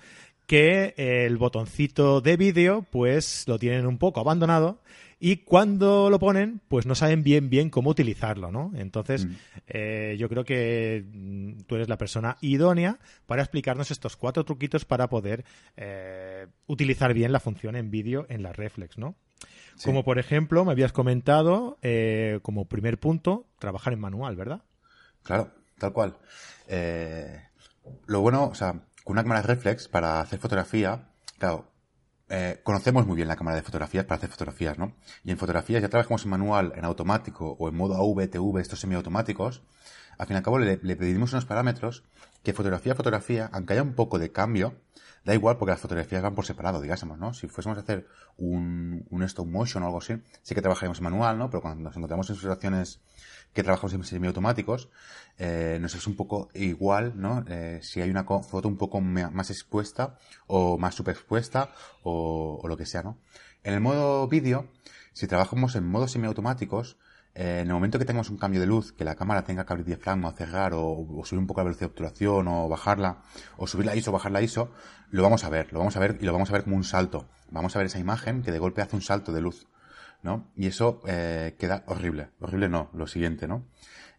que 0.47 0.93
el 0.97 1.37
botoncito 1.37 2.21
de 2.21 2.37
vídeo, 2.37 2.85
pues 2.89 3.43
lo 3.47 3.59
tienen 3.59 3.85
un 3.85 3.97
poco 3.97 4.21
abandonado 4.21 4.79
y 5.19 5.37
cuando 5.37 6.09
lo 6.09 6.19
ponen, 6.19 6.61
pues 6.69 6.85
no 6.85 6.95
saben 6.95 7.23
bien 7.23 7.49
bien 7.49 7.69
cómo 7.69 7.89
utilizarlo, 7.89 8.51
¿no? 8.51 8.71
Entonces, 8.75 9.25
mm. 9.25 9.35
eh, 9.67 10.15
yo 10.17 10.29
creo 10.29 10.45
que 10.45 11.03
mm, 11.05 11.63
tú 11.65 11.75
eres 11.75 11.89
la 11.89 11.97
persona 11.97 12.37
idónea 12.39 12.99
para 13.25 13.41
explicarnos 13.41 13.91
estos 13.91 14.15
cuatro 14.15 14.45
truquitos 14.45 14.85
para 14.85 15.09
poder 15.09 15.43
eh, 15.75 16.47
utilizar 16.67 17.13
bien 17.13 17.31
la 17.31 17.39
función 17.39 17.75
en 17.75 17.91
vídeo 17.91 18.25
en 18.29 18.43
la 18.43 18.53
reflex, 18.53 18.97
¿no? 18.97 19.15
Como 19.83 20.03
por 20.03 20.17
ejemplo, 20.17 20.65
me 20.65 20.71
habías 20.71 20.91
comentado, 20.91 21.77
como 22.41 22.65
primer 22.65 22.97
punto, 22.97 23.45
trabajar 23.59 23.93
en 23.93 23.99
manual, 23.99 24.35
¿verdad? 24.35 24.63
Claro, 25.21 25.51
tal 25.77 25.93
cual. 25.93 26.17
Lo 28.05 28.21
bueno, 28.21 28.45
o 28.45 28.55
sea, 28.55 28.73
con 29.03 29.13
una 29.13 29.23
cámara 29.23 29.41
reflex 29.41 29.87
para 29.87 30.19
hacer 30.19 30.39
fotografía, 30.39 31.09
claro, 31.37 31.71
eh, 32.29 32.59
conocemos 32.63 33.07
muy 33.07 33.15
bien 33.15 33.29
la 33.29 33.37
cámara 33.37 33.55
de 33.55 33.63
fotografías 33.63 34.03
para 34.03 34.17
hacer 34.17 34.29
fotografías, 34.29 34.77
¿no? 34.77 34.93
Y 35.23 35.31
en 35.31 35.37
fotografías 35.37 35.81
ya 35.81 35.87
trabajamos 35.87 36.25
en 36.25 36.31
manual, 36.31 36.73
en 36.75 36.83
automático 36.83 37.55
o 37.57 37.69
en 37.69 37.75
modo 37.75 37.95
AV, 37.95 38.29
TV, 38.29 38.61
estos 38.61 38.81
semiautomáticos. 38.81 39.63
Al 40.17 40.27
fin 40.27 40.35
y 40.35 40.37
al 40.37 40.43
cabo 40.43 40.59
le, 40.59 40.77
pedimos 40.77 41.31
unos 41.31 41.45
parámetros 41.45 42.03
que 42.43 42.51
fotografía 42.53 42.93
a 42.93 42.95
fotografía, 42.95 43.49
aunque 43.53 43.73
haya 43.73 43.83
un 43.83 43.93
poco 43.93 44.19
de 44.19 44.31
cambio, 44.31 44.75
da 45.23 45.33
igual 45.33 45.57
porque 45.57 45.71
las 45.71 45.79
fotografías 45.79 46.21
van 46.21 46.35
por 46.35 46.45
separado, 46.45 46.81
digásemos, 46.81 47.17
¿no? 47.17 47.33
Si 47.33 47.47
fuésemos 47.47 47.77
a 47.77 47.81
hacer 47.81 48.07
un, 48.35 49.05
un 49.09 49.23
stop 49.23 49.47
motion 49.47 49.83
o 49.83 49.85
algo 49.85 49.99
así, 49.99 50.15
sí 50.41 50.53
que 50.53 50.61
trabajaríamos 50.61 50.97
en 50.97 51.03
manual, 51.05 51.37
¿no? 51.37 51.49
Pero 51.49 51.61
cuando 51.61 51.83
nos 51.83 51.95
encontramos 51.95 52.29
en 52.29 52.35
situaciones 52.35 52.99
que 53.57 53.63
trabajamos 53.63 53.91
en 53.95 54.03
semiautomáticos, 54.03 54.89
eh, 55.39 55.79
nos 55.81 55.95
es 55.95 56.05
un 56.05 56.15
poco 56.15 56.49
igual, 56.53 57.13
¿no? 57.15 57.43
Eh, 57.47 57.79
si 57.81 57.99
hay 57.99 58.11
una 58.11 58.23
foto 58.23 58.67
un 58.67 58.77
poco 58.77 59.01
más 59.01 59.49
expuesta 59.49 60.19
o 60.45 60.77
más 60.77 60.93
superexpuesta 60.93 61.71
o, 62.03 62.59
o 62.61 62.67
lo 62.67 62.77
que 62.77 62.85
sea, 62.85 63.01
¿no? 63.01 63.17
En 63.63 63.73
el 63.73 63.79
modo 63.79 64.27
vídeo, 64.27 64.67
si 65.13 65.25
trabajamos 65.25 65.75
en 65.75 65.87
modos 65.87 66.11
semiautomáticos, 66.11 66.99
eh, 67.33 67.61
en 67.61 67.67
el 67.67 67.73
momento 67.73 67.97
que 67.97 68.05
tengamos 68.05 68.29
un 68.29 68.37
cambio 68.37 68.61
de 68.61 68.67
luz, 68.67 68.91
que 68.91 69.03
la 69.03 69.15
cámara 69.15 69.43
tenga 69.43 69.65
que 69.65 69.73
abrir 69.73 69.87
diafragma 69.87 70.29
o 70.29 70.31
cerrar 70.33 70.73
o, 70.75 71.23
subir 71.25 71.39
un 71.39 71.47
poco 71.47 71.61
la 71.61 71.63
velocidad 71.63 71.87
de 71.87 71.91
obturación 71.93 72.47
o 72.47 72.69
bajarla, 72.69 73.23
o 73.57 73.65
subir 73.65 73.87
la 73.87 73.95
ISO 73.95 74.11
o 74.11 74.13
bajar 74.13 74.31
la 74.31 74.43
ISO, 74.43 74.69
lo 75.09 75.23
vamos 75.23 75.43
a 75.45 75.49
ver, 75.49 75.73
lo 75.73 75.79
vamos 75.79 75.97
a 75.97 75.99
ver 75.99 76.19
y 76.21 76.25
lo 76.25 76.31
vamos 76.31 76.51
a 76.51 76.53
ver 76.53 76.63
como 76.63 76.75
un 76.75 76.83
salto. 76.83 77.27
Vamos 77.49 77.75
a 77.75 77.79
ver 77.79 77.87
esa 77.87 77.97
imagen 77.97 78.43
que 78.43 78.51
de 78.51 78.59
golpe 78.59 78.83
hace 78.83 78.95
un 78.95 79.01
salto 79.01 79.33
de 79.33 79.41
luz. 79.41 79.67
Y 80.55 80.67
eso 80.67 81.01
eh, 81.07 81.55
queda 81.57 81.83
horrible. 81.87 82.29
Horrible 82.39 82.69
no, 82.69 82.89
lo 82.93 83.07
siguiente, 83.07 83.47
¿no? 83.47 83.67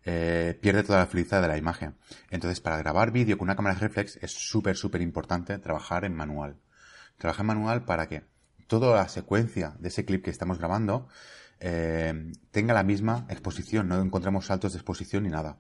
Eh, 0.04 0.58
pierde 0.60 0.84
toda 0.84 1.00
la 1.00 1.06
felicidad 1.06 1.42
de 1.42 1.48
la 1.48 1.58
imagen. 1.58 1.96
Entonces, 2.30 2.60
para 2.60 2.78
grabar 2.78 3.10
vídeo 3.10 3.36
con 3.36 3.46
una 3.46 3.56
cámara 3.56 3.78
reflex 3.78 4.16
es 4.22 4.32
súper, 4.32 4.76
súper 4.76 5.02
importante 5.02 5.58
trabajar 5.58 6.04
en 6.04 6.14
manual. 6.14 6.56
Trabajar 7.18 7.44
en 7.44 7.48
manual 7.48 7.84
para 7.84 8.08
que 8.08 8.24
toda 8.66 8.96
la 8.96 9.08
secuencia 9.08 9.76
de 9.80 9.88
ese 9.88 10.04
clip 10.04 10.24
que 10.24 10.30
estamos 10.30 10.58
grabando 10.58 11.08
eh, 11.60 12.32
tenga 12.50 12.72
la 12.74 12.84
misma 12.84 13.26
exposición, 13.28 13.88
no 13.88 14.00
encontramos 14.00 14.46
saltos 14.46 14.72
de 14.72 14.78
exposición 14.78 15.24
ni 15.24 15.30
nada. 15.30 15.58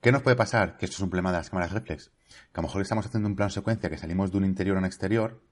¿Qué 0.00 0.12
nos 0.12 0.22
puede 0.22 0.36
pasar? 0.36 0.76
Que 0.78 0.86
esto 0.86 0.96
es 0.96 1.00
un 1.00 1.10
problema 1.10 1.32
de 1.32 1.38
las 1.38 1.50
cámaras 1.50 1.72
reflex. 1.72 2.12
Que 2.52 2.60
a 2.60 2.62
lo 2.62 2.68
mejor 2.68 2.82
estamos 2.82 3.06
haciendo 3.06 3.28
un 3.28 3.36
plano 3.36 3.50
secuencia 3.50 3.90
que 3.90 3.98
salimos 3.98 4.30
de 4.30 4.38
un 4.38 4.44
interior 4.44 4.76
a 4.76 4.80
un 4.80 4.86
exterior 4.86 5.42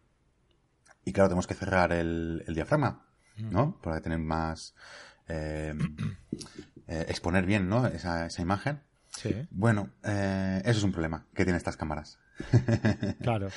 y 1.04 1.12
claro, 1.12 1.28
tenemos 1.28 1.46
que 1.46 1.54
cerrar 1.54 1.92
el 1.92 2.42
diafragma 2.54 3.04
¿no? 3.36 3.80
Para 3.82 4.00
tener 4.00 4.18
más... 4.18 4.74
Eh, 5.28 5.74
eh, 6.88 7.06
exponer 7.08 7.46
bien, 7.46 7.68
¿no? 7.68 7.86
Esa, 7.86 8.26
esa 8.26 8.42
imagen. 8.42 8.82
Sí. 9.10 9.46
Bueno, 9.50 9.90
eh, 10.02 10.60
eso 10.64 10.78
es 10.78 10.84
un 10.84 10.92
problema 10.92 11.26
que 11.34 11.44
tienen 11.44 11.56
estas 11.56 11.76
cámaras. 11.76 12.18
claro. 13.22 13.48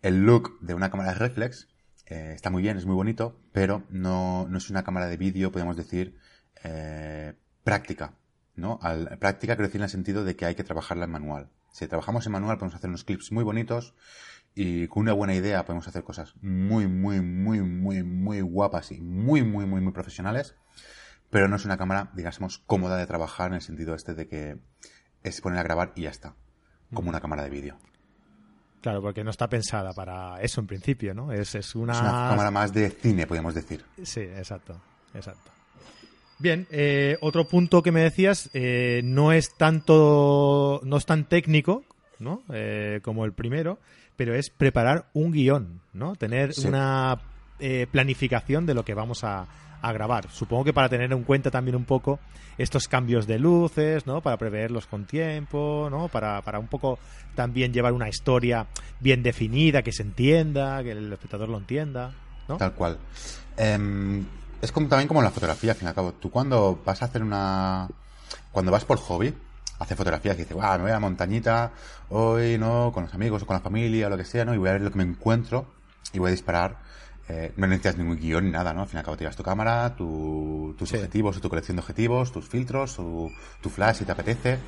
El 0.00 0.22
look 0.24 0.58
de 0.60 0.74
una 0.74 0.90
cámara 0.90 1.14
reflex 1.14 1.68
está 2.06 2.50
muy 2.50 2.60
bien, 2.60 2.76
es 2.76 2.84
muy 2.84 2.94
bonito, 2.94 3.40
pero 3.52 3.84
no, 3.88 4.46
no 4.46 4.58
es 4.58 4.68
una 4.68 4.84
cámara 4.84 5.06
de 5.06 5.16
vídeo, 5.16 5.50
podemos 5.50 5.78
decir, 5.78 6.18
práctica. 7.64 8.12
¿no? 8.54 8.78
Al, 8.82 9.18
práctica 9.18 9.54
quiero 9.54 9.68
decir 9.68 9.80
en 9.80 9.84
el 9.84 9.90
sentido 9.90 10.24
de 10.24 10.36
que 10.36 10.44
hay 10.44 10.54
que 10.54 10.64
trabajarla 10.64 11.06
en 11.06 11.10
manual. 11.10 11.48
Si 11.72 11.86
trabajamos 11.86 12.26
en 12.26 12.32
manual 12.32 12.58
podemos 12.58 12.74
hacer 12.74 12.90
unos 12.90 13.04
clips 13.04 13.32
muy 13.32 13.44
bonitos, 13.44 13.94
y 14.54 14.86
con 14.88 15.02
una 15.02 15.12
buena 15.12 15.34
idea 15.34 15.64
podemos 15.64 15.88
hacer 15.88 16.04
cosas 16.04 16.34
muy, 16.42 16.86
muy, 16.86 17.20
muy, 17.20 17.60
muy, 17.60 18.02
muy 18.02 18.40
guapas 18.40 18.92
y 18.92 19.00
muy, 19.00 19.42
muy, 19.42 19.66
muy, 19.66 19.80
muy 19.80 19.92
profesionales, 19.92 20.54
pero 21.30 21.48
no 21.48 21.56
es 21.56 21.64
una 21.64 21.78
cámara, 21.78 22.10
digamos, 22.14 22.58
cómoda 22.66 22.96
de 22.96 23.06
trabajar 23.06 23.48
en 23.48 23.54
el 23.54 23.62
sentido 23.62 23.94
este 23.94 24.14
de 24.14 24.28
que 24.28 24.58
es 25.22 25.40
poner 25.40 25.60
a 25.60 25.62
grabar 25.62 25.92
y 25.96 26.02
ya 26.02 26.10
está, 26.10 26.34
como 26.92 27.08
una 27.08 27.20
cámara 27.20 27.42
de 27.44 27.50
vídeo. 27.50 27.78
Claro, 28.82 29.00
porque 29.00 29.22
no 29.22 29.30
está 29.30 29.48
pensada 29.48 29.92
para 29.92 30.40
eso 30.42 30.60
en 30.60 30.66
principio, 30.66 31.14
¿no? 31.14 31.32
Es, 31.32 31.54
es, 31.54 31.74
una... 31.74 31.92
es 31.92 32.00
una 32.00 32.10
cámara 32.30 32.50
más 32.50 32.72
de 32.72 32.90
cine, 32.90 33.26
podríamos 33.26 33.54
decir. 33.54 33.84
Sí, 34.02 34.20
exacto, 34.20 34.80
exacto. 35.14 35.50
Bien, 36.38 36.66
eh, 36.70 37.16
otro 37.20 37.46
punto 37.46 37.82
que 37.82 37.92
me 37.92 38.02
decías, 38.02 38.50
eh, 38.52 39.00
no 39.04 39.32
es 39.32 39.54
tanto, 39.56 40.80
no 40.82 40.96
es 40.96 41.06
tan 41.06 41.28
técnico 41.28 41.84
¿no? 42.22 42.42
Eh, 42.52 43.00
como 43.02 43.24
el 43.24 43.32
primero, 43.32 43.78
pero 44.22 44.36
es 44.36 44.50
preparar 44.50 45.06
un 45.14 45.32
guion, 45.32 45.80
¿no? 45.92 46.14
Tener 46.14 46.52
una 46.64 47.20
eh, 47.58 47.88
planificación 47.90 48.66
de 48.66 48.72
lo 48.72 48.84
que 48.84 48.94
vamos 48.94 49.24
a, 49.24 49.48
a 49.82 49.92
grabar. 49.92 50.30
Supongo 50.30 50.62
que 50.62 50.72
para 50.72 50.88
tener 50.88 51.12
en 51.12 51.24
cuenta 51.24 51.50
también 51.50 51.74
un 51.74 51.84
poco 51.84 52.20
estos 52.56 52.86
cambios 52.86 53.26
de 53.26 53.40
luces, 53.40 54.06
¿no? 54.06 54.20
Para 54.20 54.36
preverlos 54.36 54.86
con 54.86 55.06
tiempo, 55.06 55.88
¿no? 55.90 56.06
Para, 56.06 56.40
para 56.42 56.60
un 56.60 56.68
poco 56.68 57.00
también 57.34 57.72
llevar 57.72 57.94
una 57.94 58.08
historia 58.08 58.68
bien 59.00 59.24
definida, 59.24 59.82
que 59.82 59.90
se 59.90 60.04
entienda, 60.04 60.84
que 60.84 60.92
el 60.92 61.12
espectador 61.12 61.48
lo 61.48 61.58
entienda, 61.58 62.12
¿no? 62.46 62.58
Tal 62.58 62.74
cual. 62.74 62.98
Em, 63.56 64.24
es 64.60 64.70
como, 64.70 64.86
también 64.86 65.08
como 65.08 65.20
la 65.20 65.32
fotografía, 65.32 65.72
al 65.72 65.76
fin 65.76 65.86
y 65.86 65.88
al 65.88 65.96
cabo. 65.96 66.12
Tú 66.12 66.30
cuando 66.30 66.80
vas 66.86 67.02
a 67.02 67.06
hacer 67.06 67.24
una... 67.24 67.88
Cuando 68.52 68.70
vas 68.70 68.84
por 68.84 68.98
hobby, 68.98 69.34
hacer 69.78 69.96
fotografías 69.96 70.36
que 70.36 70.42
dices, 70.42 70.56
me 70.56 70.78
voy 70.78 70.90
a 70.90 70.94
la 70.94 71.00
montañita 71.00 71.72
hoy, 72.08 72.58
¿no? 72.58 72.92
Con 72.92 73.04
los 73.04 73.14
amigos 73.14 73.42
o 73.42 73.46
con 73.46 73.54
la 73.54 73.60
familia 73.60 74.06
o 74.06 74.10
lo 74.10 74.16
que 74.16 74.24
sea, 74.24 74.44
¿no? 74.44 74.54
Y 74.54 74.58
voy 74.58 74.68
a 74.68 74.72
ver 74.72 74.82
lo 74.82 74.90
que 74.90 74.98
me 74.98 75.04
encuentro 75.04 75.66
y 76.12 76.18
voy 76.18 76.28
a 76.28 76.30
disparar 76.32 76.76
eh, 77.28 77.52
no 77.56 77.66
necesitas 77.66 77.96
ningún 77.96 78.18
guion 78.18 78.44
ni 78.44 78.50
nada, 78.50 78.74
¿no? 78.74 78.82
Al 78.82 78.88
fin 78.88 78.96
y 78.96 78.98
al 78.98 79.04
cabo 79.04 79.16
te 79.16 79.28
tu 79.28 79.42
cámara, 79.42 79.94
tus 79.96 80.92
objetivos 80.92 81.36
o 81.36 81.40
tu 81.40 81.48
colección 81.48 81.76
de 81.76 81.80
objetivos, 81.80 82.32
tus 82.32 82.48
filtros, 82.48 82.96
tu, 82.96 83.30
tu, 83.60 83.70
flash 83.70 83.96
si 83.96 84.04
te 84.04 84.12
apetece. 84.12 84.58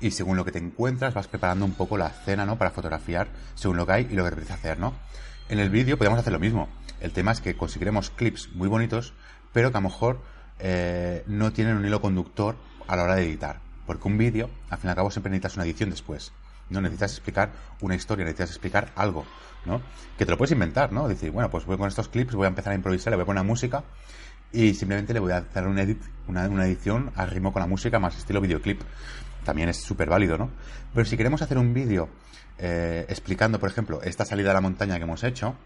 Y 0.00 0.10
según 0.10 0.36
lo 0.36 0.44
que 0.44 0.52
te 0.52 0.58
encuentras 0.58 1.14
vas 1.14 1.26
preparando 1.26 1.64
un 1.64 1.72
poco 1.72 1.96
la 1.96 2.08
escena, 2.08 2.44
¿no? 2.44 2.58
Para 2.58 2.70
fotografiar 2.70 3.28
según 3.54 3.76
lo 3.76 3.86
que 3.86 3.92
hay 3.92 4.08
y 4.10 4.14
lo 4.14 4.24
que 4.24 4.30
te 4.30 4.34
apetece 4.34 4.52
hacer, 4.52 4.78
¿no? 4.78 4.94
En 5.48 5.58
el 5.58 5.70
vídeo 5.70 5.96
podemos 5.96 6.18
hacer 6.18 6.32
lo 6.32 6.38
mismo. 6.38 6.68
El 7.00 7.12
tema 7.12 7.32
es 7.32 7.40
que 7.40 7.56
conseguiremos 7.56 8.10
clips 8.10 8.50
muy 8.54 8.68
bonitos, 8.68 9.14
pero 9.52 9.70
que 9.70 9.78
a 9.78 9.80
lo 9.80 9.88
mejor 9.88 10.20
eh, 10.58 11.24
no 11.26 11.52
tienen 11.52 11.76
un 11.76 11.84
hilo 11.84 12.00
conductor 12.00 12.56
a 12.86 12.94
la 12.94 13.04
hora 13.04 13.14
de 13.16 13.24
editar. 13.24 13.60
Porque 13.86 14.08
un 14.08 14.18
vídeo, 14.18 14.48
al 14.70 14.78
fin 14.78 14.88
y 14.88 14.90
al 14.90 14.96
cabo, 14.96 15.10
siempre 15.10 15.30
necesitas 15.30 15.56
una 15.56 15.64
edición 15.64 15.90
después. 15.90 16.32
No 16.70 16.80
necesitas 16.80 17.12
explicar 17.12 17.50
una 17.80 17.94
historia, 17.94 18.24
necesitas 18.24 18.50
explicar 18.50 18.92
algo, 18.94 19.26
¿no? 19.66 19.82
Que 20.16 20.24
te 20.24 20.30
lo 20.30 20.38
puedes 20.38 20.52
inventar, 20.52 20.92
¿no? 20.92 21.08
Decir, 21.08 21.30
bueno, 21.30 21.50
pues 21.50 21.66
voy 21.66 21.76
con 21.76 21.88
estos 21.88 22.08
clips, 22.08 22.34
voy 22.34 22.46
a 22.46 22.48
empezar 22.48 22.72
a 22.72 22.76
improvisar, 22.76 23.10
le 23.10 23.16
voy 23.16 23.24
a 23.24 23.26
poner 23.26 23.44
música 23.44 23.84
y 24.52 24.74
simplemente 24.74 25.12
le 25.14 25.20
voy 25.20 25.32
a 25.32 25.38
hacer 25.38 25.66
una, 25.66 25.82
edición 25.82 27.10
al 27.16 27.30
ritmo 27.30 27.52
con 27.52 27.60
la 27.60 27.66
música 27.66 27.98
más 27.98 28.16
estilo 28.16 28.40
videoclip. 28.40 28.80
También 29.44 29.68
es 29.68 29.78
súper 29.78 30.08
válido, 30.08 30.38
¿no? 30.38 30.50
Pero 30.94 31.04
si 31.04 31.16
queremos 31.16 31.42
hacer 31.42 31.58
un 31.58 31.74
vídeo 31.74 32.08
eh, 32.58 33.06
explicando, 33.08 33.58
por 33.58 33.70
ejemplo, 33.70 34.00
esta 34.02 34.24
salida 34.24 34.50
a 34.50 34.54
la 34.54 34.60
montaña 34.60 34.96
que 34.98 35.04
hemos 35.04 35.24
hecho, 35.24 35.56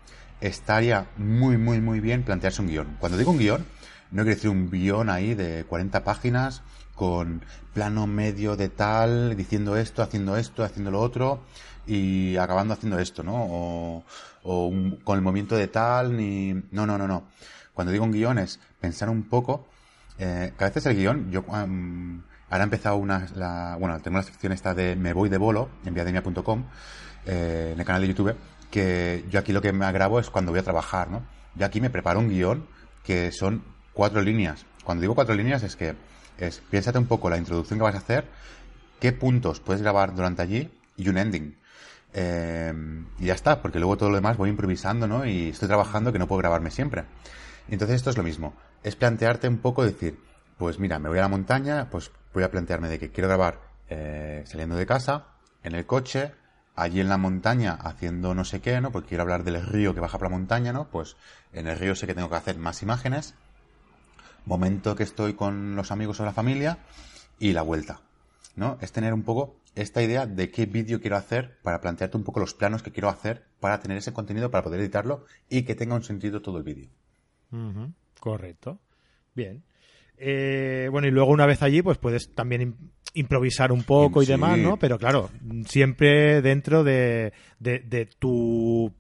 estaría 0.41 1.07
muy, 1.17 1.57
muy, 1.59 1.81
muy 1.81 2.01
bien 2.01 2.23
plantearse 2.23 2.63
un 2.63 2.69
guion. 2.69 2.97
Cuando 2.99 3.19
digo 3.19 3.33
un 3.33 3.39
guion, 3.39 3.67
no 4.13 4.23
quiero 4.23 4.37
decir 4.37 4.51
un 4.51 4.71
guion 4.71 5.11
ahí 5.11 5.35
de 5.35 5.65
40 5.65 6.05
páginas 6.05 6.63
con 6.97 7.45
plano 7.75 8.07
medio 8.07 8.57
de 8.57 8.71
tal, 8.71 9.37
diciendo 9.37 9.77
esto, 9.77 10.03
haciendo 10.03 10.37
esto, 10.37 10.65
haciendo 10.65 10.91
lo 10.91 11.01
otro 11.01 11.43
y 11.87 12.37
acabando 12.37 12.75
haciendo 12.75 12.99
esto, 12.99 13.23
¿no? 13.23 14.03
O, 14.43 14.73
con 15.05 15.17
el 15.17 15.23
movimiento 15.23 15.57
de 15.57 15.69
tal, 15.69 16.17
ni... 16.17 16.55
No, 16.71 16.87
no, 16.87 16.99
no, 16.99 17.07
no. 17.07 17.25
Cuando 17.75 17.93
digo 17.93 18.05
un 18.05 18.13
guion 18.13 18.39
es 18.39 18.59
pensar 18.81 19.11
un 19.11 19.25
poco, 19.25 19.69
eh, 20.19 20.53
que 20.57 20.65
a 20.65 20.69
veces 20.69 20.87
el 20.87 20.97
guion, 20.97 21.31
yo 21.31 21.45
ahora 21.49 21.67
he 22.51 22.63
empezado 22.63 22.97
una, 22.97 23.77
bueno, 23.79 24.01
tengo 24.01 24.17
la 24.17 24.23
sección 24.23 24.53
esta 24.53 24.73
de 24.75 24.97
Me 24.97 25.13
voy 25.13 25.29
de 25.29 25.37
bolo 25.37 25.69
en 25.85 25.95
viademia.com, 25.95 26.65
eh, 27.27 27.71
en 27.75 27.81
el 27.81 27.85
canal 27.85 28.03
de 28.03 28.09
YouTube, 28.09 28.37
que 28.71 29.25
yo 29.31 29.39
aquí 29.39 29.53
lo 29.53 29.61
que 29.61 29.73
me 29.73 29.85
agravo 29.85 30.19
es 30.19 30.31
cuando 30.31 30.53
voy 30.53 30.61
a 30.61 30.65
trabajar, 30.65 31.11
¿no? 31.11 31.23
Yo 31.57 31.67
aquí 31.67 31.81
me 31.81 31.91
preparo 31.91 32.21
un 32.21 32.31
guion 32.31 32.67
que 33.05 33.33
son 33.33 33.63
cuatro 33.93 34.23
líneas. 34.23 34.65
Cuando 34.85 35.03
digo 35.03 35.15
cuatro 35.15 35.35
líneas 35.35 35.63
es 35.63 35.77
que 35.77 35.95
es 36.39 36.61
piénsate 36.71 36.99
un 36.99 37.07
poco 37.07 37.31
la 37.31 37.39
introducción 37.39 37.79
que 37.79 37.85
vas 37.85 37.95
a 37.95 37.99
hacer, 37.99 38.27
qué 39.01 39.13
puntos 39.13 39.61
puedes 39.61 39.83
grabar 39.83 40.15
durante 40.15 40.43
allí 40.43 40.71
y 40.97 41.09
un 41.09 41.19
ending. 41.19 41.57
Em, 42.13 43.07
y 43.19 43.27
ya 43.27 43.35
está, 43.35 43.61
porque 43.61 43.79
luego 43.79 43.97
todo 43.97 44.11
lo 44.11 44.17
demás 44.17 44.37
voy 44.37 44.49
improvisando, 44.51 45.07
¿no? 45.07 45.27
Y 45.27 45.51
estoy 45.51 45.69
trabajando 45.69 46.13
que 46.13 46.19
no 46.19 46.27
puedo 46.27 46.39
grabarme 46.39 46.71
siempre. 46.71 47.05
Entonces 47.69 47.97
esto 47.97 48.11
es 48.11 48.17
lo 48.17 48.23
mismo. 48.23 48.55
Es 48.83 48.97
plantearte 48.97 49.49
un 49.49 49.59
poco 49.59 49.85
decir, 49.85 50.19
pues 50.57 50.79
mira, 50.79 50.99
me 50.99 51.09
voy 51.09 51.19
a 51.19 51.23
la 51.23 51.29
montaña, 51.29 51.89
pues 51.91 52.11
voy 52.33 52.45
a 52.45 52.51
plantearme 52.51 52.89
de 52.89 52.99
que 52.99 53.11
quiero 53.11 53.29
grabar 53.29 53.61
eh, 53.89 54.45
saliendo 54.47 54.77
de 54.77 54.87
casa, 54.87 55.27
en 55.63 55.75
el 55.75 55.85
coche, 55.85 56.33
allí 56.75 57.01
en 57.01 57.09
la 57.09 57.17
montaña 57.17 57.73
haciendo 57.73 58.35
no 58.35 58.45
sé 58.45 58.61
qué, 58.61 58.81
¿no? 58.81 58.93
Porque 58.93 59.09
quiero 59.09 59.23
hablar 59.23 59.45
del 59.45 59.63
río 59.63 59.95
que 59.95 60.01
baja 60.01 60.19
por 60.19 60.31
la 60.31 60.37
montaña, 60.37 60.73
¿no? 60.73 60.89
Pues 60.89 61.17
en 61.53 61.67
el 61.67 61.79
río 61.79 61.95
sé 61.95 62.07
que 62.07 62.15
tengo 62.15 62.29
que 62.29 62.37
hacer 62.37 62.57
más 62.59 62.83
imágenes 62.83 63.35
momento 64.47 64.95
que 64.95 65.03
estoy 65.03 65.35
con 65.35 65.77
los 65.77 65.91
amigos 65.91 66.21
o 66.21 66.25
la 66.25 66.33
familia 66.33 66.79
y 67.39 67.53
la 67.53 67.63
vuelta. 67.63 68.01
¿No? 68.55 68.79
Es 68.81 68.91
tener 68.91 69.13
un 69.13 69.23
poco 69.23 69.57
esta 69.75 70.03
idea 70.03 70.27
de 70.27 70.51
qué 70.51 70.65
vídeo 70.65 71.01
quiero 71.01 71.17
hacer 71.17 71.59
para 71.63 71.83
plantearte 71.83 72.17
un 72.17 72.25
poco 72.25 72.41
los 72.41 72.55
planos 72.55 72.83
que 72.83 72.91
quiero 72.91 73.11
hacer 73.11 73.45
para 73.61 73.81
tener 73.81 73.99
ese 73.99 74.15
contenido, 74.15 74.51
para 74.51 74.65
poder 74.65 74.81
editarlo 74.81 75.27
y 75.51 75.65
que 75.65 75.75
tenga 75.75 75.95
un 75.95 76.03
sentido 76.03 76.41
todo 76.41 76.57
el 76.57 76.65
vídeo. 76.65 76.89
Correcto. 78.19 78.81
Bien. 79.35 79.63
Eh, 80.17 80.89
bueno, 80.91 81.07
y 81.07 81.11
luego 81.11 81.31
una 81.31 81.45
vez 81.45 81.63
allí, 81.63 81.83
pues 81.83 81.99
puedes 81.99 82.35
también 82.35 82.77
improvisar 83.13 83.73
un 83.73 83.83
poco 83.83 84.23
y 84.23 84.27
demás, 84.27 84.57
¿no? 84.57 84.79
Pero 84.79 84.99
claro, 84.99 85.29
siempre 85.67 86.41
dentro 86.41 86.83
de, 86.83 87.35
de 87.59 88.09
tu 88.19 88.91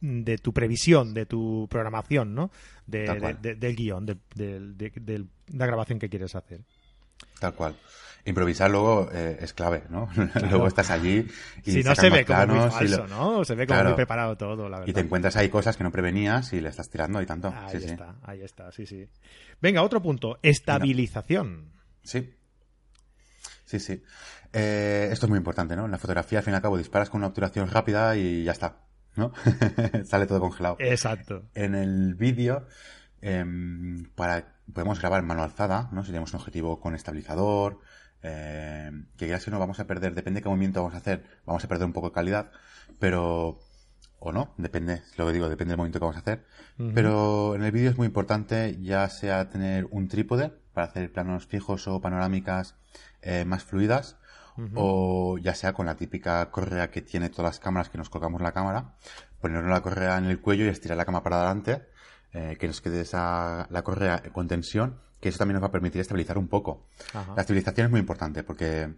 de 0.00 0.38
tu 0.38 0.52
previsión, 0.52 1.14
de 1.14 1.26
tu 1.26 1.66
programación, 1.70 2.34
¿no? 2.34 2.50
De, 2.86 3.56
del 3.56 3.76
guion, 3.76 4.06
de, 4.06 5.24
la 5.52 5.66
grabación 5.66 5.98
que 5.98 6.08
quieres 6.08 6.34
hacer. 6.34 6.60
Tal 7.40 7.54
cual. 7.54 7.76
Improvisar 8.24 8.70
luego 8.70 9.08
eh, 9.12 9.38
es 9.40 9.52
clave, 9.52 9.84
¿no? 9.88 10.08
luego 10.50 10.66
estás 10.66 10.90
allí 10.90 11.26
y 11.64 11.70
si 11.70 11.82
no 11.84 11.94
se 11.94 12.10
ve 12.10 12.24
como 12.24 12.46
muy 12.46 12.70
falso, 12.70 13.06
¿no? 13.06 13.44
Se 13.44 13.54
ve 13.54 13.66
como 13.66 13.84
muy 13.84 13.94
preparado 13.94 14.36
todo, 14.36 14.68
la 14.68 14.78
verdad. 14.78 14.90
Y 14.90 14.92
te 14.92 15.00
encuentras 15.00 15.36
ahí 15.36 15.48
cosas 15.48 15.76
que 15.76 15.84
no 15.84 15.92
prevenías 15.92 16.52
y 16.52 16.60
le 16.60 16.68
estás 16.68 16.90
tirando 16.90 17.22
y 17.22 17.26
tanto. 17.26 17.54
Ahí 17.54 17.76
está, 17.76 18.16
ahí 18.24 18.42
está, 18.42 18.72
sí, 18.72 18.84
sí. 18.84 19.08
Venga, 19.60 19.82
otro 19.82 20.02
punto. 20.02 20.38
Estabilización. 20.42 21.70
Sí. 22.02 22.34
Sí, 23.64 23.80
sí. 23.80 24.02
Eh, 24.52 25.08
esto 25.12 25.26
es 25.26 25.30
muy 25.30 25.38
importante, 25.38 25.76
¿no? 25.76 25.84
En 25.84 25.90
la 25.90 25.98
fotografía, 25.98 26.38
al 26.38 26.44
fin 26.44 26.52
y 26.52 26.56
al 26.56 26.62
cabo, 26.62 26.78
disparas 26.78 27.10
con 27.10 27.20
una 27.20 27.28
obturación 27.28 27.68
rápida 27.68 28.16
y 28.16 28.44
ya 28.44 28.52
está. 28.52 28.85
¿No? 29.16 29.32
Sale 30.04 30.26
todo 30.26 30.40
congelado. 30.40 30.76
Exacto. 30.78 31.44
En 31.54 31.74
el 31.74 32.14
vídeo, 32.14 32.66
em, 33.20 34.04
para, 34.14 34.56
podemos 34.72 35.00
grabar 35.00 35.22
mano 35.22 35.42
alzada, 35.42 35.88
¿no? 35.92 36.02
Si 36.02 36.08
tenemos 36.08 36.32
un 36.32 36.40
objetivo 36.40 36.80
con 36.80 36.94
estabilizador, 36.94 37.80
eh, 38.22 38.90
que 39.16 39.28
ya 39.28 39.38
si 39.38 39.50
no 39.50 39.58
vamos 39.58 39.80
a 39.80 39.86
perder, 39.86 40.14
depende 40.14 40.38
de 40.38 40.42
qué 40.42 40.48
movimiento 40.48 40.80
vamos 40.80 40.94
a 40.94 40.98
hacer, 40.98 41.24
vamos 41.44 41.64
a 41.64 41.68
perder 41.68 41.86
un 41.86 41.92
poco 41.92 42.08
de 42.08 42.14
calidad, 42.14 42.50
pero, 42.98 43.60
o 44.18 44.32
no, 44.32 44.54
depende, 44.56 45.02
lo 45.16 45.26
que 45.26 45.32
digo, 45.32 45.48
depende 45.48 45.72
del 45.72 45.78
movimiento 45.78 46.00
que 46.00 46.04
vamos 46.04 46.16
a 46.16 46.20
hacer. 46.20 46.44
Pero 46.94 47.54
en 47.54 47.62
el 47.62 47.72
vídeo 47.72 47.90
es 47.90 47.96
muy 47.96 48.06
importante 48.06 48.76
ya 48.82 49.08
sea 49.08 49.48
tener 49.48 49.86
un 49.90 50.08
trípode 50.08 50.52
para 50.74 50.88
hacer 50.88 51.10
planos 51.10 51.46
fijos 51.46 51.88
o 51.88 52.00
panorámicas 52.00 52.74
eh, 53.22 53.44
más 53.46 53.64
fluidas, 53.64 54.18
o 54.74 55.38
ya 55.38 55.54
sea 55.54 55.72
con 55.72 55.86
la 55.86 55.96
típica 55.96 56.50
correa 56.50 56.90
que 56.90 57.02
tiene 57.02 57.28
todas 57.28 57.54
las 57.54 57.60
cámaras 57.60 57.88
que 57.88 57.98
nos 57.98 58.10
colgamos 58.10 58.40
la 58.40 58.52
cámara, 58.52 58.94
ponernos 59.40 59.70
la 59.70 59.82
correa 59.82 60.18
en 60.18 60.26
el 60.26 60.40
cuello 60.40 60.64
y 60.64 60.68
estirar 60.68 60.96
la 60.96 61.04
cámara 61.04 61.22
para 61.22 61.36
adelante, 61.36 61.86
eh, 62.32 62.56
que 62.58 62.66
nos 62.66 62.80
quede 62.80 63.00
esa, 63.00 63.66
la 63.70 63.82
correa 63.82 64.22
con 64.32 64.48
tensión, 64.48 64.98
que 65.20 65.28
eso 65.28 65.38
también 65.38 65.54
nos 65.54 65.62
va 65.62 65.68
a 65.68 65.72
permitir 65.72 66.00
estabilizar 66.00 66.38
un 66.38 66.48
poco. 66.48 66.86
La 67.14 67.42
estabilización 67.42 67.86
es 67.86 67.90
muy 67.90 68.00
importante, 68.00 68.42
porque 68.42 68.94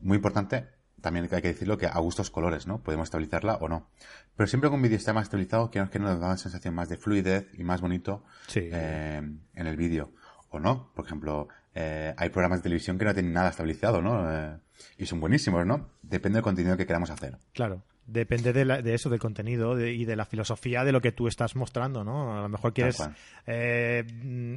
muy 0.00 0.16
importante, 0.16 0.68
también 1.00 1.28
hay 1.30 1.42
que 1.42 1.48
decirlo 1.48 1.78
que 1.78 1.86
a 1.86 1.98
gustos 1.98 2.30
colores, 2.30 2.66
¿no? 2.66 2.82
Podemos 2.82 3.06
estabilizarla 3.06 3.56
o 3.56 3.68
no. 3.68 3.88
Pero 4.36 4.46
siempre 4.46 4.70
que 4.70 4.76
un 4.76 4.82
vídeo 4.82 4.96
esté 4.96 5.12
más 5.12 5.24
estabilizado, 5.24 5.70
que 5.70 5.80
nos 5.80 5.90
da 6.20 6.26
una 6.26 6.36
sensación 6.36 6.74
más 6.74 6.88
de 6.88 6.96
fluidez 6.96 7.48
y 7.54 7.64
más 7.64 7.80
bonito 7.80 8.24
eh, 8.54 9.22
en 9.54 9.66
el 9.66 9.76
vídeo. 9.76 10.12
O 10.50 10.58
no, 10.58 10.92
por 10.94 11.06
ejemplo, 11.06 11.48
eh, 11.74 12.14
hay 12.16 12.28
programas 12.30 12.58
de 12.58 12.64
televisión 12.64 12.98
que 12.98 13.04
no 13.04 13.12
tienen 13.12 13.32
nada 13.32 13.50
estabilizado, 13.50 14.02
¿no? 14.02 14.30
Eh, 14.30 14.56
y 14.98 15.06
son 15.06 15.20
buenísimos, 15.20 15.64
¿no? 15.66 15.90
Depende 16.02 16.36
del 16.36 16.42
contenido 16.42 16.76
que 16.76 16.86
queramos 16.86 17.10
hacer. 17.10 17.36
Claro. 17.52 17.82
Depende 18.06 18.52
de, 18.52 18.94
eso, 18.94 19.08
del 19.08 19.20
contenido 19.20 19.78
y 19.78 20.04
de 20.04 20.16
la 20.16 20.24
filosofía 20.24 20.82
de 20.82 20.90
lo 20.90 21.00
que 21.00 21.12
tú 21.12 21.28
estás 21.28 21.54
mostrando, 21.54 22.02
¿no? 22.02 22.36
A 22.36 22.42
lo 22.42 22.48
mejor 22.48 22.72
quieres 22.72 23.00
eh, 23.46 24.04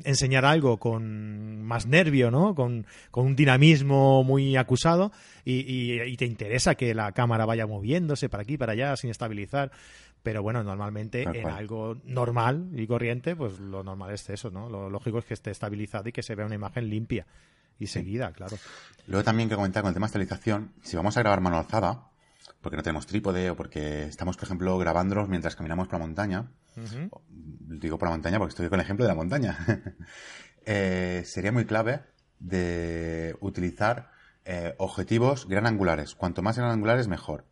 enseñar 0.06 0.43
algo 0.43 0.78
con 0.78 1.62
más 1.62 1.86
nervio, 1.86 2.32
¿no? 2.32 2.56
Con, 2.56 2.88
un 3.12 3.36
dinamismo 3.36 4.23
muy 4.23 4.58
acusado 4.58 5.12
y, 5.46 6.02
y, 6.02 6.17
te 6.17 6.25
interesa 6.25 6.73
que 6.73 6.96
la 6.96 7.12
cámara 7.12 7.46
vaya 7.46 7.67
moviéndose 7.67 8.27
para 8.27 8.42
aquí, 8.42 8.58
para 8.58 8.71
allá, 8.71 8.96
sin 8.96 9.12
estabilizar. 9.12 9.71
Pero 10.24 10.42
bueno, 10.42 10.63
normalmente 10.63 11.24
en 11.24 11.48
algo 11.48 11.98
normal 12.06 12.69
y 12.74 12.88
corriente, 12.88 13.36
pues 13.36 13.60
lo 13.60 13.84
normal 13.84 14.13
es 14.13 14.30
eso, 14.30 14.50
¿no? 14.50 14.69
Lo 14.69 14.90
lógico 14.90 15.19
es 15.19 15.26
que 15.26 15.34
esté 15.34 15.52
estabilizado 15.52 16.08
y 16.08 16.13
que 16.13 16.24
se 16.24 16.34
vea 16.34 16.46
una 16.46 16.56
imagen 16.56 16.90
limpia 16.90 17.28
y 17.78 17.88
seguida, 17.88 18.32
claro. 18.32 18.58
Luego 19.08 19.24
también 19.24 19.50
que 19.50 19.56
comentar 19.56 19.84
con 19.84 19.90
el 19.90 19.94
tema 19.94 20.06
de 20.06 20.10
estabilización, 20.10 20.74
si 20.82 20.96
vamos 20.96 21.17
a 21.17 21.19
grabar 21.19 21.42
mano 21.42 21.58
alzada, 21.58 22.08
porque 22.62 22.78
no 22.78 22.84
tenemos 22.84 23.06
trípode 23.06 23.50
o 23.50 23.56
porque 23.58 24.04
estamos, 24.04 24.38
por 24.38 24.46
ejemplo, 24.46 24.78
grabándolos 24.78 25.28
mientras 25.28 25.58
caminamos 25.58 25.88
por 25.88 26.00
la 26.00 26.06
montaña, 26.06 26.52
digo 27.28 27.98
por 27.98 28.08
la 28.08 28.13
montaña 28.13 28.38
porque 28.40 28.52
estoy 28.52 28.69
con 28.69 28.80
el 28.80 28.86
ejemplo 28.86 29.06
de 29.06 29.10
la 29.10 29.15
montaña, 29.15 29.58
eh, 30.65 31.24
sería 31.26 31.52
muy 31.52 31.65
clave 31.65 32.02
de 32.40 33.36
utilizar 33.42 34.12
eh, 34.46 34.76
objetivos 34.78 35.48
gran 35.48 35.65
angulares. 35.65 36.15
Cuanto 36.15 36.42
más 36.42 36.58
gran 36.58 36.71
angulares, 36.71 37.08
mejor. 37.08 37.46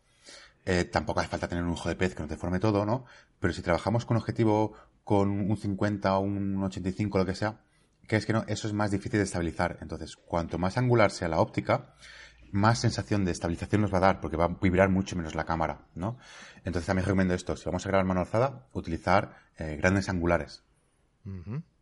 Eh, 0.65 0.85
tampoco 0.85 1.19
hace 1.19 1.29
falta 1.29 1.47
tener 1.47 1.63
un 1.63 1.71
ojo 1.71 1.89
de 1.89 1.95
pez 1.95 2.13
que 2.13 2.21
nos 2.21 2.29
deforme 2.29 2.59
todo, 2.59 2.85
¿no? 2.85 3.05
Pero 3.39 3.53
si 3.53 3.61
trabajamos 3.61 4.05
con 4.05 4.17
objetivo 4.17 4.73
con 5.03 5.29
un 5.29 5.57
50 5.57 6.17
o 6.17 6.19
un 6.19 6.63
85, 6.63 7.17
lo 7.17 7.25
que 7.25 7.35
sea, 7.35 7.61
que 8.07 8.15
es 8.15 8.25
que 8.25 8.33
no, 8.33 8.43
eso 8.47 8.67
es 8.67 8.73
más 8.73 8.91
difícil 8.91 9.19
de 9.19 9.23
estabilizar. 9.23 9.79
Entonces, 9.81 10.15
cuanto 10.15 10.57
más 10.57 10.77
angular 10.77 11.11
sea 11.11 11.27
la 11.27 11.39
óptica, 11.39 11.95
más 12.51 12.79
sensación 12.79 13.25
de 13.25 13.31
estabilización 13.31 13.81
nos 13.81 13.93
va 13.93 13.97
a 13.97 14.01
dar, 14.01 14.21
porque 14.21 14.37
va 14.37 14.45
a 14.45 14.57
vibrar 14.61 14.89
mucho 14.89 15.15
menos 15.15 15.35
la 15.35 15.45
cámara, 15.45 15.87
¿no? 15.95 16.17
Entonces 16.63 16.85
también 16.85 17.05
recomiendo 17.05 17.33
esto, 17.33 17.55
si 17.55 17.65
vamos 17.65 17.85
a 17.85 17.89
grabar 17.89 18.05
mano 18.05 18.19
alzada, 18.19 18.67
utilizar 18.73 19.37
eh, 19.57 19.77
grandes 19.77 20.09
angulares. 20.09 20.63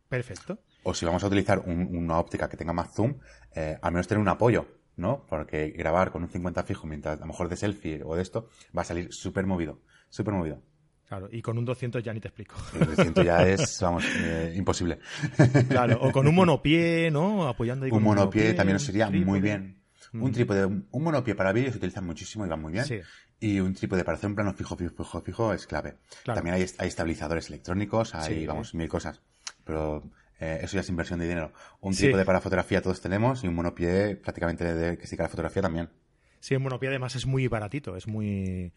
Perfecto. 0.07 0.59
O 0.83 0.93
si 0.93 1.05
vamos 1.05 1.23
a 1.23 1.27
utilizar 1.27 1.59
una 1.59 2.17
óptica 2.19 2.47
que 2.47 2.57
tenga 2.57 2.73
más 2.73 2.93
zoom, 2.93 3.19
eh, 3.53 3.77
al 3.81 3.91
menos 3.91 4.07
tener 4.07 4.21
un 4.21 4.29
apoyo, 4.29 4.78
¿no? 4.99 5.25
Porque 5.27 5.69
grabar 5.69 6.11
con 6.11 6.23
un 6.23 6.29
50 6.29 6.63
fijo 6.63 6.85
mientras 6.85 7.17
a 7.17 7.21
lo 7.21 7.27
mejor 7.27 7.49
de 7.49 7.55
selfie 7.55 8.03
o 8.03 8.15
de 8.15 8.21
esto 8.21 8.49
va 8.77 8.81
a 8.81 8.85
salir 8.85 9.11
súper 9.13 9.45
movido, 9.45 9.81
súper 10.09 10.33
movido. 10.33 10.61
Claro, 11.07 11.27
y 11.31 11.41
con 11.41 11.57
un 11.57 11.65
200 11.65 12.03
ya 12.03 12.13
ni 12.13 12.19
te 12.19 12.27
explico. 12.27 12.55
El 12.79 12.85
200 12.95 13.25
ya 13.25 13.47
es, 13.47 13.79
vamos, 13.81 14.05
eh, 14.05 14.53
imposible. 14.55 14.99
Claro, 15.67 15.99
o 16.01 16.11
con 16.11 16.27
un 16.27 16.35
monopié, 16.35 17.09
¿no? 17.09 17.47
Apoyando 17.47 17.85
ahí 17.85 17.91
Un 17.91 18.03
monopié, 18.03 18.53
también 18.53 18.75
nos 18.75 18.83
sería 18.83 19.09
muy 19.09 19.39
bien. 19.39 19.81
Un 20.13 20.31
trípode, 20.31 20.65
un 20.65 21.03
monopié 21.03 21.35
para 21.35 21.51
vídeos 21.51 21.73
se 21.73 21.77
utiliza 21.77 22.01
muchísimo 22.01 22.45
y 22.45 22.49
va 22.49 22.57
muy 22.57 22.73
bien. 22.73 22.85
Sí. 22.85 22.99
Y 23.39 23.59
un 23.59 23.73
trípode 23.73 24.03
para 24.03 24.17
hacer 24.17 24.29
un 24.29 24.35
plano 24.35 24.53
fijo, 24.53 24.75
fijo, 24.75 24.93
fijo, 24.95 25.21
fijo 25.21 25.53
es 25.53 25.65
clave. 25.65 25.97
También 26.25 26.55
hay, 26.55 26.65
hay, 26.77 26.87
estabilizadores 26.87 27.47
electrónicos, 27.49 28.13
hay, 28.13 28.45
vamos, 28.45 28.75
mil 28.75 28.89
cosas. 28.89 29.21
Pero 29.63 30.03
eh, 30.39 30.59
eso 30.61 30.75
ya 30.75 30.81
es 30.81 30.89
inversión 30.89 31.19
de 31.19 31.27
dinero. 31.27 31.51
Un 31.81 31.93
trípode 31.93 32.23
para 32.23 32.39
fotografía 32.39 32.81
todos 32.81 33.01
tenemos 33.01 33.43
y 33.43 33.47
un 33.47 33.55
monopié 33.55 34.15
prácticamente 34.15 34.73
de 34.73 34.97
que 34.97 35.05
sí 35.05 35.17
que 35.17 35.23
la 35.23 35.29
fotografía 35.29 35.61
también. 35.61 35.89
Sí, 36.39 36.55
un 36.55 36.63
monopié 36.63 36.89
además 36.89 37.15
es 37.15 37.25
muy 37.25 37.47
baratito, 37.47 37.95
es 37.95 38.07
muy... 38.07 38.71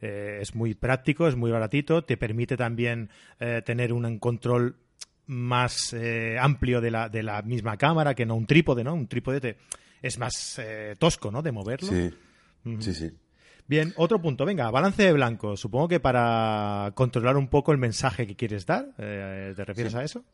Eh, 0.00 0.38
es 0.40 0.54
muy 0.54 0.74
práctico, 0.74 1.26
es 1.26 1.34
muy 1.34 1.50
baratito, 1.50 2.04
te 2.04 2.16
permite 2.16 2.56
también 2.56 3.10
eh, 3.40 3.62
tener 3.66 3.92
un 3.92 4.20
control 4.20 4.76
más 5.26 5.94
amplio 6.40 6.80
de 6.80 6.90
la, 6.92 7.08
de 7.08 7.24
la 7.24 7.42
misma 7.42 7.76
cámara 7.76 8.14
que 8.14 8.24
no 8.24 8.36
un 8.36 8.46
trípode, 8.46 8.84
¿no? 8.84 8.94
Un 8.94 9.08
trípode 9.08 9.40
te, 9.40 9.56
es 10.00 10.18
más 10.18 10.60
tosco, 10.98 11.32
¿no? 11.32 11.42
De 11.42 11.50
moverlo. 11.50 11.88
Sí, 11.88 12.10
sí, 12.78 12.94
sí. 12.94 13.10
Bien, 13.66 13.92
otro 13.96 14.22
punto. 14.22 14.46
Venga, 14.46 14.70
balance 14.70 15.02
de 15.02 15.12
blanco. 15.12 15.56
Supongo 15.56 15.88
que 15.88 16.00
para 16.00 16.92
controlar 16.94 17.36
un 17.36 17.48
poco 17.48 17.72
el 17.72 17.78
mensaje 17.78 18.26
que 18.26 18.36
quieres 18.36 18.64
dar. 18.64 18.94
¿Te 18.96 19.64
refieres 19.66 19.94
a 19.96 20.04
eso? 20.04 20.24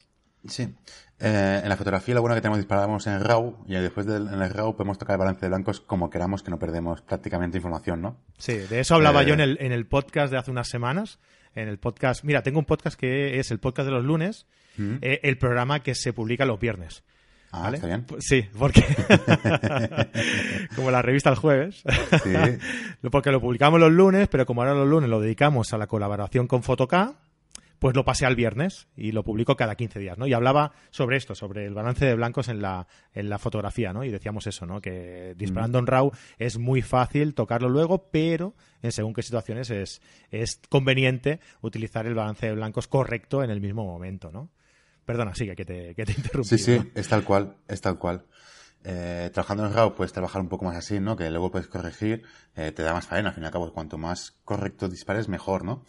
Sí. 0.47 0.75
Eh, 1.21 1.61
en 1.63 1.69
la 1.69 1.77
fotografía 1.77 2.15
lo 2.15 2.21
bueno 2.21 2.35
que 2.35 2.41
tenemos 2.41 2.59
disparamos 2.59 3.07
en 3.07 3.23
RAW 3.23 3.65
y 3.67 3.75
después 3.75 4.05
del, 4.05 4.27
en 4.29 4.43
el 4.43 4.51
RAW 4.51 4.75
podemos 4.77 4.99
tocar 4.99 5.15
el 5.15 5.19
balance 5.19 5.41
de 5.43 5.49
blancos 5.49 5.81
como 5.81 6.11
queramos 6.11 6.43
que 6.43 6.51
no 6.51 6.59
perdemos 6.59 7.03
prácticamente 7.03 7.57
información, 7.57 8.03
¿no? 8.03 8.17
Sí, 8.37 8.55
de 8.55 8.81
eso 8.81 8.97
hablaba 8.97 9.23
yo 9.23 9.35
en 9.35 9.41
eh, 9.41 9.45
el, 9.45 9.59
en 9.61 9.73
el 9.73 9.87
podcast 9.87 10.33
de 10.33 10.39
hace 10.39 10.51
unas 10.51 10.69
semanas. 10.69 11.19
En 11.55 11.69
el 11.69 11.79
podcast, 11.79 12.25
mira, 12.25 12.43
tengo 12.43 12.59
un 12.59 12.65
podcast 12.65 12.99
que 12.99 13.39
es 13.39 13.53
el 13.53 13.61
podcast 13.61 13.87
de 13.87 13.93
los 13.93 14.05
lunes, 14.05 14.47
mm. 14.77 14.97
eh, 15.03 15.21
el 15.23 15.39
programa 15.39 15.85
que 15.85 15.95
se 15.95 16.13
publica 16.13 16.45
los 16.45 16.59
viernes. 16.59 17.05
Ah, 17.53 17.71
está 17.73 17.87
bien. 17.87 18.03
Pues 18.03 18.25
sí, 18.27 18.49
porque 18.59 18.83
como 20.77 20.91
la 20.91 21.01
revista 21.01 21.31
el 21.31 21.37
jueves, 21.37 21.85
sí. 22.25 22.33
porque 23.13 23.31
lo 23.31 23.41
publicamos 23.41 23.79
los 23.79 23.93
lunes, 23.93 24.27
pero 24.27 24.45
como 24.45 24.63
ahora 24.63 24.75
los 24.75 24.89
lunes 24.89 25.09
lo 25.09 25.21
dedicamos 25.21 25.73
a 25.73 25.79
la 25.79 25.87
colaboración 25.87 26.49
con 26.49 26.65
Fotok 26.65 26.95
pues 27.85 27.95
lo 27.95 28.03
pasé 28.07 28.25
al 28.25 28.35
viernes 28.35 28.89
y 28.97 29.13
lo 29.13 29.25
publico 29.25 29.57
cada 29.57 29.75
15 29.75 29.99
días, 29.99 30.17
¿no? 30.17 30.27
Y 30.27 30.33
hablaba 30.33 30.73
sobre 30.89 31.19
esto, 31.19 31.35
sobre 31.35 31.67
el 31.67 31.75
balance 31.75 32.07
de 32.07 32.15
blancos 32.15 32.49
en 32.49 32.63
la, 32.63 32.87
en 33.13 33.29
la 33.29 33.39
fotografía, 33.39 33.93
¿no? 33.93 34.05
Y 34.05 34.11
decíamos 34.11 34.47
eso, 34.47 34.65
¿no? 34.65 34.81
Que 34.81 35.35
disparando 35.37 35.81
en 35.81 35.87
RAW 35.87 36.11
es 36.39 36.57
muy 36.57 36.81
fácil 36.81 37.35
tocarlo 37.35 37.69
luego, 37.69 38.09
pero 38.11 38.55
en 38.81 38.91
según 38.91 39.13
qué 39.13 39.21
situaciones 39.21 39.69
es, 39.69 40.01
es 40.31 40.63
conveniente 40.71 41.41
utilizar 41.61 42.07
el 42.07 42.15
balance 42.15 42.47
de 42.47 42.55
blancos 42.55 42.89
correcto 42.89 43.45
en 43.45 43.51
el 43.51 43.61
mismo 43.61 43.85
momento, 43.85 44.33
¿no? 44.33 44.49
Perdona, 45.05 45.35
sigue, 45.35 45.55
que 45.55 45.67
te, 45.67 45.95
que 45.95 46.07
te 46.07 46.13
interrumpí. 46.17 46.57
Sí, 46.57 46.59
sí, 46.59 46.81
es 46.95 47.07
tal 47.07 47.23
cual, 47.23 47.55
es 47.69 47.83
tal 47.83 47.99
cual. 47.99 48.25
Eh, 48.87 49.31
trabajando 49.33 49.65
en 49.65 49.73
RAW 49.73 49.95
puedes 49.95 50.13
trabajar 50.13 50.43
un 50.43 50.51
poco 50.51 50.67
más 50.67 50.77
así, 50.77 51.01
¿no? 51.01 51.17
Que 51.17 51.31
luego 51.31 51.51
puedes 51.51 51.69
corregir, 51.69 52.23
eh, 52.55 52.71
te 52.71 52.83
da 52.83 52.93
más 52.93 53.07
faena, 53.07 53.31
al 53.31 53.35
fin 53.35 53.43
y 53.43 53.47
al 53.47 53.53
cabo, 53.53 53.73
cuanto 53.73 53.97
más 53.97 54.33
correcto 54.45 54.91
dispares, 54.91 55.27
mejor, 55.27 55.65
¿no? 55.65 55.85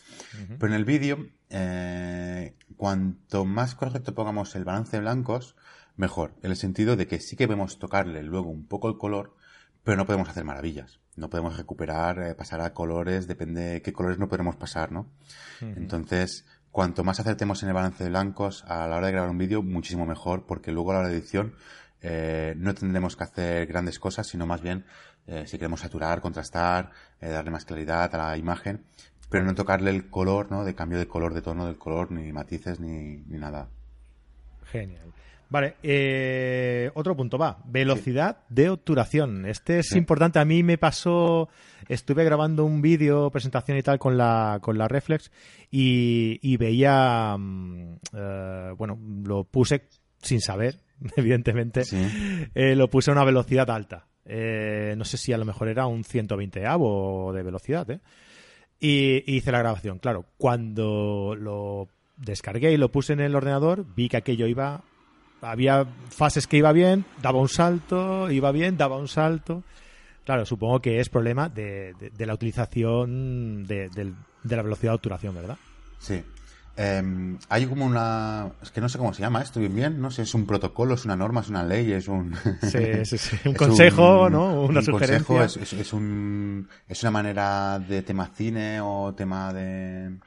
Pero 0.48 0.68
en 0.68 0.74
el 0.74 0.86
vídeo, 0.86 1.28
eh, 1.50 2.56
cuanto 2.78 3.44
más 3.44 3.76
correcto 3.76 4.16
pongamos 4.16 4.56
el 4.56 4.64
balance 4.64 4.96
de 4.96 5.02
blancos, 5.02 5.58
mejor, 5.98 6.36
en 6.42 6.52
el 6.52 6.58
sentido 6.58 6.96
de 6.96 7.06
que 7.06 7.20
sí 7.20 7.36
que 7.36 7.48
podemos 7.48 7.80
tocarle 7.80 8.24
luego 8.24 8.50
un 8.50 8.66
poco 8.66 8.88
el 8.88 8.98
color, 8.98 9.36
pero 9.84 9.98
no 9.98 10.06
podemos 10.06 10.30
hacer 10.30 10.46
maravillas. 10.46 11.02
No 11.18 11.30
podemos 11.30 11.58
recuperar, 11.58 12.36
pasar 12.38 12.62
a 12.62 12.74
colores, 12.74 13.28
depende 13.28 13.62
de 13.62 13.82
qué 13.82 13.92
colores 13.92 14.20
no 14.20 14.30
podemos 14.30 14.56
pasar, 14.56 14.92
¿no? 14.92 15.12
Entonces, 15.62 16.46
cuanto 16.72 17.04
más 17.04 17.20
acertemos 17.20 17.62
en 17.64 17.70
el 17.70 17.76
balance 17.76 18.04
de 18.04 18.10
blancos 18.10 18.66
a 18.68 18.88
la 18.88 18.98
hora 18.98 19.08
de 19.08 19.14
grabar 19.14 19.30
un 19.30 19.38
vídeo, 19.38 19.64
muchísimo 19.64 20.06
mejor, 20.06 20.46
porque 20.46 20.72
luego 20.72 20.92
a 20.92 20.96
la 20.96 21.00
hora 21.02 21.10
de 21.10 21.18
edición 21.18 21.56
eh, 22.02 22.54
no 22.58 22.74
tendremos 22.74 23.16
que 23.16 23.24
hacer 23.24 23.68
grandes 23.68 24.00
cosas, 24.00 24.28
sino 24.28 24.46
más 24.46 24.62
bien 24.62 24.86
eh, 25.28 25.46
si 25.48 25.58
queremos 25.58 25.80
saturar, 25.80 26.22
contrastar, 26.22 26.92
eh, 27.20 27.30
darle 27.30 27.52
más 27.52 27.66
claridad 27.66 28.14
a 28.14 28.30
la 28.30 28.38
imagen, 28.38 28.84
pero 29.30 29.44
no 29.44 29.56
tocarle 29.56 29.90
el 29.90 30.10
color, 30.10 30.52
¿no? 30.52 30.64
De 30.64 30.76
cambio 30.76 31.00
de 31.00 31.08
color, 31.08 31.34
de 31.34 31.42
tono 31.42 31.66
del 31.66 31.78
color, 31.78 32.12
ni 32.12 32.32
matices, 32.32 32.80
ni, 32.80 33.18
nada. 33.28 33.70
Genial. 34.72 35.12
Vale, 35.48 35.76
otro 36.96 37.16
punto 37.16 37.38
va, 37.38 37.60
velocidad 37.66 38.40
de 38.50 38.70
obturación. 38.70 39.46
Este 39.46 39.80
es 39.80 39.92
importante. 39.94 40.40
A 40.40 40.46
mí 40.46 40.64
me 40.64 40.78
pasó, 40.78 41.50
estuve 41.88 42.24
grabando 42.24 42.66
un 42.66 42.82
vídeo, 42.82 43.30
presentación 43.30 43.78
y 43.78 43.84
tal 43.84 44.00
con 44.00 44.18
la 44.18 44.60
con 44.62 44.78
la 44.78 44.88
Reflex 44.88 45.32
y, 45.72 46.58
veía, 46.58 47.36
mm, 47.38 48.00
bueno, 48.76 49.00
lo 49.24 49.44
puse 49.44 49.88
sin 50.22 50.42
saber, 50.42 50.80
evidentemente, 51.16 51.84
eh, 52.54 52.76
lo 52.76 52.90
puse 52.90 53.12
a 53.12 53.14
una 53.14 53.24
velocidad 53.24 53.70
alta. 53.70 54.08
Eh, 54.26 54.96
no 54.98 55.06
sé 55.06 55.18
si 55.18 55.34
a 55.34 55.38
lo 55.38 55.46
mejor 55.46 55.68
era 55.68 55.86
un 55.86 56.04
120 56.04 56.66
avo 56.66 57.32
de 57.34 57.44
velocidad, 57.44 57.90
¿eh? 57.92 58.00
Y, 58.80 59.36
hice 59.36 59.52
la 59.52 59.60
grabación. 59.60 60.00
Claro, 60.00 60.26
cuando 60.38 61.36
lo 61.38 61.88
descargué 62.18 62.72
y 62.72 62.78
lo 62.78 62.92
puse 62.92 63.14
en 63.14 63.20
el 63.20 63.36
ordenador, 63.36 63.86
vi 63.96 64.10
que 64.10 64.18
aquello 64.18 64.48
iba. 64.48 64.84
Había 65.42 65.86
fases 66.10 66.48
que 66.48 66.58
iba 66.58 66.72
bien, 66.72 67.06
daba 67.22 67.40
un 67.40 67.50
salto, 67.50 68.32
iba 68.32 68.52
bien, 68.52 68.78
daba 68.78 68.98
un 68.98 69.08
salto. 69.08 69.64
Claro, 70.24 70.46
supongo 70.46 70.82
que 70.82 71.00
es 71.00 71.10
problema 71.10 71.50
de, 71.50 71.94
la 72.18 72.34
utilización 72.34 73.64
de, 73.66 73.90
de 73.90 74.56
la 74.56 74.64
velocidad 74.64 74.94
de 74.94 74.96
obturación, 74.96 75.36
¿verdad? 75.36 75.58
Sí, 76.00 76.24
Em, 76.78 77.38
hay 77.48 77.66
como 77.68 77.86
una. 77.86 78.52
Es 78.62 78.72
que 78.72 78.82
no 78.82 78.90
sé 78.90 78.98
cómo 78.98 79.14
se 79.14 79.22
llama 79.22 79.42
esto 79.42 79.60
bien, 79.62 79.76
bien. 79.76 80.02
No 80.02 80.12
sé, 80.12 80.24
es 80.24 80.34
un 80.34 80.46
protocolo, 80.46 80.96
es 80.96 81.06
una 81.06 81.16
norma, 81.16 81.42
es 81.42 81.50
una 81.50 81.64
ley, 81.64 81.94
es 81.94 82.08
un. 82.08 82.36
Sí, 82.62 83.06
sí, 83.06 83.18
sí. 83.18 83.38
Un 83.46 83.54
consejo, 83.54 84.30
¿no? 84.30 84.64
Una 84.64 84.82
un 84.82 84.86
Consejo, 84.86 85.42
es, 85.42 85.56
es, 85.58 85.94
un, 85.94 86.68
es 86.88 87.02
una 87.04 87.12
manera 87.12 87.80
de 87.80 88.02
tema 88.02 88.30
cine 88.36 88.82
o 88.82 89.14
tema 89.16 89.54
de. 89.54 90.18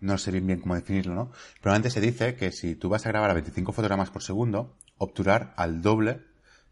No 0.00 0.16
sé 0.16 0.30
bien 0.30 0.46
bien 0.46 0.60
cómo 0.60 0.76
definirlo, 0.76 1.14
¿no? 1.14 1.30
Pero 1.60 1.74
antes 1.74 1.92
se 1.92 2.00
dice 2.00 2.36
que 2.36 2.52
si 2.52 2.74
tú 2.74 2.88
vas 2.88 3.04
a 3.04 3.10
grabar 3.10 3.30
a 3.30 3.34
25 3.34 3.72
fotogramas 3.72 4.10
por 4.10 4.22
segundo, 4.22 4.76
obturar 4.96 5.52
al 5.56 5.82
doble 5.82 6.22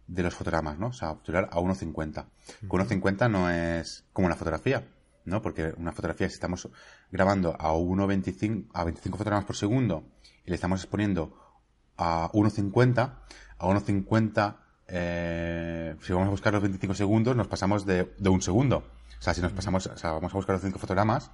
de 0.07 0.23
los 0.23 0.35
fotogramas, 0.35 0.79
¿no? 0.79 0.89
O 0.89 0.93
sea, 0.93 1.11
obturar 1.11 1.51
a 1.53 1.57
1.50. 1.57 2.25
Con 2.69 2.81
1.50 2.81 3.31
no 3.31 3.51
es 3.51 4.05
como 4.13 4.27
una 4.27 4.37
fotografía 4.37 4.85
¿no? 5.27 5.43
Porque 5.43 5.75
una 5.77 5.93
fotografía, 5.93 6.29
si 6.29 6.35
estamos 6.35 6.69
grabando 7.11 7.57
a 7.59 7.73
1.25, 7.73 8.69
a 8.73 8.85
25 8.85 9.19
fotogramas 9.19 9.45
por 9.45 9.57
segundo 9.57 10.05
y 10.45 10.51
le 10.51 10.55
estamos 10.55 10.81
exponiendo 10.81 11.33
a 11.97 12.31
1.50, 12.33 13.15
a 13.59 13.67
1.50, 13.67 14.57
eh, 14.89 15.97
si 16.01 16.13
vamos 16.13 16.29
a 16.29 16.31
buscar 16.31 16.53
los 16.53 16.63
25 16.63 16.95
segundos, 16.95 17.37
nos 17.37 17.49
pasamos 17.49 17.85
de, 17.85 18.13
un 18.29 18.43
segundo. 18.43 18.85
O 19.19 19.23
sea, 19.23 19.35
si 19.35 19.41
nos 19.41 19.53
pasamos, 19.53 19.87
o 19.87 19.97
sea, 19.97 20.13
vamos 20.13 20.33
a 20.33 20.37
buscar 20.37 20.55
los 20.55 20.63
5 20.63 20.79
fotogramas, 20.79 21.31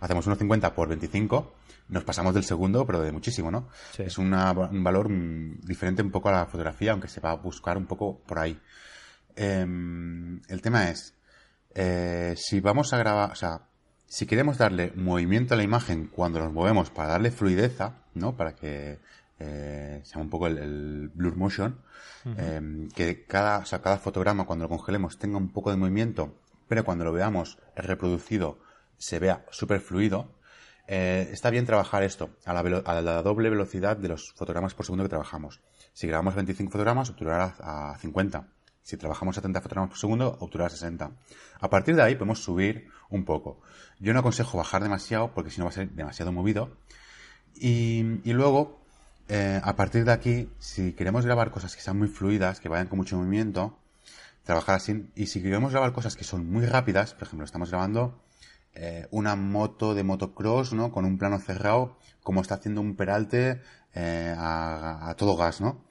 hacemos 0.00 0.26
1.50 0.26 0.72
por 0.74 0.88
25, 0.88 1.54
nos 1.88 2.04
pasamos 2.04 2.34
del 2.34 2.44
segundo, 2.44 2.86
pero 2.86 3.00
de 3.00 3.12
muchísimo, 3.12 3.50
¿no? 3.50 3.68
Es 3.98 4.18
un 4.18 4.30
valor 4.30 5.08
mm, 5.08 5.60
diferente 5.62 6.02
un 6.02 6.10
poco 6.10 6.28
a 6.28 6.32
la 6.32 6.46
fotografía, 6.46 6.92
aunque 6.92 7.08
se 7.08 7.20
va 7.20 7.30
a 7.30 7.36
buscar 7.36 7.76
un 7.76 7.86
poco 7.86 8.20
por 8.26 8.38
ahí. 8.38 8.60
Em, 9.36 10.40
el 10.48 10.60
tema 10.60 10.90
es, 10.90 11.14
eh, 11.74 12.34
si 12.36 12.60
vamos 12.60 12.92
a 12.92 12.98
grabar, 12.98 13.32
o 13.32 13.34
sea, 13.34 13.69
si 14.10 14.26
queremos 14.26 14.58
darle 14.58 14.92
movimiento 14.96 15.54
a 15.54 15.56
la 15.56 15.62
imagen 15.62 16.08
cuando 16.08 16.40
nos 16.40 16.52
movemos 16.52 16.90
para 16.90 17.10
darle 17.10 17.30
fluidez, 17.30 17.78
¿no? 18.14 18.36
Para 18.36 18.56
que 18.56 18.98
eh, 19.38 20.00
sea 20.02 20.20
un 20.20 20.28
poco 20.28 20.48
el, 20.48 21.12
blur 21.14 21.36
motion, 21.36 21.78
em, 22.36 22.88
que 22.88 23.24
cada, 23.24 23.58
o 23.58 23.64
sea, 23.64 23.80
cada 23.80 23.98
fotograma 23.98 24.46
cuando 24.46 24.64
lo 24.64 24.68
congelemos 24.68 25.16
tenga 25.16 25.38
un 25.38 25.52
poco 25.52 25.70
de 25.70 25.76
movimiento, 25.76 26.34
pero 26.66 26.84
cuando 26.84 27.04
lo 27.04 27.12
veamos 27.12 27.58
reproducido 27.76 28.58
se 28.98 29.20
vea 29.20 29.46
súper 29.52 29.80
fluido. 29.80 30.34
Eh, 30.88 31.28
está 31.30 31.50
bien 31.50 31.64
trabajar 31.64 32.02
esto 32.02 32.30
a 32.44 32.52
la, 32.52 33.22
doble 33.22 33.48
velocidad 33.48 33.96
de 33.96 34.08
los 34.08 34.32
fotogramas 34.32 34.74
por 34.74 34.86
segundo 34.86 35.04
que 35.04 35.10
trabajamos. 35.10 35.60
Si 35.92 36.08
grabamos 36.08 36.34
25 36.34 36.72
fotogramas, 36.72 37.10
obturará 37.10 37.54
a 37.60 37.96
50 38.00 38.44
Si 38.82 38.96
trabajamos 38.96 39.36
a 39.38 39.40
30 39.40 39.60
fotogramas 39.60 39.90
por 39.90 39.98
segundo, 39.98 40.36
obturar 40.40 40.70
60. 40.70 41.10
A 41.60 41.70
partir 41.70 41.96
de 41.96 42.02
ahí 42.02 42.14
podemos 42.14 42.42
subir 42.42 42.88
un 43.08 43.24
poco. 43.24 43.60
Yo 43.98 44.12
no 44.12 44.20
aconsejo 44.20 44.58
bajar 44.58 44.82
demasiado 44.82 45.32
porque 45.34 45.50
si 45.50 45.58
no 45.58 45.66
va 45.66 45.70
a 45.70 45.74
ser 45.74 45.90
demasiado 45.90 46.32
movido. 46.32 46.76
Y, 47.54 48.02
luego, 48.24 48.80
eh, 49.28 49.60
a 49.62 49.76
partir 49.76 50.04
de 50.04 50.12
aquí, 50.12 50.48
si 50.58 50.92
queremos 50.92 51.26
grabar 51.26 51.50
cosas 51.50 51.76
que 51.76 51.82
sean 51.82 51.98
muy 51.98 52.08
fluidas, 52.08 52.60
que 52.60 52.68
vayan 52.68 52.86
con 52.86 52.98
mucho 52.98 53.16
movimiento, 53.16 53.78
trabajar 54.44 54.76
así. 54.76 55.10
Y 55.14 55.26
si 55.26 55.42
queremos 55.42 55.72
grabar 55.72 55.92
cosas 55.92 56.16
que 56.16 56.24
son 56.24 56.50
muy 56.50 56.66
rápidas, 56.66 57.14
por 57.14 57.24
ejemplo, 57.24 57.44
estamos 57.44 57.70
grabando 57.70 58.22
eh, 58.74 59.08
una 59.10 59.34
moto 59.36 59.94
de 59.94 60.04
motocross, 60.04 60.72
¿no? 60.72 60.92
Con 60.92 61.04
un 61.04 61.18
plano 61.18 61.38
cerrado, 61.38 61.98
como 62.22 62.40
está 62.40 62.54
haciendo 62.54 62.80
un 62.80 62.96
peralte 62.96 63.60
eh, 63.94 64.34
a, 64.38 65.14
todo 65.18 65.36
gas, 65.36 65.60
¿no? 65.60 65.84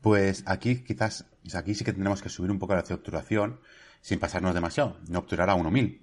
Pues 0.00 0.42
aquí 0.46 0.82
quizás, 0.84 1.26
aquí 1.54 1.74
sí 1.74 1.84
que 1.84 1.92
tendremos 1.92 2.22
que 2.22 2.28
subir 2.28 2.50
un 2.50 2.58
poco 2.58 2.74
la 2.74 2.80
obturación 2.80 3.60
sin 4.00 4.18
pasarnos 4.18 4.54
demasiado, 4.54 4.98
no 5.08 5.18
obturar 5.18 5.50
a 5.50 5.56
1000. 5.56 6.00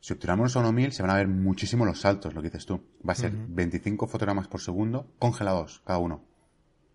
Si 0.00 0.12
obturamos 0.12 0.56
a 0.56 0.72
1000 0.72 0.92
se 0.92 1.02
van 1.02 1.10
a 1.10 1.16
ver 1.16 1.28
muchísimo 1.28 1.86
los 1.86 2.00
saltos, 2.00 2.34
lo 2.34 2.42
que 2.42 2.48
dices 2.48 2.66
tú. 2.66 2.82
Va 3.06 3.12
a 3.12 3.16
ser 3.16 3.32
25 3.32 4.06
fotogramas 4.06 4.48
por 4.48 4.60
segundo 4.60 5.14
congelados 5.18 5.82
cada 5.84 5.98
uno. 5.98 6.24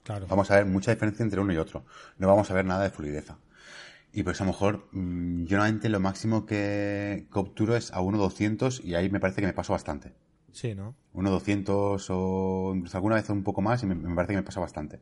Claro. 0.04 0.28
Vamos 0.28 0.52
a 0.52 0.56
ver 0.56 0.66
mucha 0.66 0.92
diferencia 0.92 1.24
entre 1.24 1.40
uno 1.40 1.52
y 1.54 1.58
otro. 1.58 1.86
No 2.18 2.28
vamos 2.28 2.50
a 2.52 2.54
ver 2.54 2.66
nada 2.66 2.84
de 2.84 2.90
fluidez. 2.90 3.32
Y 4.12 4.24
pues 4.24 4.42
a 4.42 4.44
lo 4.44 4.52
mejor, 4.52 4.88
mm, 4.92 5.46
yo 5.46 5.58
normalmente 5.58 5.90
lo 5.90 6.00
máximo 6.00 6.46
que, 6.46 7.28
obturo 7.32 7.76
es 7.76 7.92
a 7.94 8.02
1.200 8.02 8.84
y 8.84 8.96
ahí 8.96 9.10
me 9.10 9.20
parece 9.20 9.42
que 9.42 9.48
me 9.48 9.54
paso 9.54 9.74
bastante. 9.74 10.14
Sí, 10.52 10.74
¿no? 10.74 10.96
1.200 11.14 12.08
o 12.10 12.74
incluso 12.76 12.98
alguna 12.98 13.16
vez 13.16 13.30
un 13.30 13.44
poco 13.44 13.62
más 13.62 13.84
y 13.84 13.86
me, 13.86 13.96
parece 14.16 14.34
que 14.34 14.38
me 14.38 14.44
pasa 14.44 14.60
bastante. 14.60 15.02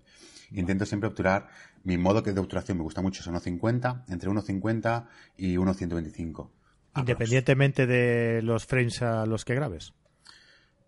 Intento 0.52 0.86
siempre 0.86 1.10
obturar, 1.10 1.50
mi 1.84 1.98
modo 1.98 2.22
de 2.22 2.40
obturación 2.40 2.78
me 2.78 2.84
gusta 2.84 3.02
mucho 3.02 3.22
es 3.22 3.28
1.50, 3.28 4.06
entre 4.08 4.30
1.50 4.30 5.06
y 5.38 5.56
1.125. 5.56 6.50
Independientemente 6.96 7.86
de 7.86 8.42
los 8.42 8.66
frames 8.66 9.02
a 9.02 9.26
los 9.26 9.46
que 9.46 9.56
grabes. 9.56 9.94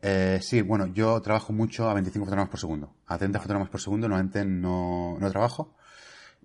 Eh, 0.02 0.40
sí, 0.42 0.62
bueno, 0.62 0.88
yo 0.88 1.22
trabajo 1.22 1.54
mucho 1.54 1.90
a 1.90 1.94
25 1.94 2.26
fotogramas 2.26 2.50
por 2.50 2.60
segundo. 2.60 2.96
A 3.08 3.18
30 3.18 3.40
fotogramas 3.40 3.70
por 3.70 3.82
segundo 3.82 4.08
normalmente 4.08 4.46
no, 4.46 5.18
no 5.20 5.30
trabajo 5.30 5.76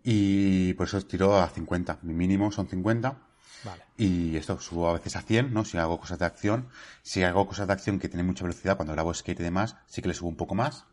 y 0.02 0.74
por 0.74 0.86
eso 0.86 1.00
tiro 1.02 1.36
a 1.36 1.48
50. 1.48 2.00
Mi 2.02 2.12
mínimo 2.12 2.52
son 2.52 2.68
50. 2.68 3.16
Vale. 3.64 3.82
Y 3.96 4.36
esto 4.36 4.60
subo 4.60 4.88
a 4.88 4.92
veces 4.92 5.16
a 5.16 5.22
100, 5.22 5.54
¿no? 5.54 5.64
Si 5.64 5.78
hago 5.78 5.98
cosas 5.98 6.18
de 6.18 6.26
acción. 6.26 6.68
Si 7.02 7.22
hago 7.22 7.46
cosas 7.46 7.66
de 7.66 7.72
acción 7.72 7.98
que 7.98 8.08
tienen 8.08 8.26
mucha 8.26 8.44
velocidad, 8.44 8.76
cuando 8.76 8.92
grabo 8.92 9.14
skate 9.14 9.40
y 9.40 9.44
demás, 9.44 9.76
sí 9.86 10.02
que 10.02 10.08
le 10.08 10.14
subo 10.14 10.28
un 10.28 10.36
poco 10.36 10.54
más. 10.54 10.84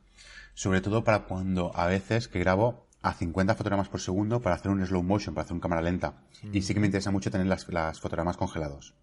Sobre 0.54 0.82
todo 0.82 1.04
para 1.04 1.26
cuando 1.26 1.72
a 1.76 1.88
veces 1.88 2.28
que 2.28 2.40
grabo 2.40 2.88
a 3.02 3.14
50 3.14 3.56
fotogramas 3.56 3.90
por 3.90 4.00
segundo 4.00 4.42
para 4.42 4.56
hacer 4.56 4.72
un 4.72 4.86
slow 4.86 5.04
motion, 5.04 5.34
para 5.34 5.46
hacer 5.46 5.54
una 5.54 5.62
cámara 5.62 5.82
lenta. 5.82 6.14
Y 6.52 6.62
sí 6.62 6.74
que 6.74 6.80
me 6.80 6.88
interesa 6.88 7.12
mucho 7.12 7.32
tener 7.32 7.48
las, 7.48 7.68
las 7.70 8.00
fotogramas 8.00 8.38
congelados. 8.38 8.94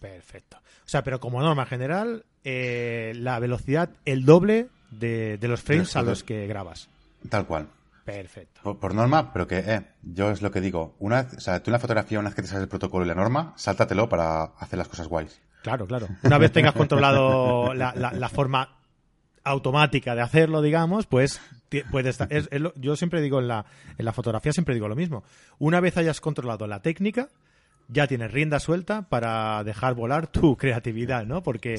Perfecto. 0.00 0.58
O 0.58 0.88
sea, 0.88 1.02
pero 1.02 1.20
como 1.20 1.40
norma 1.40 1.64
general, 1.66 2.24
eh, 2.44 3.12
la 3.16 3.38
velocidad, 3.38 3.90
el 4.04 4.24
doble 4.24 4.68
de, 4.90 5.38
de 5.38 5.48
los 5.48 5.62
frames 5.62 5.94
a 5.96 6.02
los 6.02 6.24
que 6.24 6.46
grabas. 6.46 6.88
Tal 7.28 7.46
cual. 7.46 7.68
Perfecto. 8.04 8.78
Por, 8.78 8.94
norma, 8.94 9.32
pero 9.32 9.46
que, 9.46 9.58
eh, 9.58 9.82
yo 10.02 10.30
es 10.30 10.42
lo 10.42 10.50
que 10.50 10.60
digo. 10.60 10.96
Una 10.98 11.22
vez, 11.22 11.34
o 11.34 11.40
sea, 11.40 11.62
tú 11.62 11.70
en 11.70 11.72
la 11.72 11.78
fotografía, 11.78 12.18
una 12.18 12.30
vez 12.30 12.34
que 12.34 12.42
te 12.42 12.48
sabes 12.48 12.64
el 12.64 12.68
protocolo 12.68 13.04
y 13.04 13.08
la 13.08 13.14
norma, 13.14 13.54
sáltatelo 13.56 14.08
para 14.08 14.44
hacer 14.58 14.78
las 14.78 14.88
cosas 14.88 15.06
guays. 15.06 15.40
Claro, 15.62 15.86
claro. 15.86 16.08
Una 16.24 16.38
vez 16.38 16.50
tengas 16.50 16.74
controlado 16.74 17.72
la, 17.74 17.94
la, 17.94 18.28
forma 18.28 18.81
automática 19.44 20.14
de 20.14 20.22
hacerlo, 20.22 20.62
digamos, 20.62 21.06
pues 21.06 21.40
puedes 21.90 22.18
yo 22.76 22.96
siempre 22.96 23.20
digo 23.20 23.40
en 23.40 23.48
la, 23.48 23.64
en 23.96 24.04
la 24.04 24.12
fotografía, 24.12 24.52
siempre 24.52 24.74
digo 24.74 24.88
lo 24.88 24.96
mismo. 24.96 25.24
Una 25.58 25.80
vez 25.80 25.96
hayas 25.96 26.20
controlado 26.20 26.66
la 26.66 26.80
técnica, 26.80 27.28
ya 27.88 28.06
tienes 28.06 28.32
rienda 28.32 28.58
suelta 28.58 29.08
para 29.08 29.62
dejar 29.64 29.94
volar 29.94 30.26
tu 30.26 30.56
creatividad, 30.58 31.26
¿no? 31.26 31.42
Porque 31.42 31.76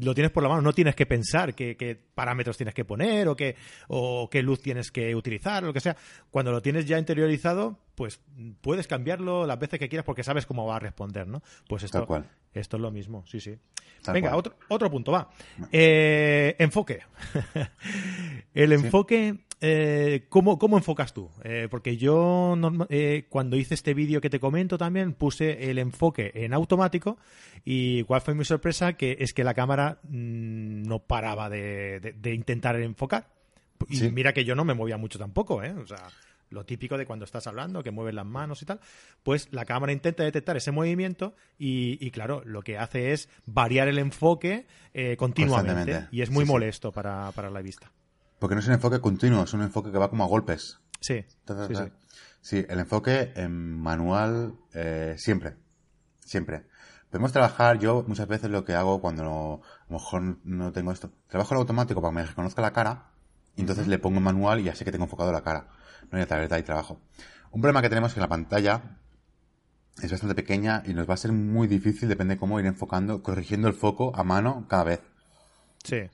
lo 0.00 0.14
tienes 0.14 0.30
por 0.32 0.42
la 0.42 0.48
mano, 0.48 0.62
no 0.62 0.72
tienes 0.72 0.94
que 0.94 1.06
pensar 1.06 1.54
qué, 1.54 1.98
parámetros 2.14 2.56
tienes 2.56 2.74
que 2.74 2.84
poner 2.84 3.28
o 3.28 3.36
qué, 3.36 3.56
o 3.88 4.28
qué 4.30 4.42
luz 4.42 4.60
tienes 4.60 4.90
que 4.90 5.14
utilizar, 5.14 5.64
o 5.64 5.68
lo 5.68 5.72
que 5.72 5.80
sea. 5.80 5.96
Cuando 6.30 6.52
lo 6.52 6.62
tienes 6.62 6.86
ya 6.86 6.98
interiorizado, 6.98 7.78
pues 7.94 8.20
puedes 8.60 8.86
cambiarlo 8.86 9.46
las 9.46 9.58
veces 9.58 9.78
que 9.78 9.88
quieras 9.88 10.04
porque 10.04 10.24
sabes 10.24 10.46
cómo 10.46 10.66
va 10.66 10.76
a 10.76 10.80
responder, 10.80 11.26
¿no? 11.26 11.42
Pues 11.68 11.82
esto, 11.84 12.06
esto 12.52 12.76
es 12.76 12.80
lo 12.80 12.90
mismo, 12.90 13.24
sí, 13.26 13.40
sí. 13.40 13.56
Venga, 14.12 14.36
otro, 14.36 14.56
otro 14.68 14.90
punto, 14.90 15.12
va. 15.12 15.30
Eh, 15.70 16.56
enfoque. 16.58 17.00
El 18.54 18.72
enfoque 18.72 19.44
eh, 19.64 20.26
¿cómo, 20.28 20.58
enfocas 20.76 21.14
tú? 21.14 21.30
Eh, 21.44 21.68
porque 21.70 21.96
yo 21.96 22.58
eh, 22.88 23.26
cuando 23.28 23.56
hice 23.56 23.74
este 23.74 23.94
vídeo 23.94 24.20
que 24.20 24.28
te 24.28 24.40
comento 24.40 24.76
también 24.76 25.12
puse 25.12 25.70
el 25.70 25.78
enfoque 25.78 26.32
en 26.34 26.52
automático 26.52 27.16
y 27.64 28.02
cuál 28.02 28.22
fue 28.22 28.34
mi 28.34 28.44
sorpresa 28.44 28.94
que 28.94 29.18
es 29.20 29.32
que 29.32 29.44
la 29.44 29.54
cámara 29.54 30.00
mm, 30.02 30.82
no 30.82 30.98
paraba 30.98 31.48
de, 31.48 32.16
intentar 32.24 32.74
enfocar. 32.80 33.28
Y 33.88 34.02
mira 34.10 34.32
que 34.32 34.44
yo 34.44 34.56
no 34.56 34.64
me 34.64 34.74
movía 34.74 34.96
mucho 34.96 35.20
tampoco, 35.20 35.62
¿eh? 35.62 35.72
O 35.72 35.86
sea, 35.86 36.08
lo 36.50 36.64
típico 36.64 36.98
de 36.98 37.06
cuando 37.06 37.24
estás 37.24 37.46
hablando, 37.46 37.84
que 37.84 37.92
mueves 37.92 38.14
las 38.14 38.26
manos 38.26 38.62
y 38.62 38.66
tal, 38.66 38.80
pues 39.22 39.46
la 39.52 39.64
cámara 39.64 39.92
intenta 39.92 40.24
detectar 40.24 40.56
ese 40.56 40.72
movimiento 40.72 41.36
y, 41.56 42.10
claro, 42.10 42.42
lo 42.44 42.62
que 42.62 42.78
hace 42.78 43.12
es 43.12 43.28
variar 43.46 43.86
el 43.86 43.98
enfoque 43.98 44.66
continuamente 45.16 46.08
y 46.10 46.22
es 46.22 46.30
muy 46.30 46.44
molesto 46.44 46.90
Para, 46.90 47.30
para 47.30 47.48
la 47.48 47.62
vista. 47.62 47.92
Porque 48.42 48.56
no 48.56 48.60
es 48.60 48.66
un 48.66 48.72
enfoque 48.72 49.00
continuo, 49.00 49.44
es 49.44 49.54
un 49.54 49.62
enfoque 49.62 49.92
que 49.92 49.98
va 49.98 50.10
como 50.10 50.24
a 50.24 50.26
golpes. 50.26 50.80
Sí. 50.98 51.24
sí, 52.40 52.66
el 52.68 52.80
enfoque 52.80 53.32
en 53.36 53.78
manual 53.78 54.56
eh, 54.74 55.14
siempre. 55.16 55.54
Siempre. 56.18 56.64
Podemos 57.08 57.30
trabajar, 57.30 57.78
yo 57.78 58.04
muchas 58.08 58.26
veces 58.26 58.50
lo 58.50 58.64
que 58.64 58.74
hago 58.74 59.00
cuando 59.00 59.22
a 59.22 59.26
lo 59.26 59.62
mejor 59.88 60.38
no 60.42 60.72
tengo 60.72 60.90
esto, 60.90 61.12
trabajo 61.28 61.54
en 61.54 61.60
automático 61.60 62.02
para 62.02 62.10
que 62.10 62.16
me 62.16 62.26
reconozca 62.26 62.60
la 62.62 62.72
cara, 62.72 63.12
y 63.54 63.60
entonces 63.60 63.86
le 63.86 64.00
pongo 64.00 64.16
en 64.16 64.24
manual 64.24 64.58
y 64.58 64.64
ya 64.64 64.74
sé 64.74 64.84
que 64.84 64.90
tengo 64.90 65.04
enfocado 65.04 65.30
la 65.30 65.44
cara. 65.44 65.68
No 66.10 66.18
hay 66.18 66.24
verdad 66.24 66.58
y 66.58 66.64
trabajo. 66.64 67.00
Un 67.52 67.60
problema 67.60 67.80
que 67.80 67.90
tenemos 67.90 68.10
es 68.10 68.14
que 68.14 68.20
la 68.22 68.28
pantalla 68.28 68.98
es 70.02 70.10
bastante 70.10 70.34
pequeña 70.34 70.82
y 70.84 70.94
nos 70.94 71.08
va 71.08 71.14
a 71.14 71.16
ser 71.16 71.30
muy 71.30 71.68
difícil, 71.68 72.08
depende 72.08 72.34
de 72.34 72.40
cómo 72.40 72.58
ir 72.58 72.66
enfocando, 72.66 73.22
corrigiendo 73.22 73.68
el 73.68 73.74
foco 73.74 74.10
a 74.16 74.24
mano 74.24 74.66
cada 74.68 74.82
vez. 74.82 75.00
Sí. 75.84 76.10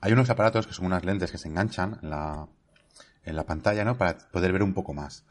Hay 0.00 0.12
unos 0.12 0.30
aparatos 0.30 0.66
que 0.66 0.74
son 0.74 0.86
unas 0.86 1.04
lentes 1.04 1.30
que 1.30 1.38
se 1.38 1.48
enganchan 1.48 1.98
en 2.02 2.10
la, 2.10 2.48
en 3.24 3.36
la 3.36 3.44
pantalla, 3.44 3.84
¿no? 3.84 3.96
Para 3.96 4.18
poder 4.18 4.52
ver 4.52 4.62
un 4.62 4.74
poco 4.74 4.92
más. 4.92 5.24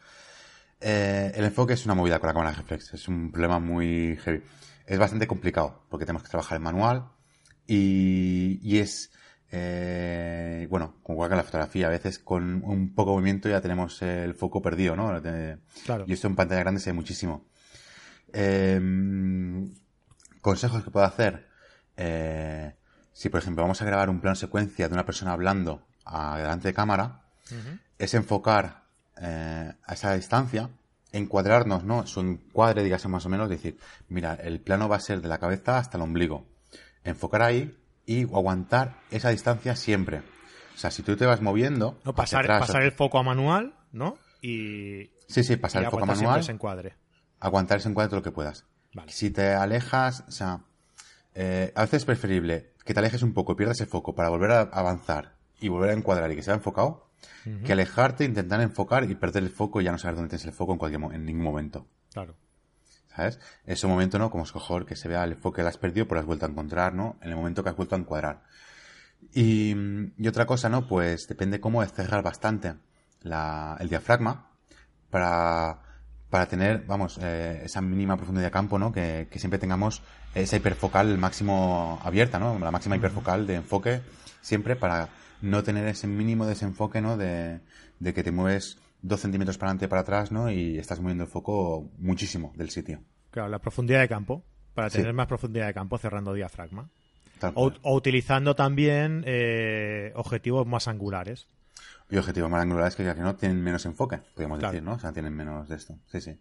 Eh, 0.81 1.31
el 1.35 1.45
enfoque 1.45 1.73
es 1.73 1.85
una 1.85 1.95
movida 1.95 2.19
con 2.19 2.27
la 2.27 2.33
cámara 2.33 2.51
reflex. 2.51 2.93
Es 2.93 3.07
un 3.07 3.31
problema 3.31 3.59
muy 3.59 4.17
heavy. 4.23 4.41
Es 4.85 4.99
bastante 4.99 5.27
complicado 5.27 5.85
porque 5.89 6.05
tenemos 6.05 6.23
que 6.23 6.29
trabajar 6.29 6.57
en 6.57 6.63
manual 6.63 7.07
y, 7.65 8.59
y 8.61 8.79
es, 8.79 9.11
eh, 9.49 10.67
bueno, 10.69 10.95
como 11.03 11.17
igual 11.17 11.29
que 11.29 11.35
la 11.37 11.43
fotografía, 11.43 11.87
a 11.87 11.91
veces 11.91 12.19
con 12.19 12.63
un 12.65 12.93
poco 12.93 13.11
de 13.11 13.15
movimiento 13.17 13.47
ya 13.47 13.61
tenemos 13.61 14.01
el 14.01 14.33
foco 14.33 14.61
perdido, 14.61 14.95
¿no? 14.95 15.21
Claro. 15.85 16.03
Y 16.05 16.13
esto 16.13 16.27
en 16.27 16.35
pantalla 16.35 16.59
grande 16.59 16.81
se 16.81 16.89
ve 16.89 16.95
muchísimo. 16.95 17.45
Eh, 18.33 18.81
consejos 20.41 20.83
que 20.83 20.91
puedo 20.91 21.05
hacer. 21.05 21.47
Eh, 21.95 22.75
si 23.13 23.29
por 23.29 23.39
ejemplo 23.39 23.63
vamos 23.63 23.81
a 23.81 23.85
grabar 23.85 24.09
un 24.09 24.19
plano 24.19 24.35
secuencia 24.35 24.87
de 24.87 24.93
una 24.93 25.05
persona 25.05 25.31
hablando 25.33 25.85
a, 26.05 26.37
delante 26.37 26.67
de 26.67 26.73
cámara, 26.73 27.21
es 27.97 28.13
enfocar 28.13 28.83
eh, 29.21 29.71
a 29.85 29.93
esa 29.93 30.13
distancia, 30.15 30.69
encuadrarnos, 31.11 31.83
¿no? 31.83 32.05
Su 32.07 32.21
encuadre, 32.21 32.83
digamos 32.83 33.07
más 33.07 33.25
o 33.25 33.29
menos, 33.29 33.49
decir, 33.49 33.77
mira, 34.09 34.33
el 34.33 34.59
plano 34.59 34.89
va 34.89 34.97
a 34.97 34.99
ser 34.99 35.21
de 35.21 35.27
la 35.27 35.37
cabeza 35.37 35.77
hasta 35.77 35.97
el 35.97 36.03
ombligo. 36.03 36.45
Enfocar 37.03 37.43
ahí 37.43 37.77
y 38.05 38.23
aguantar 38.23 38.99
esa 39.11 39.29
distancia 39.29 39.75
siempre. 39.75 40.23
O 40.75 40.77
sea, 40.77 40.91
si 40.91 41.03
tú 41.03 41.15
te 41.15 41.25
vas 41.25 41.41
moviendo. 41.41 41.99
No, 42.03 42.13
pasar, 42.13 42.47
pasar 42.47 42.81
el 42.81 42.91
foco 42.91 43.19
a 43.19 43.23
manual, 43.23 43.75
¿no? 43.91 44.17
Y. 44.41 45.11
Sí, 45.27 45.43
sí, 45.43 45.55
pasar 45.57 45.83
el 45.83 45.91
foco 45.91 46.03
a 46.03 46.07
manual. 46.07 46.39
Ese 46.39 46.51
encuadre. 46.51 46.95
Aguantar 47.39 47.77
ese 47.77 47.89
encuadre 47.89 48.09
todo 48.09 48.19
lo 48.19 48.23
que 48.23 48.31
puedas. 48.31 48.65
Si 49.07 49.29
te 49.29 49.53
alejas, 49.53 50.23
o 50.27 50.31
sea, 50.31 50.61
eh, 51.35 51.71
a 51.75 51.81
veces 51.81 52.01
es 52.01 52.05
preferible 52.05 52.73
que 52.85 52.93
te 52.93 52.99
alejes 52.99 53.23
un 53.23 53.33
poco 53.33 53.53
y 53.53 53.55
pierdas 53.55 53.81
el 53.81 53.87
foco 53.87 54.13
para 54.13 54.29
volver 54.29 54.51
a 54.51 54.61
avanzar 54.61 55.35
y 55.59 55.69
volver 55.69 55.91
a 55.91 55.93
encuadrar 55.93 56.31
y 56.31 56.35
que 56.35 56.43
sea 56.43 56.53
enfocado, 56.53 57.09
que 57.65 57.71
alejarte, 57.71 58.25
intentar 58.25 58.59
enfocar 58.59 59.09
y 59.09 59.15
perder 59.15 59.43
el 59.43 59.49
foco 59.49 59.79
y 59.79 59.85
ya 59.85 59.91
no 59.91 59.97
saber 59.97 60.15
dónde 60.15 60.29
tienes 60.29 60.45
el 60.45 60.51
foco 60.51 60.73
en 60.73 60.77
cualquier 60.77 61.01
en 61.13 61.25
ningún 61.25 61.43
momento. 61.43 61.87
Claro. 62.11 62.35
¿Sabes? 63.15 63.39
Ese 63.65 63.87
momento, 63.87 64.19
¿no? 64.19 64.29
Como 64.29 64.43
es 64.43 64.53
mejor 64.53 64.85
que 64.85 64.95
se 64.95 65.07
vea 65.07 65.23
el 65.23 65.33
enfoque 65.33 65.61
que 65.61 65.67
has 65.67 65.77
perdido, 65.77 66.07
pero 66.07 66.19
has 66.19 66.25
vuelto 66.25 66.45
a 66.45 66.49
encontrar, 66.49 66.93
¿no? 66.93 67.17
En 67.21 67.29
el 67.29 67.35
momento 67.35 67.63
que 67.63 67.69
has 67.69 67.75
vuelto 67.75 67.95
a 67.95 67.99
encuadrar. 67.99 68.43
Y, 69.31 69.73
y 70.17 70.27
otra 70.27 70.45
cosa, 70.45 70.67
¿no? 70.67 70.87
Pues 70.87 71.27
depende 71.27 71.61
cómo 71.61 71.81
es 71.81 71.93
cerrar 71.93 72.23
bastante 72.23 72.75
la, 73.21 73.77
el 73.79 73.87
diafragma 73.87 74.49
para 75.09 75.79
para 76.33 76.47
tener, 76.47 76.83
vamos, 76.87 77.19
eh, 77.21 77.61
esa 77.63 77.79
mínima 77.79 78.17
profundidad 78.17 78.47
de 78.47 78.51
campo, 78.51 78.79
¿no? 78.79 78.91
Que, 78.91 79.27
siempre 79.35 79.59
tengamos 79.59 80.01
esa 80.33 80.55
hiperfocal 80.55 81.15
máximo 81.19 81.99
abierta, 82.03 82.39
¿no? 82.39 82.57
La 82.57 82.71
máxima 82.71 82.95
hiperfocal 82.95 83.45
de 83.45 83.53
enfoque 83.53 84.01
siempre 84.41 84.75
para 84.75 85.09
no 85.43 85.61
tener 85.61 85.87
ese 85.87 86.07
mínimo 86.07 86.47
desenfoque, 86.47 87.01
¿no? 87.01 87.17
De, 87.17 87.59
que 88.03 88.23
te 88.23 88.31
mueves 88.31 88.79
dos 89.03 89.19
centímetros 89.19 89.59
para 89.59 89.69
adelante 89.69 89.85
y 89.85 89.87
para 89.89 90.01
atrás, 90.01 90.31
¿no? 90.31 90.49
Y 90.49 90.79
estás 90.79 90.99
moviendo 90.99 91.25
el 91.25 91.29
foco 91.29 91.91
muchísimo 91.99 92.51
del 92.55 92.71
sitio. 92.71 93.03
Claro, 93.29 93.49
la 93.49 93.59
profundidad 93.59 93.99
de 93.99 94.07
campo, 94.07 94.43
para 94.73 94.89
Sí. 94.89 94.97
tener 94.97 95.13
más 95.13 95.27
profundidad 95.27 95.67
de 95.67 95.75
campo 95.75 95.99
cerrando 95.99 96.33
diafragma. 96.33 96.89
O, 97.53 97.71
o 97.83 97.95
utilizando 97.95 98.55
también 98.55 99.23
eh, 99.27 100.11
objetivos 100.15 100.65
más 100.65 100.87
angulares. 100.87 101.47
Y 102.09 102.17
objetivos 102.17 102.49
más 102.49 102.61
angulares 102.61 102.95
que 102.95 103.03
ya 103.03 103.15
que 103.15 103.21
no 103.21 103.35
tienen 103.35 103.61
menos 103.63 103.85
enfoque, 103.85 104.17
podríamos 104.33 104.59
Claro. 104.59 104.71
decir, 104.73 104.83
¿no? 104.83 104.93
O 104.93 104.99
sea, 104.99 105.13
tienen 105.13 105.33
menos 105.33 105.67
de 105.69 105.75
esto. 105.75 105.97
Sí, 106.07 106.21
sí. 106.21 106.39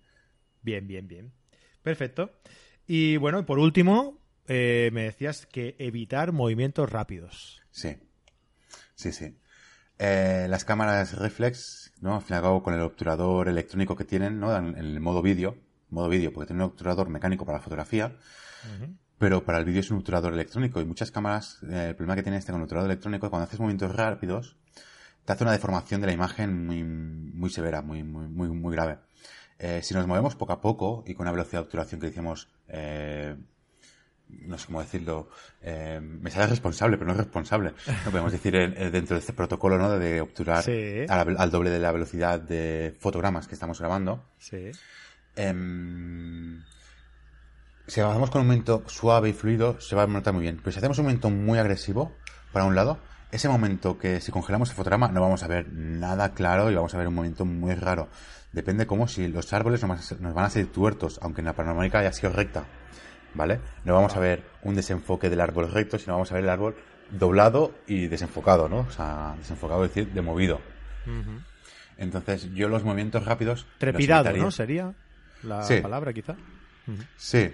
Bien, 0.63 0.87
bien, 0.87 1.09
bien. 1.09 1.33
Perfecto. 1.83 2.31
Y 2.87 3.17
bueno, 3.17 3.39
y 3.41 3.43
por 3.45 3.59
último, 3.59 4.21
eh, 4.47 4.91
me 4.93 5.05
decías 5.05 5.47
que 5.47 5.77
evitar 5.79 6.33
movimientos 6.33 6.91
rápidos. 6.91 7.63
Sí. 7.71 7.97
Sí, 8.95 9.13
sí. 9.13 9.37
Eh, 9.99 10.47
las 10.49 10.65
cámaras 10.65 11.17
reflex, 11.19 11.93
¿no? 12.01 12.17
Al 12.17 12.23
fin 12.23 12.35
y 12.35 12.37
al 12.37 12.43
cabo, 12.43 12.63
con 12.63 12.75
el 12.75 12.81
obturador 12.81 13.49
electrónico 13.49 13.97
que 13.97 14.05
tienen, 14.05 14.41
¿no? 14.41 14.57
En, 14.57 14.77
el 14.77 15.01
modo 15.01 15.23
vídeo, 15.23 15.57
modo 15.91 16.09
vídeo, 16.09 16.33
porque 16.33 16.49
tiene 16.49 16.65
un 16.65 16.71
obturador 16.71 17.09
mecánico 17.09 17.45
para 17.45 17.59
la 17.59 17.63
fotografía, 17.65 18.17
pero 19.19 19.45
para 19.45 19.59
el 19.59 19.65
vídeo 19.65 19.81
es 19.81 19.91
un 19.91 19.99
obturador 19.99 20.33
electrónico 20.33 20.81
y 20.81 20.85
muchas 20.85 21.13
cámaras, 21.13 21.59
eh, 21.71 21.87
el 21.91 21.95
problema 21.95 22.17
que 22.17 22.23
tiene 22.23 22.39
este 22.39 22.51
con 22.51 22.61
el 22.61 22.65
obturador 22.65 22.91
electrónico 22.91 23.27
es 23.27 23.31
cuando 23.31 23.45
haces 23.45 23.61
movimientos 23.61 23.95
rápidos, 23.95 24.57
te 25.25 25.33
hace 25.33 25.45
una 25.45 25.53
deformación 25.53 26.01
de 26.01 26.07
la 26.09 26.13
imagen 26.13 26.67
muy, 26.67 26.83
muy 26.85 27.51
severa, 27.51 27.83
muy, 27.83 28.03
muy, 28.03 28.27
muy, 28.29 28.49
muy 28.49 28.75
grave. 28.75 28.99
Eh, 29.59 29.81
si 29.83 29.95
nos 29.95 30.07
movemos 30.07 30.35
poco 30.35 30.53
a 30.53 30.61
poco 30.61 31.05
y 31.07 31.15
con 31.15 31.25
una 31.25 31.33
velocidad 31.33 31.61
de 31.61 31.65
obturación 31.67 32.01
que 32.01 32.09
decimos, 32.09 32.49
eh, 32.69 33.37
no 34.29 34.59
sé 34.59 34.67
cómo 34.67 34.81
decirlo, 34.81 35.29
eh, 35.61 36.01
me 36.03 36.31
sale 36.31 36.47
responsable, 36.49 36.97
pero 36.97 37.07
no 37.09 37.13
es 37.13 37.19
responsable. 37.19 37.75
No 38.05 38.11
podemos 38.11 38.33
decir 38.33 38.57
eh, 38.57 38.91
dentro 38.91 39.15
de 39.15 39.21
este 39.21 39.33
protocolo, 39.35 39.79
¿no? 39.79 39.91
De 39.99 40.21
obturar 40.21 40.63
Sí. 40.65 41.05
al 41.09 41.51
doble 41.51 41.71
de 41.71 41.79
la 41.79 41.93
velocidad 41.93 42.41
de 42.41 42.97
fotogramas 42.99 43.47
que 43.47 43.55
estamos 43.55 43.79
grabando. 43.79 44.25
Sí. 44.39 44.71
Em, 45.37 46.63
si 47.87 48.01
hacemos 48.01 48.31
con 48.31 48.41
un 48.43 48.47
momento 48.49 48.83
suave 48.87 49.29
y 49.31 49.33
fluido, 49.33 49.81
se 49.81 49.95
va 49.97 50.03
a 50.05 50.07
notar 50.07 50.33
muy 50.35 50.43
bien. 50.43 50.57
Pero 50.59 50.73
si 50.73 50.79
hacemos 50.79 50.99
un 50.99 51.05
momento 51.05 51.31
muy 51.31 51.59
agresivo, 51.59 52.13
para 52.53 52.65
un 52.65 52.75
lado, 52.75 52.99
ese 53.33 53.49
momento 53.49 53.99
que 53.99 54.21
si 54.21 54.31
congelamos 54.31 54.71
el 54.71 54.77
fotograma 54.77 55.09
no 55.09 55.21
vamos 55.21 55.43
a 55.43 55.49
ver 55.49 55.73
nada 55.73 56.33
claro 56.35 56.71
y 56.71 56.75
vamos 56.77 56.95
a 56.95 56.99
ver 56.99 57.09
un 57.09 57.15
movimiento 57.15 57.45
muy 57.45 57.75
raro. 57.75 58.09
Depende 58.53 58.87
cómo 58.87 59.09
si 59.09 59.27
los 59.29 59.53
árboles 59.53 59.81
nos 59.83 59.89
van 59.89 60.45
a 60.45 60.51
ser- 60.51 60.51
salir 60.53 60.71
tuertos, 60.73 61.19
aunque 61.23 61.41
en 61.41 61.47
la 61.47 61.55
panorámica 61.55 61.99
haya 62.01 62.13
sido 62.13 62.33
recta. 62.33 62.65
¿Vale? 63.35 63.61
No 63.85 63.95
vamos 63.95 64.15
a 64.15 64.21
ver 64.21 64.45
un 64.63 64.75
desenfoque 64.75 65.31
del 65.31 65.41
árbol 65.41 65.71
recto, 65.73 65.99
sino 65.99 66.13
vamos 66.13 66.31
a 66.31 66.35
ver 66.35 66.45
el 66.45 66.51
árbol 66.51 66.77
doblado 67.11 67.75
y 67.87 68.07
desenfocado, 68.07 68.69
¿no? 68.69 68.81
O 68.81 68.91
sea, 68.91 69.35
desenfocado 69.39 69.85
es 69.87 69.95
decir, 69.95 70.13
de 70.13 70.21
movido. 70.21 70.61
Entonces, 71.97 72.53
yo 72.55 72.69
los 72.69 72.85
movimientos 72.85 73.25
rápidos. 73.25 73.67
Trepidado. 73.79 74.33
¿no? 74.37 74.51
Sería 74.51 74.93
la 75.43 75.63
Sí. 75.63 75.81
palabra, 75.81 76.13
quizá. 76.13 76.37
Sí. 77.17 77.53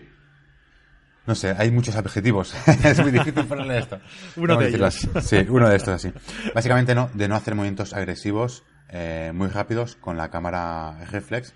No 1.28 1.34
sé, 1.34 1.54
hay 1.58 1.70
muchos 1.70 1.94
adjetivos. 1.94 2.54
es 2.84 2.98
muy 3.00 3.10
difícil 3.10 3.44
ponerle 3.44 3.80
esto. 3.80 4.00
Uno 4.36 4.56
de 4.56 4.68
ellos. 4.68 5.06
Sí, 5.20 5.36
uno 5.46 5.68
de 5.68 5.76
estos 5.76 5.96
así. 5.96 6.10
Básicamente 6.54 6.94
no, 6.94 7.10
de 7.12 7.28
no 7.28 7.36
hacer 7.36 7.54
movimientos 7.54 7.92
agresivos 7.92 8.64
eh, 8.88 9.30
muy 9.34 9.48
rápidos 9.48 9.96
con 9.96 10.16
la 10.16 10.30
cámara 10.30 11.04
reflex. 11.10 11.52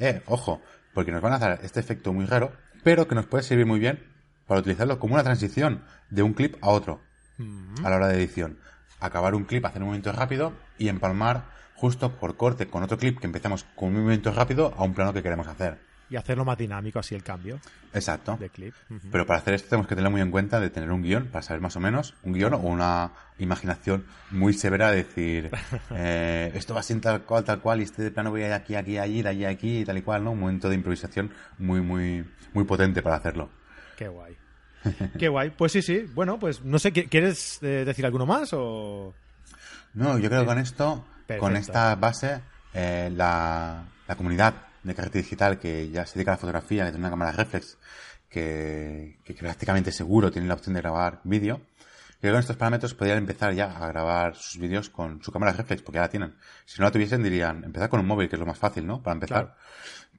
Eh, 0.00 0.22
ojo, 0.26 0.60
porque 0.92 1.12
nos 1.12 1.22
van 1.22 1.34
a 1.34 1.38
dar 1.38 1.60
este 1.62 1.78
efecto 1.78 2.12
muy 2.12 2.26
raro, 2.26 2.50
pero 2.82 3.06
que 3.06 3.14
nos 3.14 3.26
puede 3.26 3.44
servir 3.44 3.64
muy 3.64 3.78
bien 3.78 4.04
para 4.48 4.58
utilizarlo 4.58 4.98
como 4.98 5.14
una 5.14 5.22
transición 5.22 5.84
de 6.10 6.24
un 6.24 6.32
clip 6.32 6.56
a 6.60 6.70
otro 6.70 7.00
a 7.84 7.90
la 7.90 7.94
hora 7.94 8.08
de 8.08 8.16
edición. 8.16 8.58
Acabar 8.98 9.36
un 9.36 9.44
clip, 9.44 9.64
hacer 9.64 9.82
un 9.82 9.86
movimiento 9.86 10.10
rápido 10.10 10.52
y 10.78 10.88
empalmar 10.88 11.44
justo 11.76 12.10
por 12.18 12.36
corte 12.36 12.66
con 12.66 12.82
otro 12.82 12.98
clip 12.98 13.20
que 13.20 13.26
empezamos 13.28 13.66
con 13.76 13.90
un 13.90 14.02
movimiento 14.02 14.32
rápido 14.32 14.74
a 14.76 14.82
un 14.82 14.94
plano 14.94 15.12
que 15.12 15.22
queremos 15.22 15.46
hacer. 15.46 15.91
Y 16.12 16.16
hacerlo 16.16 16.44
más 16.44 16.58
dinámico 16.58 16.98
así 16.98 17.14
el 17.14 17.22
cambio 17.22 17.58
Exacto. 17.94 18.36
de 18.38 18.50
clip. 18.50 18.74
Pero 19.10 19.24
para 19.26 19.38
hacer 19.40 19.54
esto 19.54 19.70
tenemos 19.70 19.86
que 19.88 19.96
tener 19.96 20.10
muy 20.10 20.20
en 20.20 20.30
cuenta 20.30 20.60
de 20.60 20.68
tener 20.68 20.90
un 20.92 21.02
guion, 21.02 21.28
para 21.28 21.40
saber 21.42 21.62
más 21.62 21.74
o 21.76 21.80
menos, 21.80 22.14
un 22.22 22.34
guion 22.34 22.52
o 22.52 22.58
una 22.58 23.12
imaginación 23.38 24.04
muy 24.30 24.52
severa 24.52 24.90
de 24.90 24.96
decir, 24.98 25.50
eh, 25.90 26.52
esto 26.54 26.74
va 26.74 26.80
a 26.80 26.82
ser 26.82 27.00
tal 27.00 27.22
cual, 27.22 27.44
tal 27.44 27.60
cual, 27.60 27.80
y 27.80 27.84
este 27.84 28.10
plano 28.10 28.30
voy 28.30 28.42
a 28.42 28.48
ir 28.48 28.52
aquí, 28.52 28.74
aquí, 28.74 28.98
allí, 28.98 29.22
de 29.22 29.28
allí, 29.30 29.44
aquí, 29.46 29.78
y 29.78 29.84
tal 29.86 29.96
y 29.96 30.02
cual, 30.02 30.22
¿no? 30.22 30.32
Un 30.32 30.40
momento 30.40 30.68
de 30.68 30.74
improvisación 30.74 31.32
muy, 31.58 31.80
muy, 31.80 32.24
muy 32.52 32.64
potente 32.64 33.00
para 33.02 33.16
hacerlo. 33.16 33.48
Qué 33.96 34.08
guay. 34.08 34.36
Qué 35.18 35.28
guay. 35.28 35.48
Pues 35.50 35.72
sí, 35.72 35.80
sí. 35.80 36.04
Bueno, 36.14 36.38
pues 36.38 36.62
no 36.62 36.78
sé, 36.78 36.92
¿qui- 36.92 37.08
¿quieres 37.08 37.58
eh, 37.62 37.84
decir 37.86 38.04
alguno 38.04 38.26
más 38.26 38.50
o...? 38.52 39.14
No, 39.94 40.18
yo 40.18 40.28
creo 40.28 40.40
que 40.42 40.46
con 40.46 40.58
esto, 40.58 41.04
Perfecto. 41.26 41.40
con 41.40 41.56
esta 41.56 41.94
base, 41.96 42.40
eh, 42.74 43.10
la, 43.14 43.84
la 44.08 44.14
comunidad 44.16 44.54
de 44.82 44.94
carrete 44.94 45.18
digital 45.18 45.58
que 45.58 45.90
ya 45.90 46.06
se 46.06 46.14
dedica 46.14 46.32
a 46.32 46.34
la 46.34 46.38
fotografía, 46.38 46.84
que 46.84 46.90
tiene 46.90 47.04
una 47.04 47.10
cámara 47.10 47.32
reflex, 47.32 47.78
que, 48.28 49.18
que 49.24 49.34
prácticamente 49.34 49.92
seguro 49.92 50.30
tiene 50.30 50.48
la 50.48 50.54
opción 50.54 50.74
de 50.74 50.80
grabar 50.80 51.20
vídeo, 51.24 51.60
creo 52.20 52.30
que 52.30 52.36
con 52.36 52.40
estos 52.40 52.56
parámetros 52.56 52.94
podrían 52.94 53.18
empezar 53.18 53.52
ya 53.52 53.76
a 53.76 53.88
grabar 53.88 54.36
sus 54.36 54.60
vídeos 54.60 54.90
con 54.90 55.22
su 55.22 55.32
cámara 55.32 55.52
reflex, 55.52 55.82
porque 55.82 55.96
ya 55.96 56.02
la 56.02 56.08
tienen. 56.08 56.36
Si 56.64 56.78
no 56.78 56.86
la 56.86 56.92
tuviesen, 56.92 57.22
dirían, 57.22 57.64
empezar 57.64 57.88
con 57.88 58.00
un 58.00 58.06
móvil, 58.06 58.28
que 58.28 58.36
es 58.36 58.40
lo 58.40 58.46
más 58.46 58.58
fácil, 58.58 58.86
¿no? 58.86 59.02
Para 59.02 59.14
empezar. 59.14 59.44
Claro. 59.44 59.56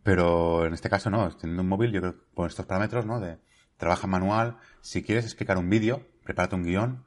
Pero 0.04 0.66
en 0.66 0.74
este 0.74 0.90
caso 0.90 1.10
no, 1.10 1.30
teniendo 1.36 1.64
un 1.64 1.70
móvil, 1.70 1.92
yo 1.92 2.02
creo 2.02 2.14
que 2.14 2.26
con 2.34 2.48
estos 2.48 2.66
parámetros, 2.66 3.06
¿no? 3.06 3.22
De 3.22 3.38
trabaja 3.78 4.06
manual, 4.06 4.58
si 4.82 5.02
quieres 5.02 5.26
explicar 5.26 5.58
un 5.58 5.70
vídeo, 5.70 6.06
prepárate 6.24 6.56
un 6.56 6.64
guion, 6.64 7.06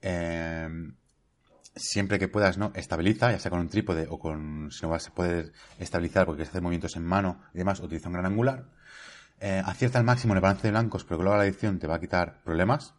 eh, 0.00 0.68
siempre 1.78 2.18
que 2.18 2.28
puedas, 2.28 2.58
¿no? 2.58 2.72
Estabiliza, 2.74 3.32
ya 3.32 3.38
sea 3.38 3.50
con 3.50 3.60
un 3.60 3.68
trípode 3.68 4.06
o 4.10 4.18
con, 4.18 4.70
si 4.70 4.82
no 4.82 4.90
vas 4.90 5.08
a 5.08 5.14
poder 5.14 5.52
estabilizar 5.78 6.26
porque 6.26 6.38
quieres 6.38 6.50
hacer 6.50 6.62
movimientos 6.62 6.96
en 6.96 7.04
mano 7.04 7.40
y 7.54 7.58
demás, 7.58 7.80
utiliza 7.80 8.08
un 8.08 8.14
gran 8.14 8.26
angular. 8.26 8.66
Eh, 9.40 9.62
acierta 9.64 9.98
al 9.98 10.04
máximo 10.04 10.34
en 10.34 10.38
el 10.38 10.42
balance 10.42 10.66
de 10.66 10.72
blancos, 10.72 11.04
porque 11.04 11.22
luego 11.22 11.38
la 11.38 11.46
edición 11.46 11.78
te 11.78 11.86
va 11.86 11.96
a 11.96 12.00
quitar 12.00 12.42
problemas. 12.42 12.94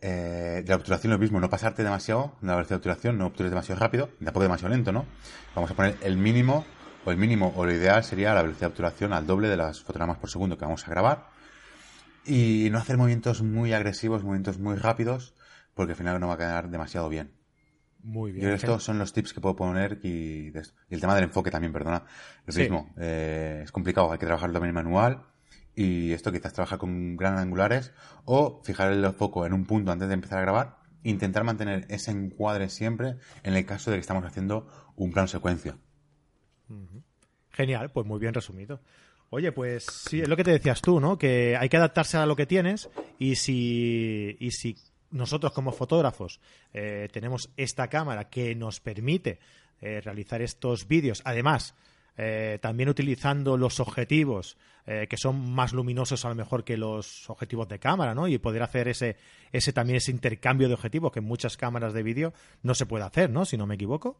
Eh, 0.00 0.62
de 0.64 0.68
la 0.68 0.76
obturación 0.76 1.12
lo 1.12 1.18
mismo, 1.18 1.40
no 1.40 1.50
pasarte 1.50 1.82
demasiado 1.82 2.36
de 2.40 2.46
la 2.46 2.54
velocidad 2.54 2.76
de 2.76 2.80
obturación, 2.80 3.18
no 3.18 3.26
obtures 3.26 3.50
demasiado 3.50 3.80
rápido, 3.80 4.10
tampoco 4.22 4.42
demasiado 4.42 4.74
lento, 4.74 4.92
¿no? 4.92 5.06
Vamos 5.54 5.70
a 5.70 5.74
poner 5.74 5.96
el 6.02 6.16
mínimo, 6.16 6.64
o 7.04 7.10
el 7.10 7.16
mínimo, 7.16 7.52
o 7.56 7.64
lo 7.64 7.72
ideal 7.72 8.04
sería 8.04 8.34
la 8.34 8.42
velocidad 8.42 8.68
de 8.68 8.72
obturación 8.72 9.12
al 9.12 9.26
doble 9.26 9.48
de 9.48 9.56
las 9.56 9.80
fotogramas 9.82 10.18
por 10.18 10.30
segundo 10.30 10.56
que 10.56 10.64
vamos 10.64 10.86
a 10.86 10.90
grabar. 10.90 11.30
Y 12.24 12.68
no 12.70 12.78
hacer 12.78 12.96
movimientos 12.98 13.42
muy 13.42 13.72
agresivos, 13.72 14.22
movimientos 14.22 14.58
muy 14.58 14.76
rápidos, 14.76 15.34
porque 15.74 15.92
al 15.92 15.98
final 15.98 16.20
no 16.20 16.28
va 16.28 16.34
a 16.34 16.38
quedar 16.38 16.68
demasiado 16.68 17.08
bien. 17.08 17.37
Muy 18.02 18.32
bien. 18.32 18.46
Yo 18.46 18.54
estos 18.54 18.82
son 18.84 18.98
los 18.98 19.12
tips 19.12 19.32
que 19.32 19.40
puedo 19.40 19.56
poner 19.56 19.98
y, 20.02 20.50
de 20.50 20.60
esto. 20.60 20.74
Y 20.88 20.94
el 20.94 21.00
tema 21.00 21.14
del 21.14 21.24
enfoque 21.24 21.50
también, 21.50 21.72
perdona. 21.72 22.04
Lo 22.46 22.52
Sí. 22.52 22.60
mismo, 22.60 22.94
eh, 22.98 23.60
es 23.64 23.72
complicado, 23.72 24.10
hay 24.12 24.18
que 24.18 24.26
trabajarlo 24.26 24.54
también 24.54 24.74
manual 24.74 25.22
y 25.74 26.12
esto 26.12 26.32
quizás 26.32 26.52
trabajar 26.52 26.78
con 26.78 27.16
gran 27.16 27.38
angulares 27.38 27.92
o 28.24 28.60
fijar 28.64 28.92
el 28.92 29.12
foco 29.12 29.46
en 29.46 29.52
un 29.52 29.64
punto 29.64 29.92
antes 29.92 30.08
de 30.08 30.14
empezar 30.14 30.38
a 30.38 30.42
grabar, 30.42 30.78
intentar 31.02 31.44
mantener 31.44 31.86
ese 31.88 32.10
encuadre 32.10 32.68
siempre 32.68 33.16
en 33.42 33.54
el 33.54 33.64
caso 33.66 33.90
de 33.90 33.96
que 33.96 34.00
estamos 34.00 34.24
haciendo 34.24 34.66
un 34.96 35.10
plano 35.12 35.28
secuencia. 35.28 35.76
Genial, 37.50 37.90
pues 37.90 38.06
muy 38.06 38.18
bien 38.20 38.34
resumido. 38.34 38.80
Oye, 39.30 39.52
pues 39.52 39.84
sí, 40.08 40.20
es 40.20 40.28
lo 40.28 40.36
que 40.36 40.44
te 40.44 40.52
decías 40.52 40.80
tú, 40.80 41.00
¿no? 41.00 41.18
Que 41.18 41.56
hay 41.56 41.68
que 41.68 41.76
adaptarse 41.76 42.16
a 42.16 42.26
lo 42.26 42.34
que 42.36 42.46
tienes 42.46 42.88
y 43.18 43.36
si, 43.36 44.36
y 44.40 44.52
si 44.52 44.76
nosotros 45.10 45.52
como 45.52 45.72
fotógrafos 45.72 46.40
eh, 46.72 47.08
tenemos 47.12 47.50
esta 47.56 47.88
cámara 47.88 48.28
que 48.28 48.54
nos 48.54 48.80
permite 48.80 49.38
eh, 49.80 50.00
realizar 50.00 50.42
estos 50.42 50.88
vídeos, 50.88 51.22
además, 51.24 51.74
eh, 52.16 52.58
también 52.60 52.88
utilizando 52.88 53.56
los 53.56 53.78
objetivos 53.78 54.56
eh, 54.90 55.06
que 55.06 55.18
son 55.18 55.52
más 55.52 55.74
luminosos 55.74 56.24
a 56.24 56.30
lo 56.30 56.34
mejor 56.34 56.64
que 56.64 56.78
los 56.78 57.28
objetivos 57.28 57.68
de 57.68 57.78
cámara, 57.78 58.14
¿no? 58.14 58.26
Y 58.26 58.38
poder 58.38 58.62
hacer 58.62 58.88
ese, 58.88 59.16
ese 59.52 59.72
también 59.74 59.98
ese 59.98 60.10
intercambio 60.10 60.66
de 60.66 60.72
objetivos 60.72 61.12
que 61.12 61.18
en 61.18 61.26
muchas 61.26 61.58
cámaras 61.58 61.92
de 61.92 62.02
vídeo 62.02 62.32
no 62.62 62.74
se 62.74 62.86
puede 62.86 63.04
hacer, 63.04 63.28
¿no? 63.28 63.44
Si 63.44 63.58
no 63.58 63.66
me 63.66 63.74
equivoco. 63.74 64.16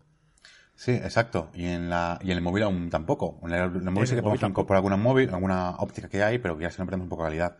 Sí, 0.80 0.92
exacto. 0.92 1.50
Y 1.54 1.64
en, 1.66 1.90
la, 1.90 2.20
y 2.22 2.30
en 2.30 2.36
el 2.36 2.40
móvil 2.40 2.62
aún 2.62 2.88
tampoco. 2.88 3.40
En 3.42 3.50
el, 3.52 3.62
en 3.64 3.88
el 3.88 3.90
móvil 3.90 4.06
sí 4.06 4.14
que 4.14 4.22
podemos 4.22 4.48
incorporar 4.48 4.76
alguna 4.78 4.96
móvil, 4.96 5.28
alguna 5.30 5.70
óptica 5.70 6.08
que 6.08 6.22
hay, 6.22 6.38
pero 6.38 6.56
que 6.56 6.62
ya 6.62 6.70
se 6.70 6.78
nos 6.78 6.86
perdemos 6.86 7.06
un 7.06 7.08
poco 7.08 7.24
de 7.24 7.30
calidad. 7.30 7.56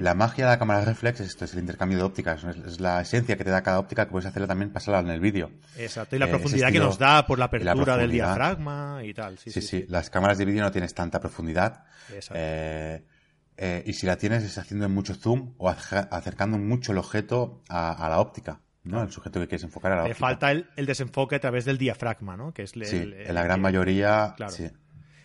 La 0.00 0.14
magia 0.14 0.46
de 0.46 0.50
la 0.52 0.58
cámara 0.58 0.82
reflex 0.82 1.20
es 1.20 1.26
esto, 1.28 1.44
es 1.44 1.52
el 1.52 1.58
intercambio 1.60 1.98
de 1.98 2.04
ópticas. 2.04 2.42
Es, 2.42 2.56
es 2.56 2.80
la 2.80 3.02
esencia 3.02 3.36
que 3.36 3.44
te 3.44 3.50
da 3.50 3.62
cada 3.62 3.78
óptica 3.78 4.06
que 4.06 4.12
puedes 4.12 4.24
hacerla 4.26 4.48
también 4.48 4.72
pasarla 4.72 5.00
en 5.00 5.10
el 5.10 5.20
vídeo. 5.20 5.50
Exacto, 5.76 6.16
y 6.16 6.18
la 6.18 6.24
Eh, 6.24 6.30
profundidad 6.30 6.72
que 6.72 6.78
nos 6.78 6.98
da 6.98 7.26
por 7.26 7.38
la 7.38 7.44
apertura 7.44 7.98
del 7.98 8.10
diafragma 8.10 9.00
y 9.04 9.12
tal. 9.12 9.36
Sí, 9.36 9.50
Sí, 9.50 9.60
sí. 9.60 9.66
sí, 9.66 9.86
Las 9.90 10.08
cámaras 10.08 10.38
de 10.38 10.46
vídeo 10.46 10.62
no 10.62 10.72
tienes 10.72 10.94
tanta 10.94 11.20
profundidad. 11.20 11.84
Exacto. 12.14 12.32
Eh, 12.38 13.04
eh, 13.58 13.82
y 13.86 13.92
si 13.92 14.06
la 14.06 14.16
tienes 14.16 14.42
es 14.42 14.56
haciendo 14.56 14.88
mucho 14.88 15.14
zoom 15.14 15.52
o 15.58 15.68
ace- 15.68 16.08
acercando 16.10 16.56
mucho 16.56 16.92
el 16.92 16.98
objeto 16.98 17.62
a, 17.68 17.92
a 17.92 18.08
la 18.08 18.20
óptica, 18.20 18.60
¿no? 18.84 19.02
El 19.02 19.10
sujeto 19.10 19.40
que 19.40 19.48
quieres 19.48 19.64
enfocar 19.64 19.92
a 19.92 19.96
la 19.96 20.02
óptica. 20.02 20.18
falta 20.18 20.50
el, 20.52 20.68
el 20.76 20.86
desenfoque 20.86 21.36
a 21.36 21.40
través 21.40 21.64
del 21.64 21.78
diafragma, 21.78 22.36
¿no? 22.36 22.52
Que 22.52 22.62
es 22.62 22.74
el, 22.76 22.84
Sí, 22.86 22.96
el- 22.96 23.12
en 23.14 23.34
la 23.34 23.42
gran 23.42 23.60
mayoría, 23.60 24.34
Claro. 24.36 24.52
sí. 24.52 24.68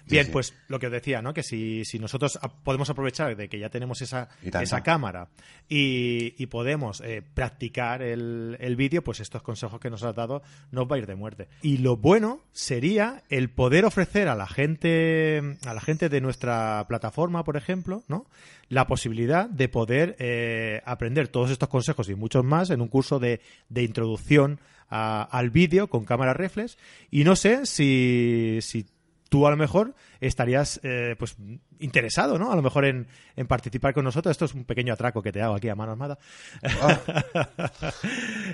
Bien, 0.09 0.25
sí. 0.25 0.31
pues 0.31 0.53
lo 0.67 0.79
que 0.79 0.87
os 0.87 0.91
decía, 0.91 1.21
¿no? 1.21 1.33
Que 1.33 1.43
si, 1.43 1.85
si 1.85 1.99
nosotros 1.99 2.39
podemos 2.63 2.89
aprovechar 2.89 3.35
de 3.35 3.47
que 3.49 3.59
ya 3.59 3.69
tenemos 3.69 4.01
esa, 4.01 4.29
esa 4.63 4.81
cámara 4.83 5.27
y, 5.67 6.33
y 6.41 6.47
podemos 6.47 7.01
eh, 7.01 7.21
practicar 7.33 8.01
el, 8.01 8.57
el 8.59 8.75
vídeo, 8.75 9.03
pues 9.03 9.19
estos 9.19 9.41
consejos 9.41 9.79
que 9.79 9.89
nos 9.89 10.03
has 10.03 10.15
dado 10.15 10.41
nos 10.71 10.85
va 10.85 10.95
a 10.95 10.99
ir 10.99 11.05
de 11.07 11.15
muerte. 11.15 11.47
Y 11.61 11.77
lo 11.77 11.97
bueno 11.97 12.41
sería 12.51 13.23
el 13.29 13.49
poder 13.49 13.85
ofrecer 13.85 14.27
a 14.27 14.35
la 14.35 14.47
gente, 14.47 15.57
a 15.65 15.73
la 15.73 15.81
gente 15.81 16.09
de 16.09 16.21
nuestra 16.21 16.85
plataforma, 16.87 17.43
por 17.43 17.57
ejemplo, 17.57 18.03
¿no? 18.07 18.25
La 18.69 18.87
posibilidad 18.87 19.49
de 19.49 19.67
poder 19.69 20.15
eh, 20.19 20.81
aprender 20.85 21.27
todos 21.27 21.49
estos 21.51 21.69
consejos 21.69 22.09
y 22.09 22.15
muchos 22.15 22.43
más 22.45 22.69
en 22.69 22.81
un 22.81 22.87
curso 22.87 23.19
de, 23.19 23.41
de 23.69 23.83
introducción 23.83 24.59
a- 24.89 25.23
al 25.23 25.49
vídeo 25.49 25.87
con 25.87 26.05
cámara 26.05 26.33
reflex. 26.33 26.77
Y 27.11 27.23
no 27.23 27.35
sé 27.35 27.65
si, 27.65 28.59
si 28.61 28.85
tú 29.29 29.47
a 29.47 29.51
lo 29.51 29.57
mejor 29.57 29.95
estarías 30.19 30.79
eh, 30.83 31.15
pues 31.17 31.37
interesado, 31.79 32.37
¿no? 32.37 32.51
A 32.51 32.55
lo 32.55 32.61
mejor 32.61 32.85
en, 32.85 33.07
en 33.35 33.47
participar 33.47 33.93
con 33.93 34.03
nosotros. 34.03 34.31
Esto 34.31 34.45
es 34.45 34.53
un 34.53 34.65
pequeño 34.65 34.93
atraco 34.93 35.21
que 35.21 35.31
te 35.31 35.41
hago 35.41 35.55
aquí 35.55 35.69
a 35.69 35.75
mano 35.75 35.91
armada. 35.93 36.17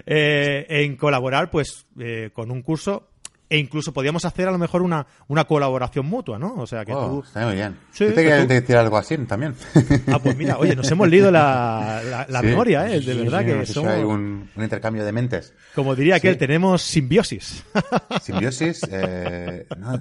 Eh, 0.07 0.65
en 0.69 0.97
colaborar, 0.97 1.49
pues, 1.49 1.87
eh, 1.99 2.29
con 2.33 2.51
un 2.51 2.61
curso. 2.61 3.09
E 3.47 3.57
incluso 3.59 3.93
podríamos 3.93 4.25
hacer 4.25 4.47
a 4.47 4.51
lo 4.51 4.57
mejor 4.57 4.81
una, 4.81 5.05
una 5.27 5.43
colaboración 5.45 6.07
mutua, 6.07 6.39
¿no? 6.39 6.55
O 6.55 6.65
sea 6.65 6.83
que 6.83 6.91
Oh, 6.93 7.07
tú. 7.21 7.23
está 7.27 7.45
muy 7.45 7.53
bien. 7.55 7.77
Sí, 7.91 8.05
Yo 8.05 8.09
te 8.09 8.15
que 8.15 8.21
quería 8.29 8.41
tú- 8.41 8.47
decir 8.47 8.75
algo 8.75 8.97
así 8.97 9.17
también. 9.19 9.53
Ah, 10.07 10.17
pues 10.17 10.35
mira, 10.35 10.57
oye, 10.57 10.75
nos 10.75 10.89
hemos 10.89 11.07
leído 11.07 11.29
la, 11.29 12.01
la, 12.09 12.25
la 12.27 12.39
Sí. 12.41 12.45
memoria, 12.47 12.89
¿eh? 12.91 12.99
De 13.01 13.13
verdad 13.13 13.41
sí, 13.41 13.45
que 13.45 13.65
somos. 13.67 13.91
ahí 13.91 14.03
un, 14.03 14.49
un 14.55 14.63
intercambio 14.63 15.05
de 15.05 15.11
mentes. 15.11 15.53
Como 15.75 15.95
diría 15.95 16.15
aquel, 16.15 16.37
tenemos 16.37 16.81
simbiosis. 16.81 17.63
Simbiosis, 18.21 18.81
eh, 18.89 19.67
no, 19.77 19.93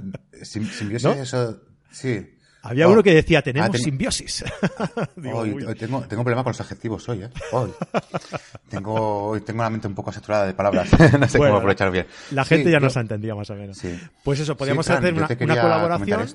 sim- 0.42 0.70
simbiosis, 0.70 1.04
¿No? 1.04 1.12
eso, 1.12 1.60
sí. 1.90 2.26
Había 2.66 2.88
Oh. 2.88 2.92
uno 2.92 3.02
que 3.02 3.14
decía, 3.14 3.42
tenemos 3.42 3.68
Ah, 3.68 3.72
ten- 3.72 3.80
simbiosis. 3.82 4.44
Digo, 5.16 5.38
Hoy, 5.38 5.54
tengo, 5.78 6.00
tengo 6.02 6.22
problema 6.24 6.42
con 6.42 6.50
los 6.50 6.60
adjetivos 6.60 7.06
hoy, 7.08 7.22
¿eh? 7.24 7.30
Hoy. 7.52 7.70
tengo, 8.68 9.38
tengo 9.44 9.62
la 9.62 9.70
mente 9.70 9.86
un 9.86 9.94
poco 9.94 10.10
saturada 10.12 10.46
de 10.46 10.54
palabras. 10.54 10.88
no 11.20 11.28
sé 11.28 11.38
Bueno, 11.38 11.52
cómo 11.52 11.56
aprovechar 11.58 11.90
bien. 11.90 12.06
La 12.30 12.42
Sí, 12.44 12.56
gente 12.56 12.70
ya 12.70 12.78
yo- 12.78 12.84
nos 12.86 12.96
ha 12.96 13.00
entendido 13.00 13.36
más 13.36 13.48
o 13.50 13.54
menos. 13.54 13.76
Sí. 13.78 13.98
Pues 14.22 14.40
eso, 14.40 14.56
podríamos 14.56 14.86
Sí, 14.86 14.92
Fran, 14.92 15.04
hacer 15.04 15.14
una, 15.14 15.60
colaboración 15.60 16.26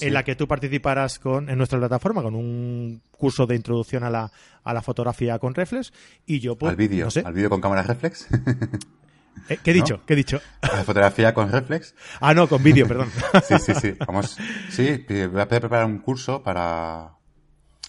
en 0.00 0.14
la 0.14 0.22
que 0.22 0.36
tú 0.36 0.46
participaras 0.46 1.18
con, 1.18 1.48
en 1.48 1.56
nuestra 1.58 1.78
plataforma 1.78 2.22
con 2.22 2.34
un 2.34 3.00
curso 3.10 3.46
de 3.46 3.56
introducción 3.56 4.04
a 4.04 4.10
la, 4.10 4.30
a 4.64 4.74
la 4.74 4.82
fotografía 4.82 5.38
con 5.38 5.54
reflex 5.54 5.92
y 6.26 6.40
yo 6.40 6.56
pues, 6.56 6.70
al 6.70 6.76
vídeo, 6.76 7.06
no 7.06 7.10
sé, 7.10 7.20
al 7.24 7.32
vídeo 7.32 7.48
con 7.50 7.60
cámara 7.60 7.82
reflex. 7.82 8.26
Eh, 9.48 9.58
¿qué 9.62 9.70
he 9.72 9.74
dicho? 9.74 10.02
¿Qué 10.06 10.12
he 10.12 10.16
dicho? 10.16 10.40
a 10.60 10.76
la 10.76 10.84
fotografía 10.84 11.34
con 11.34 11.50
reflex. 11.50 11.94
Ah, 12.20 12.32
no, 12.34 12.48
con 12.48 12.62
vídeo, 12.62 12.86
perdón. 12.86 13.10
Sí, 13.48 13.58
sí, 13.58 13.74
sí. 13.74 13.94
Vamos, 14.06 14.36
sí, 14.70 15.04
voy 15.08 15.40
a 15.40 15.48
preparar 15.48 15.84
un 15.86 15.98
curso 15.98 16.42
para, 16.42 17.12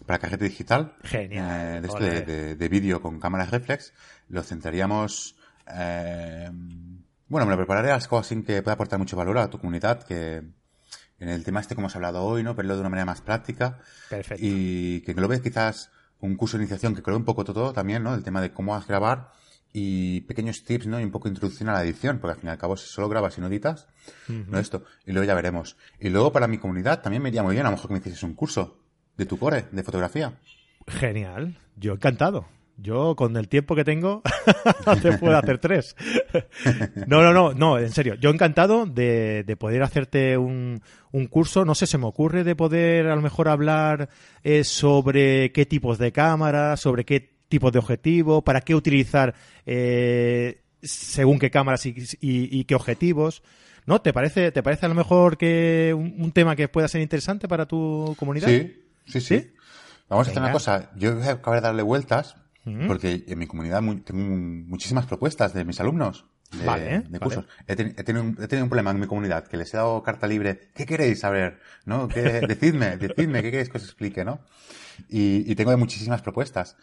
para 0.05 0.19
Cajete 0.19 0.45
Digital. 0.45 0.95
Genial, 1.03 1.77
eh, 1.77 1.81
de, 1.81 1.87
esto 1.87 1.97
ole. 1.97 2.09
de, 2.09 2.21
de- 2.21 2.55
de 2.55 2.69
vídeo 2.69 3.01
con 3.01 3.19
cámara 3.19 3.45
reflex. 3.45 3.93
Lo 4.29 4.41
centraríamos, 4.43 5.35
eh, 5.71 6.49
bueno, 7.27 7.45
me 7.45 7.51
lo 7.51 7.57
prepararé 7.57 7.91
algo 7.91 8.17
así 8.17 8.41
que 8.43 8.61
pueda 8.61 8.73
aportar 8.75 8.99
mucho 8.99 9.15
valor 9.15 9.37
a 9.37 9.49
tu 9.49 9.59
comunidad, 9.59 10.03
que 10.03 10.37
en 11.19 11.29
el 11.29 11.43
tema 11.43 11.59
este 11.61 11.75
como 11.75 11.85
hemos 11.85 11.95
hablado 11.95 12.23
hoy, 12.23 12.43
¿no? 12.43 12.55
Verlo 12.55 12.73
de 12.75 12.79
una 12.81 12.89
manera 12.89 13.05
más 13.05 13.21
práctica. 13.21 13.79
Perfecto. 14.09 14.43
Y 14.45 15.01
que 15.01 15.13
lo 15.13 15.27
ves 15.27 15.41
quizás 15.41 15.91
un 16.19 16.35
curso 16.35 16.57
de 16.57 16.63
iniciación 16.63 16.95
que 16.95 17.03
creo 17.03 17.17
un 17.17 17.25
poco 17.25 17.43
todo 17.43 17.73
también, 17.73 18.01
¿no? 18.03 18.13
El 18.15 18.23
tema 18.23 18.41
de 18.41 18.51
cómo 18.53 18.71
vas 18.73 18.83
a 18.85 18.87
grabar 18.87 19.31
y 19.73 20.21
pequeños 20.21 20.63
tips, 20.63 20.85
¿no? 20.85 20.99
Y 20.99 21.03
un 21.03 21.11
poco 21.11 21.27
de 21.27 21.31
introducción 21.33 21.67
a 21.67 21.73
la 21.73 21.83
edición, 21.83 22.19
porque 22.19 22.33
al 22.33 22.39
fin 22.39 22.49
y 22.49 22.51
al 22.51 22.59
cabo 22.59 22.77
si 22.77 22.87
solo 22.87 23.09
grabas 23.09 23.37
y 23.37 23.41
no 23.41 23.47
editas, 23.47 23.87
no 24.27 24.59
esto. 24.59 24.83
Y 25.05 25.11
luego 25.11 25.25
ya 25.25 25.33
veremos. 25.33 25.75
Y 25.99 26.09
luego 26.09 26.31
para 26.31 26.47
mi 26.47 26.59
comunidad 26.59 27.01
también 27.01 27.23
me 27.23 27.29
iría 27.29 27.43
muy 27.43 27.55
bien, 27.55 27.65
a 27.65 27.69
lo 27.69 27.75
mejor 27.75 27.89
que 27.89 27.93
me 27.93 27.99
hicieses 27.99 28.21
un 28.23 28.35
curso 28.35 28.77
de 29.17 29.25
tu 29.25 29.37
core, 29.37 29.65
de 29.71 29.83
fotografía. 29.83 30.39
Genial. 30.87 31.57
Yo 31.75 31.93
encantado. 31.93 32.45
Yo, 32.77 33.15
con 33.15 33.37
el 33.37 33.47
tiempo 33.49 33.75
que 33.75 33.83
tengo, 33.83 34.23
te 35.01 35.17
puedo 35.17 35.37
hacer 35.37 35.59
tres. 35.59 35.95
No, 37.07 37.21
no, 37.21 37.33
no, 37.33 37.53
no, 37.53 37.77
en 37.77 37.91
serio. 37.91 38.15
Yo 38.15 38.29
encantado 38.29 38.85
de, 38.85 39.43
de 39.43 39.57
poder 39.57 39.83
hacerte 39.83 40.37
un, 40.37 40.81
un 41.11 41.27
curso. 41.27 41.65
No 41.65 41.75
sé, 41.75 41.85
se 41.85 41.97
me 41.97 42.07
ocurre 42.07 42.43
de 42.43 42.55
poder 42.55 43.07
a 43.07 43.15
lo 43.15 43.21
mejor 43.21 43.47
hablar 43.49 44.09
eh, 44.43 44.63
sobre 44.63 45.51
qué 45.51 45.65
tipos 45.65 45.97
de 45.97 46.11
cámaras, 46.11 46.79
sobre 46.79 47.05
qué 47.05 47.32
tipos 47.53 47.71
de 47.71 47.77
objetivo, 47.77 48.41
para 48.41 48.61
qué 48.61 48.73
utilizar 48.73 49.35
eh, 49.67 50.61
según 50.81 51.37
qué 51.37 51.51
cámaras 51.51 51.85
y, 51.85 51.89
y- 52.19 52.59
y 52.59 52.63
qué 52.65 52.73
objetivos. 52.75 53.43
¿No? 53.85 54.01
¿Te 54.01 54.11
parece, 54.13 54.51
¿Te 54.51 54.63
parece 54.63 54.85
a 54.85 54.89
lo 54.89 54.95
mejor 54.95 55.37
que 55.37 55.93
un, 55.95 56.15
un 56.17 56.31
tema 56.31 56.55
que 56.55 56.67
pueda 56.67 56.87
ser 56.87 57.01
interesante 57.01 57.47
para 57.47 57.65
tu 57.67 58.15
comunidad? 58.17 58.47
Sí, 58.47 58.81
sí, 59.05 59.21
sí. 59.21 59.39
¿Sí? 59.39 59.51
Vamos 60.09 60.27
a 60.27 60.31
hacer 60.31 60.41
Venga. 60.41 60.47
una 60.47 60.53
cosa. 60.53 60.91
Yo 60.95 61.15
voy 61.15 61.27
a 61.27 61.31
acabar 61.33 61.59
de 61.61 61.67
darle 61.67 61.83
vueltas, 61.83 62.35
porque 62.87 63.23
en 63.27 63.37
mi 63.37 63.45
comunidad 63.45 63.81
mu- 63.83 63.99
tengo 63.99 64.19
muchísimas 64.67 65.05
propuestas 65.05 65.53
de 65.53 65.63
mis 65.65 65.79
alumnos. 65.79 66.25
De, 66.57 66.65
Vale, 66.65 66.83
de 66.85 67.01
vale. 67.01 67.19
cursos. 67.19 67.45
He, 67.67 67.75
ten- 67.75 67.93
he 67.97 68.03
tenido 68.03 68.23
un, 68.23 68.37
he 68.41 68.47
tenido 68.47 68.63
un 68.65 68.69
problema 68.69 68.91
en 68.91 68.99
mi 68.99 69.07
comunidad, 69.07 69.47
que 69.47 69.57
les 69.57 69.73
he 69.73 69.77
dado 69.77 70.01
carta 70.03 70.27
libre. 70.27 70.69
¿Qué 70.75 70.85
queréis 70.85 71.19
saber? 71.19 71.59
¿No? 71.85 72.07
¿Qué, 72.07 72.21
decidme, 72.47 72.95
decidme, 72.97 73.41
¿qué 73.41 73.49
queréis 73.51 73.69
que 73.69 73.77
os 73.79 73.83
explique? 73.83 74.23
¿no? 74.23 74.39
Y, 75.09 75.51
y 75.51 75.55
tengo 75.55 75.75
muchísimas 75.77 76.21
propuestas. 76.21 76.77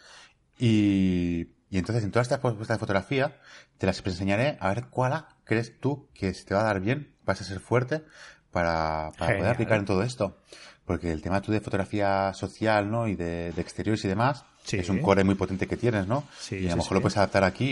Y, 0.59 1.47
y 1.69 1.77
entonces, 1.77 2.03
en 2.03 2.11
todas 2.11 2.25
estas 2.27 2.39
propuestas 2.39 2.77
de 2.77 2.79
fotografía, 2.79 3.37
te 3.77 3.85
las 3.87 4.05
enseñaré 4.05 4.57
a 4.59 4.69
ver 4.73 4.85
cuál 4.89 5.25
crees 5.43 5.79
tú 5.79 6.07
que 6.13 6.31
te 6.31 6.53
va 6.53 6.61
a 6.61 6.65
dar 6.65 6.79
bien, 6.79 7.13
vas 7.25 7.41
a 7.41 7.43
ser 7.43 7.59
fuerte 7.59 8.03
para, 8.51 9.11
para 9.17 9.37
poder 9.37 9.51
aplicar 9.51 9.79
en 9.79 9.85
todo 9.85 10.03
esto. 10.03 10.37
Porque 10.85 11.11
el 11.11 11.21
tema 11.21 11.41
tú 11.41 11.51
de 11.51 11.61
fotografía 11.61 12.33
social, 12.33 12.89
¿no? 12.91 13.07
Y 13.07 13.15
de, 13.15 13.51
de 13.53 13.61
exteriores 13.61 14.03
y 14.05 14.07
demás, 14.07 14.45
Sí. 14.63 14.77
es 14.77 14.89
un 14.89 14.99
core 14.99 15.23
muy 15.23 15.33
potente 15.35 15.65
que 15.65 15.75
tienes, 15.75 16.05
¿no? 16.05 16.23
Sí, 16.39 16.55
y 16.57 16.65
a 16.65 16.69
lo 16.69 16.71
sí, 16.73 16.77
mejor 16.77 16.93
lo 16.97 17.01
puedes 17.01 17.17
adaptar 17.17 17.43
aquí 17.43 17.65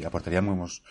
y 0.00 0.04
aportaríamos, 0.04 0.82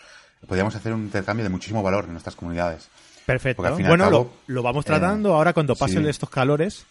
podríamos 0.46 0.74
hacer 0.74 0.92
un 0.92 1.04
intercambio 1.04 1.44
de 1.44 1.48
muchísimo 1.48 1.82
valor 1.82 2.04
en 2.04 2.12
nuestras 2.12 2.36
comunidades. 2.36 2.88
Perfecto. 3.24 3.64
Al 3.64 3.74
fin 3.76 3.80
y 3.80 3.84
al 3.84 3.90
Bueno, 3.92 4.04
cabo, 4.04 4.32
lo, 4.48 4.54
lo 4.54 4.62
vamos 4.62 4.84
eh, 4.84 4.88
tratando 4.88 5.34
ahora 5.34 5.54
cuando 5.54 5.74
pasen 5.74 6.06
estos 6.06 6.28
calores 6.28 6.84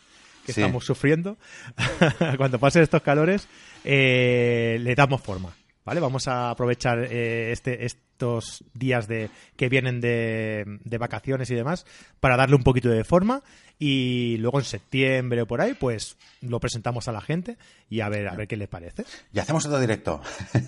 que 0.46 0.54
Sí. 0.54 0.62
estamos 0.62 0.86
sufriendo. 0.86 1.38
cuando 2.38 2.60
pasen 2.60 2.84
estos 2.84 3.02
calores, 3.02 3.48
eh, 3.84 4.78
le 4.82 4.96
damos 4.96 5.22
forma. 5.22 5.54
¿Vale? 5.86 5.99
Vamos 5.99 6.27
a 6.27 6.49
aprovechar 6.49 6.97
eh, 7.11 7.51
este, 7.51 7.86
estos 7.86 8.63
días 8.73 9.07
de, 9.07 9.29
que 9.55 9.69
vienen 9.69 10.01
de, 10.01 10.79
de 10.83 10.97
vacaciones 10.97 11.51
y 11.51 11.55
demás 11.55 11.86
para 12.19 12.36
darle 12.38 12.55
un 12.55 12.63
poquito 12.63 12.89
de 12.89 13.03
forma 13.03 13.41
y 13.77 14.38
luego 14.38 14.57
en 14.59 14.65
septiembre 14.65 15.41
o 15.41 15.45
por 15.45 15.59
ahí 15.61 15.73
pues 15.75 16.17
lo 16.41 16.59
presentamos 16.61 17.07
a 17.07 17.11
la 17.11 17.19
gente 17.21 17.57
y 17.89 17.99
a 17.99 18.07
ver 18.09 18.27
a 18.29 18.33
ver 18.36 18.47
qué 18.47 18.55
les 18.57 18.67
parece. 18.69 19.03
Y 19.33 19.38
hacemos 19.39 19.65
otro 19.65 19.79
directo. 19.79 20.21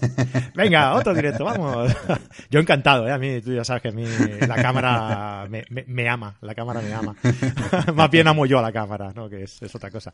Venga, 0.56 0.94
otro 0.94 1.14
directo, 1.16 1.46
vamos. 1.46 1.92
Yo 2.52 2.60
encantado, 2.60 3.08
¿eh? 3.08 3.12
A 3.12 3.18
mí, 3.18 3.42
tú 3.42 3.54
ya 3.54 3.64
sabes 3.64 3.82
que 3.82 3.90
a 3.90 3.92
mí 3.94 4.06
la 4.48 4.56
cámara 4.62 5.48
me, 5.50 5.64
me- 5.70 5.86
me 5.88 6.08
ama, 6.10 6.38
la 6.42 6.54
cámara 6.54 6.82
me 6.82 6.94
ama. 6.94 7.16
Más 7.96 8.12
bien 8.12 8.28
amo 8.28 8.46
yo 8.46 8.60
a 8.60 8.62
la 8.62 8.72
cámara, 8.72 9.12
¿no? 9.16 9.28
Que 9.30 9.44
es, 9.44 9.62
es 9.64 9.74
otra 9.74 9.90
cosa. 9.90 10.14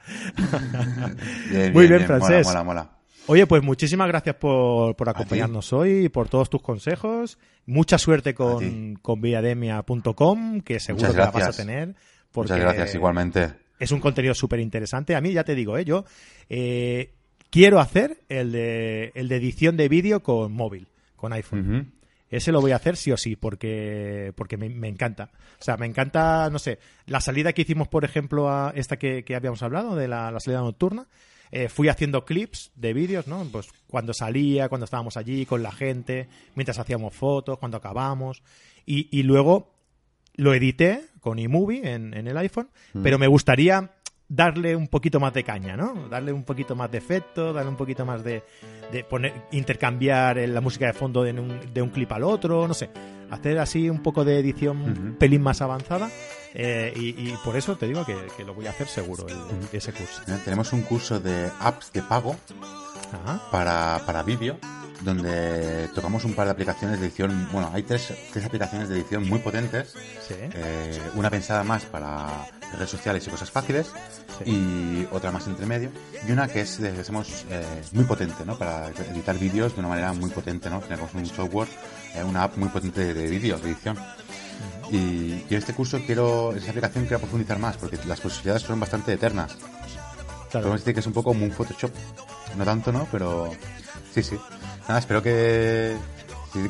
Muy 1.74 1.88
bien, 1.88 2.06
Francés. 2.06 2.46
Mola, 2.48 2.64
mola, 2.64 2.84
mola. 2.84 2.90
Oye, 3.26 3.48
pues 3.48 3.64
muchísimas 3.64 4.08
gracias 4.10 4.36
por, 4.36 4.96
por 4.96 5.08
acompañarnos 5.08 5.72
hoy 5.72 6.06
y 6.06 6.10
por 6.10 6.28
todos 6.28 6.50
tus 6.50 6.62
consejos. 6.62 7.38
Mucha 7.66 7.98
suerte 7.98 8.34
con, 8.34 8.96
con 8.96 9.22
viademia.com, 9.22 10.60
que 10.62 10.80
seguro 10.82 11.12
que 11.12 11.18
la 11.18 11.32
vas 11.32 11.48
a 11.48 11.54
tener. 11.54 11.96
Porque 12.32 12.52
Muchas 12.52 12.60
gracias, 12.60 12.96
igualmente. 12.96 13.54
es 13.80 13.92
un 13.92 14.02
contenido 14.02 14.34
súper 14.34 14.60
interesante. 14.60 15.16
A 15.16 15.22
mí, 15.22 15.32
ya 15.32 15.46
te 15.46 15.56
digo, 15.56 15.78
¿eh? 15.78 15.86
yo 15.86 16.04
eh, 16.50 17.14
quiero 17.50 17.80
hacer 17.80 18.24
el 18.28 18.52
de, 18.52 19.12
el 19.16 19.30
de 19.30 19.36
edición 19.38 19.78
de 19.78 19.88
vídeo 19.88 20.22
con 20.22 20.52
móvil, 20.52 20.90
con 21.16 21.32
iPhone. 21.32 21.94
Ese 22.30 22.52
lo 22.52 22.60
voy 22.60 22.72
a 22.72 22.78
hacer 22.78 22.98
sí 22.98 23.12
o 23.12 23.18
sí, 23.18 23.36
porque, 23.38 24.34
porque 24.36 24.58
me, 24.58 24.68
me 24.68 24.90
encanta. 24.90 25.30
O 25.60 25.64
sea, 25.64 25.78
me 25.78 25.86
encanta, 25.86 26.50
no 26.50 26.60
sé, 26.60 26.80
la 27.06 27.22
salida 27.22 27.54
que 27.54 27.62
hicimos, 27.62 27.88
por 27.88 28.04
ejemplo, 28.04 28.50
a 28.50 28.74
esta 28.76 28.98
que, 28.98 29.24
que 29.24 29.36
habíamos 29.36 29.62
hablado, 29.64 29.96
de 29.96 30.08
la, 30.10 30.30
la 30.32 30.40
salida 30.42 30.60
nocturna. 30.60 31.08
Eh, 31.56 31.70
fui 31.70 31.88
haciendo 31.88 32.26
clips 32.26 32.72
de 32.74 32.94
vídeos, 32.94 33.28
¿no? 33.28 33.46
Pues 33.52 33.70
cuando 33.86 34.12
salía, 34.16 34.70
cuando 34.70 34.86
estábamos 34.86 35.18
allí 35.18 35.46
con 35.46 35.62
la 35.62 35.72
gente, 35.72 36.28
mientras 36.56 36.80
hacíamos 36.80 37.14
fotos, 37.14 37.60
cuando 37.60 37.78
acabamos. 37.78 38.42
Y, 38.88 39.08
y 39.16 39.22
luego 39.22 39.72
lo 40.34 40.56
edité 40.56 41.02
con 41.20 41.38
iMovie 41.38 41.94
en, 41.94 42.16
en 42.16 42.28
el 42.28 42.38
iPhone, 42.38 42.70
pero 43.04 43.20
me 43.20 43.28
gustaría 43.28 43.92
darle 44.28 44.76
un 44.76 44.88
poquito 44.88 45.20
más 45.20 45.32
de 45.32 45.44
caña, 45.44 45.78
¿no? 45.78 46.10
Darle 46.10 46.34
un 46.34 46.44
poquito 46.44 46.76
más 46.76 46.90
de 46.90 46.98
efecto, 46.98 47.54
darle 47.54 47.70
un 47.70 47.78
poquito 47.78 48.04
más 48.04 48.24
de, 48.24 48.42
de 48.92 49.04
poner, 49.04 49.32
intercambiar 49.52 50.38
la 50.38 50.60
música 50.60 50.88
de 50.88 50.94
fondo 50.94 51.22
de 51.22 51.34
un, 51.34 51.72
de 51.72 51.82
un 51.84 51.90
clip 51.90 52.12
al 52.14 52.24
otro, 52.24 52.68
no 52.68 52.74
sé, 52.74 52.90
hacer 53.30 53.60
así 53.60 53.92
un 53.92 54.02
poco 54.02 54.26
de 54.26 54.40
edición 54.40 54.82
un 54.82 55.16
pelín 55.20 55.44
más 55.44 55.62
avanzada 55.62 56.10
eh, 56.54 56.94
y, 56.96 57.10
y 57.30 57.38
por 57.44 57.56
eso 57.56 57.76
te 57.76 57.88
digo 57.88 58.06
que, 58.06 58.16
que 58.38 58.44
lo 58.44 58.54
voy 58.54 58.68
a 58.68 58.72
hacer 58.72 58.88
seguro 58.88 59.26
el- 59.28 59.38
ese 59.72 59.92
curso. 59.92 60.22
Mira, 60.28 60.40
Tenemos 60.44 60.72
un 60.74 60.82
curso 60.84 61.20
de 61.20 61.50
apps 61.60 61.92
de 61.94 62.02
pago 62.04 62.36
Ajá. 63.12 63.42
para, 63.52 64.02
para 64.06 64.24
vídeo, 64.24 64.58
donde 65.02 65.90
tocamos 65.94 66.24
un 66.26 66.34
par 66.34 66.46
de 66.46 66.52
aplicaciones 66.52 67.00
de 67.00 67.08
edición. 67.08 67.50
Bueno, 67.52 67.70
hay 67.74 67.84
tres, 67.84 68.14
tres 68.32 68.46
aplicaciones 68.46 68.90
de 68.90 68.96
edición 69.00 69.28
muy 69.28 69.40
potentes. 69.40 69.90
Sí. 70.28 70.36
Eh, 70.40 71.02
una 71.16 71.30
pensada 71.30 71.64
más 71.64 71.84
para 71.86 72.48
redes 72.74 72.90
sociales 72.90 73.28
y 73.28 73.30
cosas 73.30 73.52
fáciles, 73.52 73.88
y 74.46 75.06
otra 75.12 75.32
más 75.32 75.46
entre 75.46 75.66
medio, 75.68 75.92
y 76.28 76.32
una 76.32 76.48
que 76.48 76.62
es, 76.62 76.82
digamos, 76.82 77.46
eh, 77.50 77.64
muy 77.92 78.04
potente, 78.06 78.44
¿no? 78.46 78.58
Para 78.58 78.88
editar 78.90 79.38
vídeos 79.38 79.74
de 79.76 79.80
una 79.82 79.90
manera 79.90 80.12
muy 80.14 80.32
potente, 80.32 80.70
¿no? 80.72 80.80
Tenemos 80.80 81.14
un 81.14 81.26
software, 81.28 81.68
eh, 82.16 82.24
una 82.24 82.44
app 82.44 82.58
muy 82.58 82.70
potente 82.70 83.14
de 83.14 83.28
vídeos, 83.28 83.62
de 83.62 83.70
edición. 83.72 83.98
Y, 84.92 85.44
en 85.50 85.58
este 85.58 85.74
curso 85.74 86.00
quiero, 86.06 86.52
en 86.52 86.58
esa 86.58 86.70
aplicación 86.70 87.06
quiero 87.06 87.20
profundizar 87.20 87.60
más, 87.60 87.78
porque 87.78 87.98
las 88.06 88.20
posibilidades 88.20 88.64
son 88.64 88.80
bastante 88.80 89.14
eternas. 89.14 89.56
Podemos 90.52 90.80
decir 90.80 90.94
que 90.94 91.00
es 91.00 91.08
un 91.08 91.14
poco 91.14 91.32
como 91.32 91.46
un 91.46 91.52
Photoshop. 91.52 91.92
No 92.58 92.64
tanto, 92.64 92.92
¿no? 92.92 93.08
Pero 93.12 93.50
sí, 94.14 94.22
sí. 94.22 94.38
Nada, 94.88 95.00
espero 95.00 95.24
que, 95.24 95.98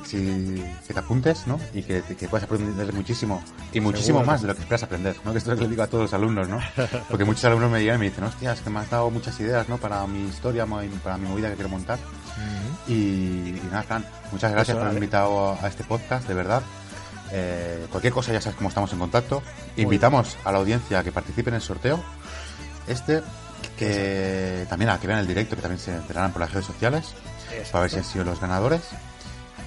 si, 0.05 0.63
que 0.88 0.93
te 0.93 0.99
apuntes, 0.99 1.45
¿no? 1.47 1.59
Y 1.73 1.84
que, 1.84 2.01
que 2.01 2.27
puedas 2.29 2.45
aprender 2.45 2.93
muchísimo. 2.93 3.43
Y 3.73 3.81
muchísimo 3.81 4.23
más 4.23 4.41
de 4.41 4.47
lo 4.47 4.55
que 4.55 4.61
esperas 4.61 4.84
aprender, 4.84 5.15
¿no? 5.25 5.31
Que 5.31 5.39
esto 5.39 5.51
es 5.51 5.59
lo 5.59 5.63
que 5.63 5.69
digo 5.69 5.84
a 5.84 5.88
todos 5.88 6.03
los 6.03 6.13
alumnos, 6.13 6.47
¿no? 6.47 6.59
Porque 7.09 7.25
muchos 7.25 7.43
alumnos 7.45 7.71
me 7.71 7.81
llegan 7.81 7.97
y 7.97 7.99
me 7.99 8.05
dicen, 8.05 8.23
hostia, 8.23 8.53
es 8.53 8.61
que 8.61 8.69
me 8.69 8.79
has 8.79 8.89
dado 8.89 9.09
muchas 9.09 9.38
ideas, 9.39 9.67
¿no? 9.67 9.77
Para 9.77 10.05
mi 10.07 10.29
historia, 10.29 10.65
para 11.03 11.17
mi 11.17 11.27
movida 11.27 11.49
que 11.49 11.55
quiero 11.55 11.69
montar. 11.69 11.99
y, 12.88 13.59
nada, 13.69 13.84
Fran, 13.84 14.05
muchas 14.31 14.51
gracias 14.51 14.75
por 14.75 14.84
haberme 14.84 14.99
invitado 14.99 15.57
a 15.61 15.67
este 15.67 15.84
podcast, 15.84 16.27
de 16.27 16.34
verdad. 16.34 16.63
Eh, 17.36 17.88
cualquier 17.89 18.13
cosa 18.13 18.31
ya 18.31 18.39
sabes 18.39 18.55
cómo 18.55 18.69
estamos 18.69 18.93
en 18.93 18.99
contacto. 18.99 19.41
Invitamos 19.75 20.38
a 20.45 20.51
la 20.51 20.59
audiencia 20.59 20.99
a 20.99 21.03
que 21.03 21.11
participe 21.11 21.49
en 21.49 21.55
el 21.55 21.61
sorteo. 21.61 22.03
Este, 22.88 23.21
que 23.77 24.65
también 24.69 24.89
a 24.89 24.99
que 24.99 25.07
vean 25.07 25.19
el 25.19 25.27
directo, 25.27 25.55
que 25.55 25.61
también 25.61 25.79
se 25.79 25.95
enterarán 25.95 26.31
por 26.31 26.41
las 26.41 26.51
redes 26.51 26.65
sociales, 26.65 27.13
para 27.71 27.81
ver 27.81 27.91
si 27.91 27.97
han 27.97 28.03
sido 28.03 28.25
los 28.25 28.39
ganadores 28.39 28.81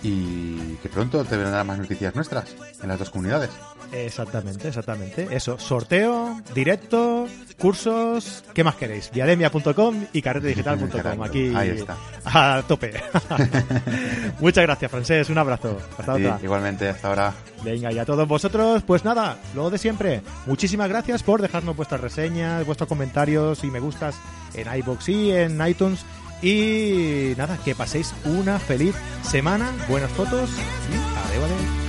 y 0.03 0.75
que 0.83 0.89
pronto 0.89 1.25
te 1.25 1.37
vendrán 1.37 1.67
más 1.67 1.79
noticias 1.79 2.15
nuestras 2.15 2.55
en 2.83 2.89
las 2.89 2.99
dos 2.99 3.11
comunidades. 3.11 3.51
Exactamente, 3.93 4.69
exactamente. 4.69 5.29
Eso, 5.31 5.59
sorteo, 5.59 6.41
directo, 6.55 7.27
cursos, 7.59 8.43
¿qué 8.53 8.65
más 8.65 8.75
queréis? 8.75 9.11
Diademia.com 9.13 10.07
y 10.13 10.23
carretedigital.com. 10.23 11.23
Aquí 11.25 11.53
Ahí 11.55 11.71
está. 11.71 11.97
a 12.25 12.63
tope. 12.67 12.95
Muchas 14.41 14.63
gracias, 14.65 14.91
Francés. 14.91 15.31
Un 15.31 15.39
abrazo. 15.39 15.79
Hasta 15.99 16.15
otra. 16.15 16.39
Igualmente, 16.43 16.89
hasta 16.89 17.09
ahora. 17.09 17.33
Venga, 17.63 17.93
y 17.93 17.99
a 17.99 18.05
todos 18.05 18.27
vosotros, 18.29 18.83
pues 18.83 19.05
nada, 19.05 19.39
lo 19.55 19.71
de 19.71 19.79
siempre. 19.79 20.23
Muchísimas 20.47 20.89
gracias 20.89 21.23
por 21.23 21.41
dejarnos 21.41 21.77
vuestras 21.77 22.01
reseñas, 22.01 22.67
vuestros 22.67 22.89
comentarios 22.89 23.65
y 23.65 23.71
me 23.71 23.81
gustas 23.81 24.17
en 24.55 24.67
iBox 24.79 25.09
y 25.09 25.31
en 25.33 25.67
iTunes. 25.67 26.05
Y 26.43 27.35
nada, 27.37 27.59
que 27.65 27.75
paséis 27.75 28.15
una 28.25 28.59
feliz 28.59 28.95
semana, 29.23 29.73
buenas 29.89 30.11
fotos 30.13 30.51
y 30.51 30.95
adiós. 31.31 31.86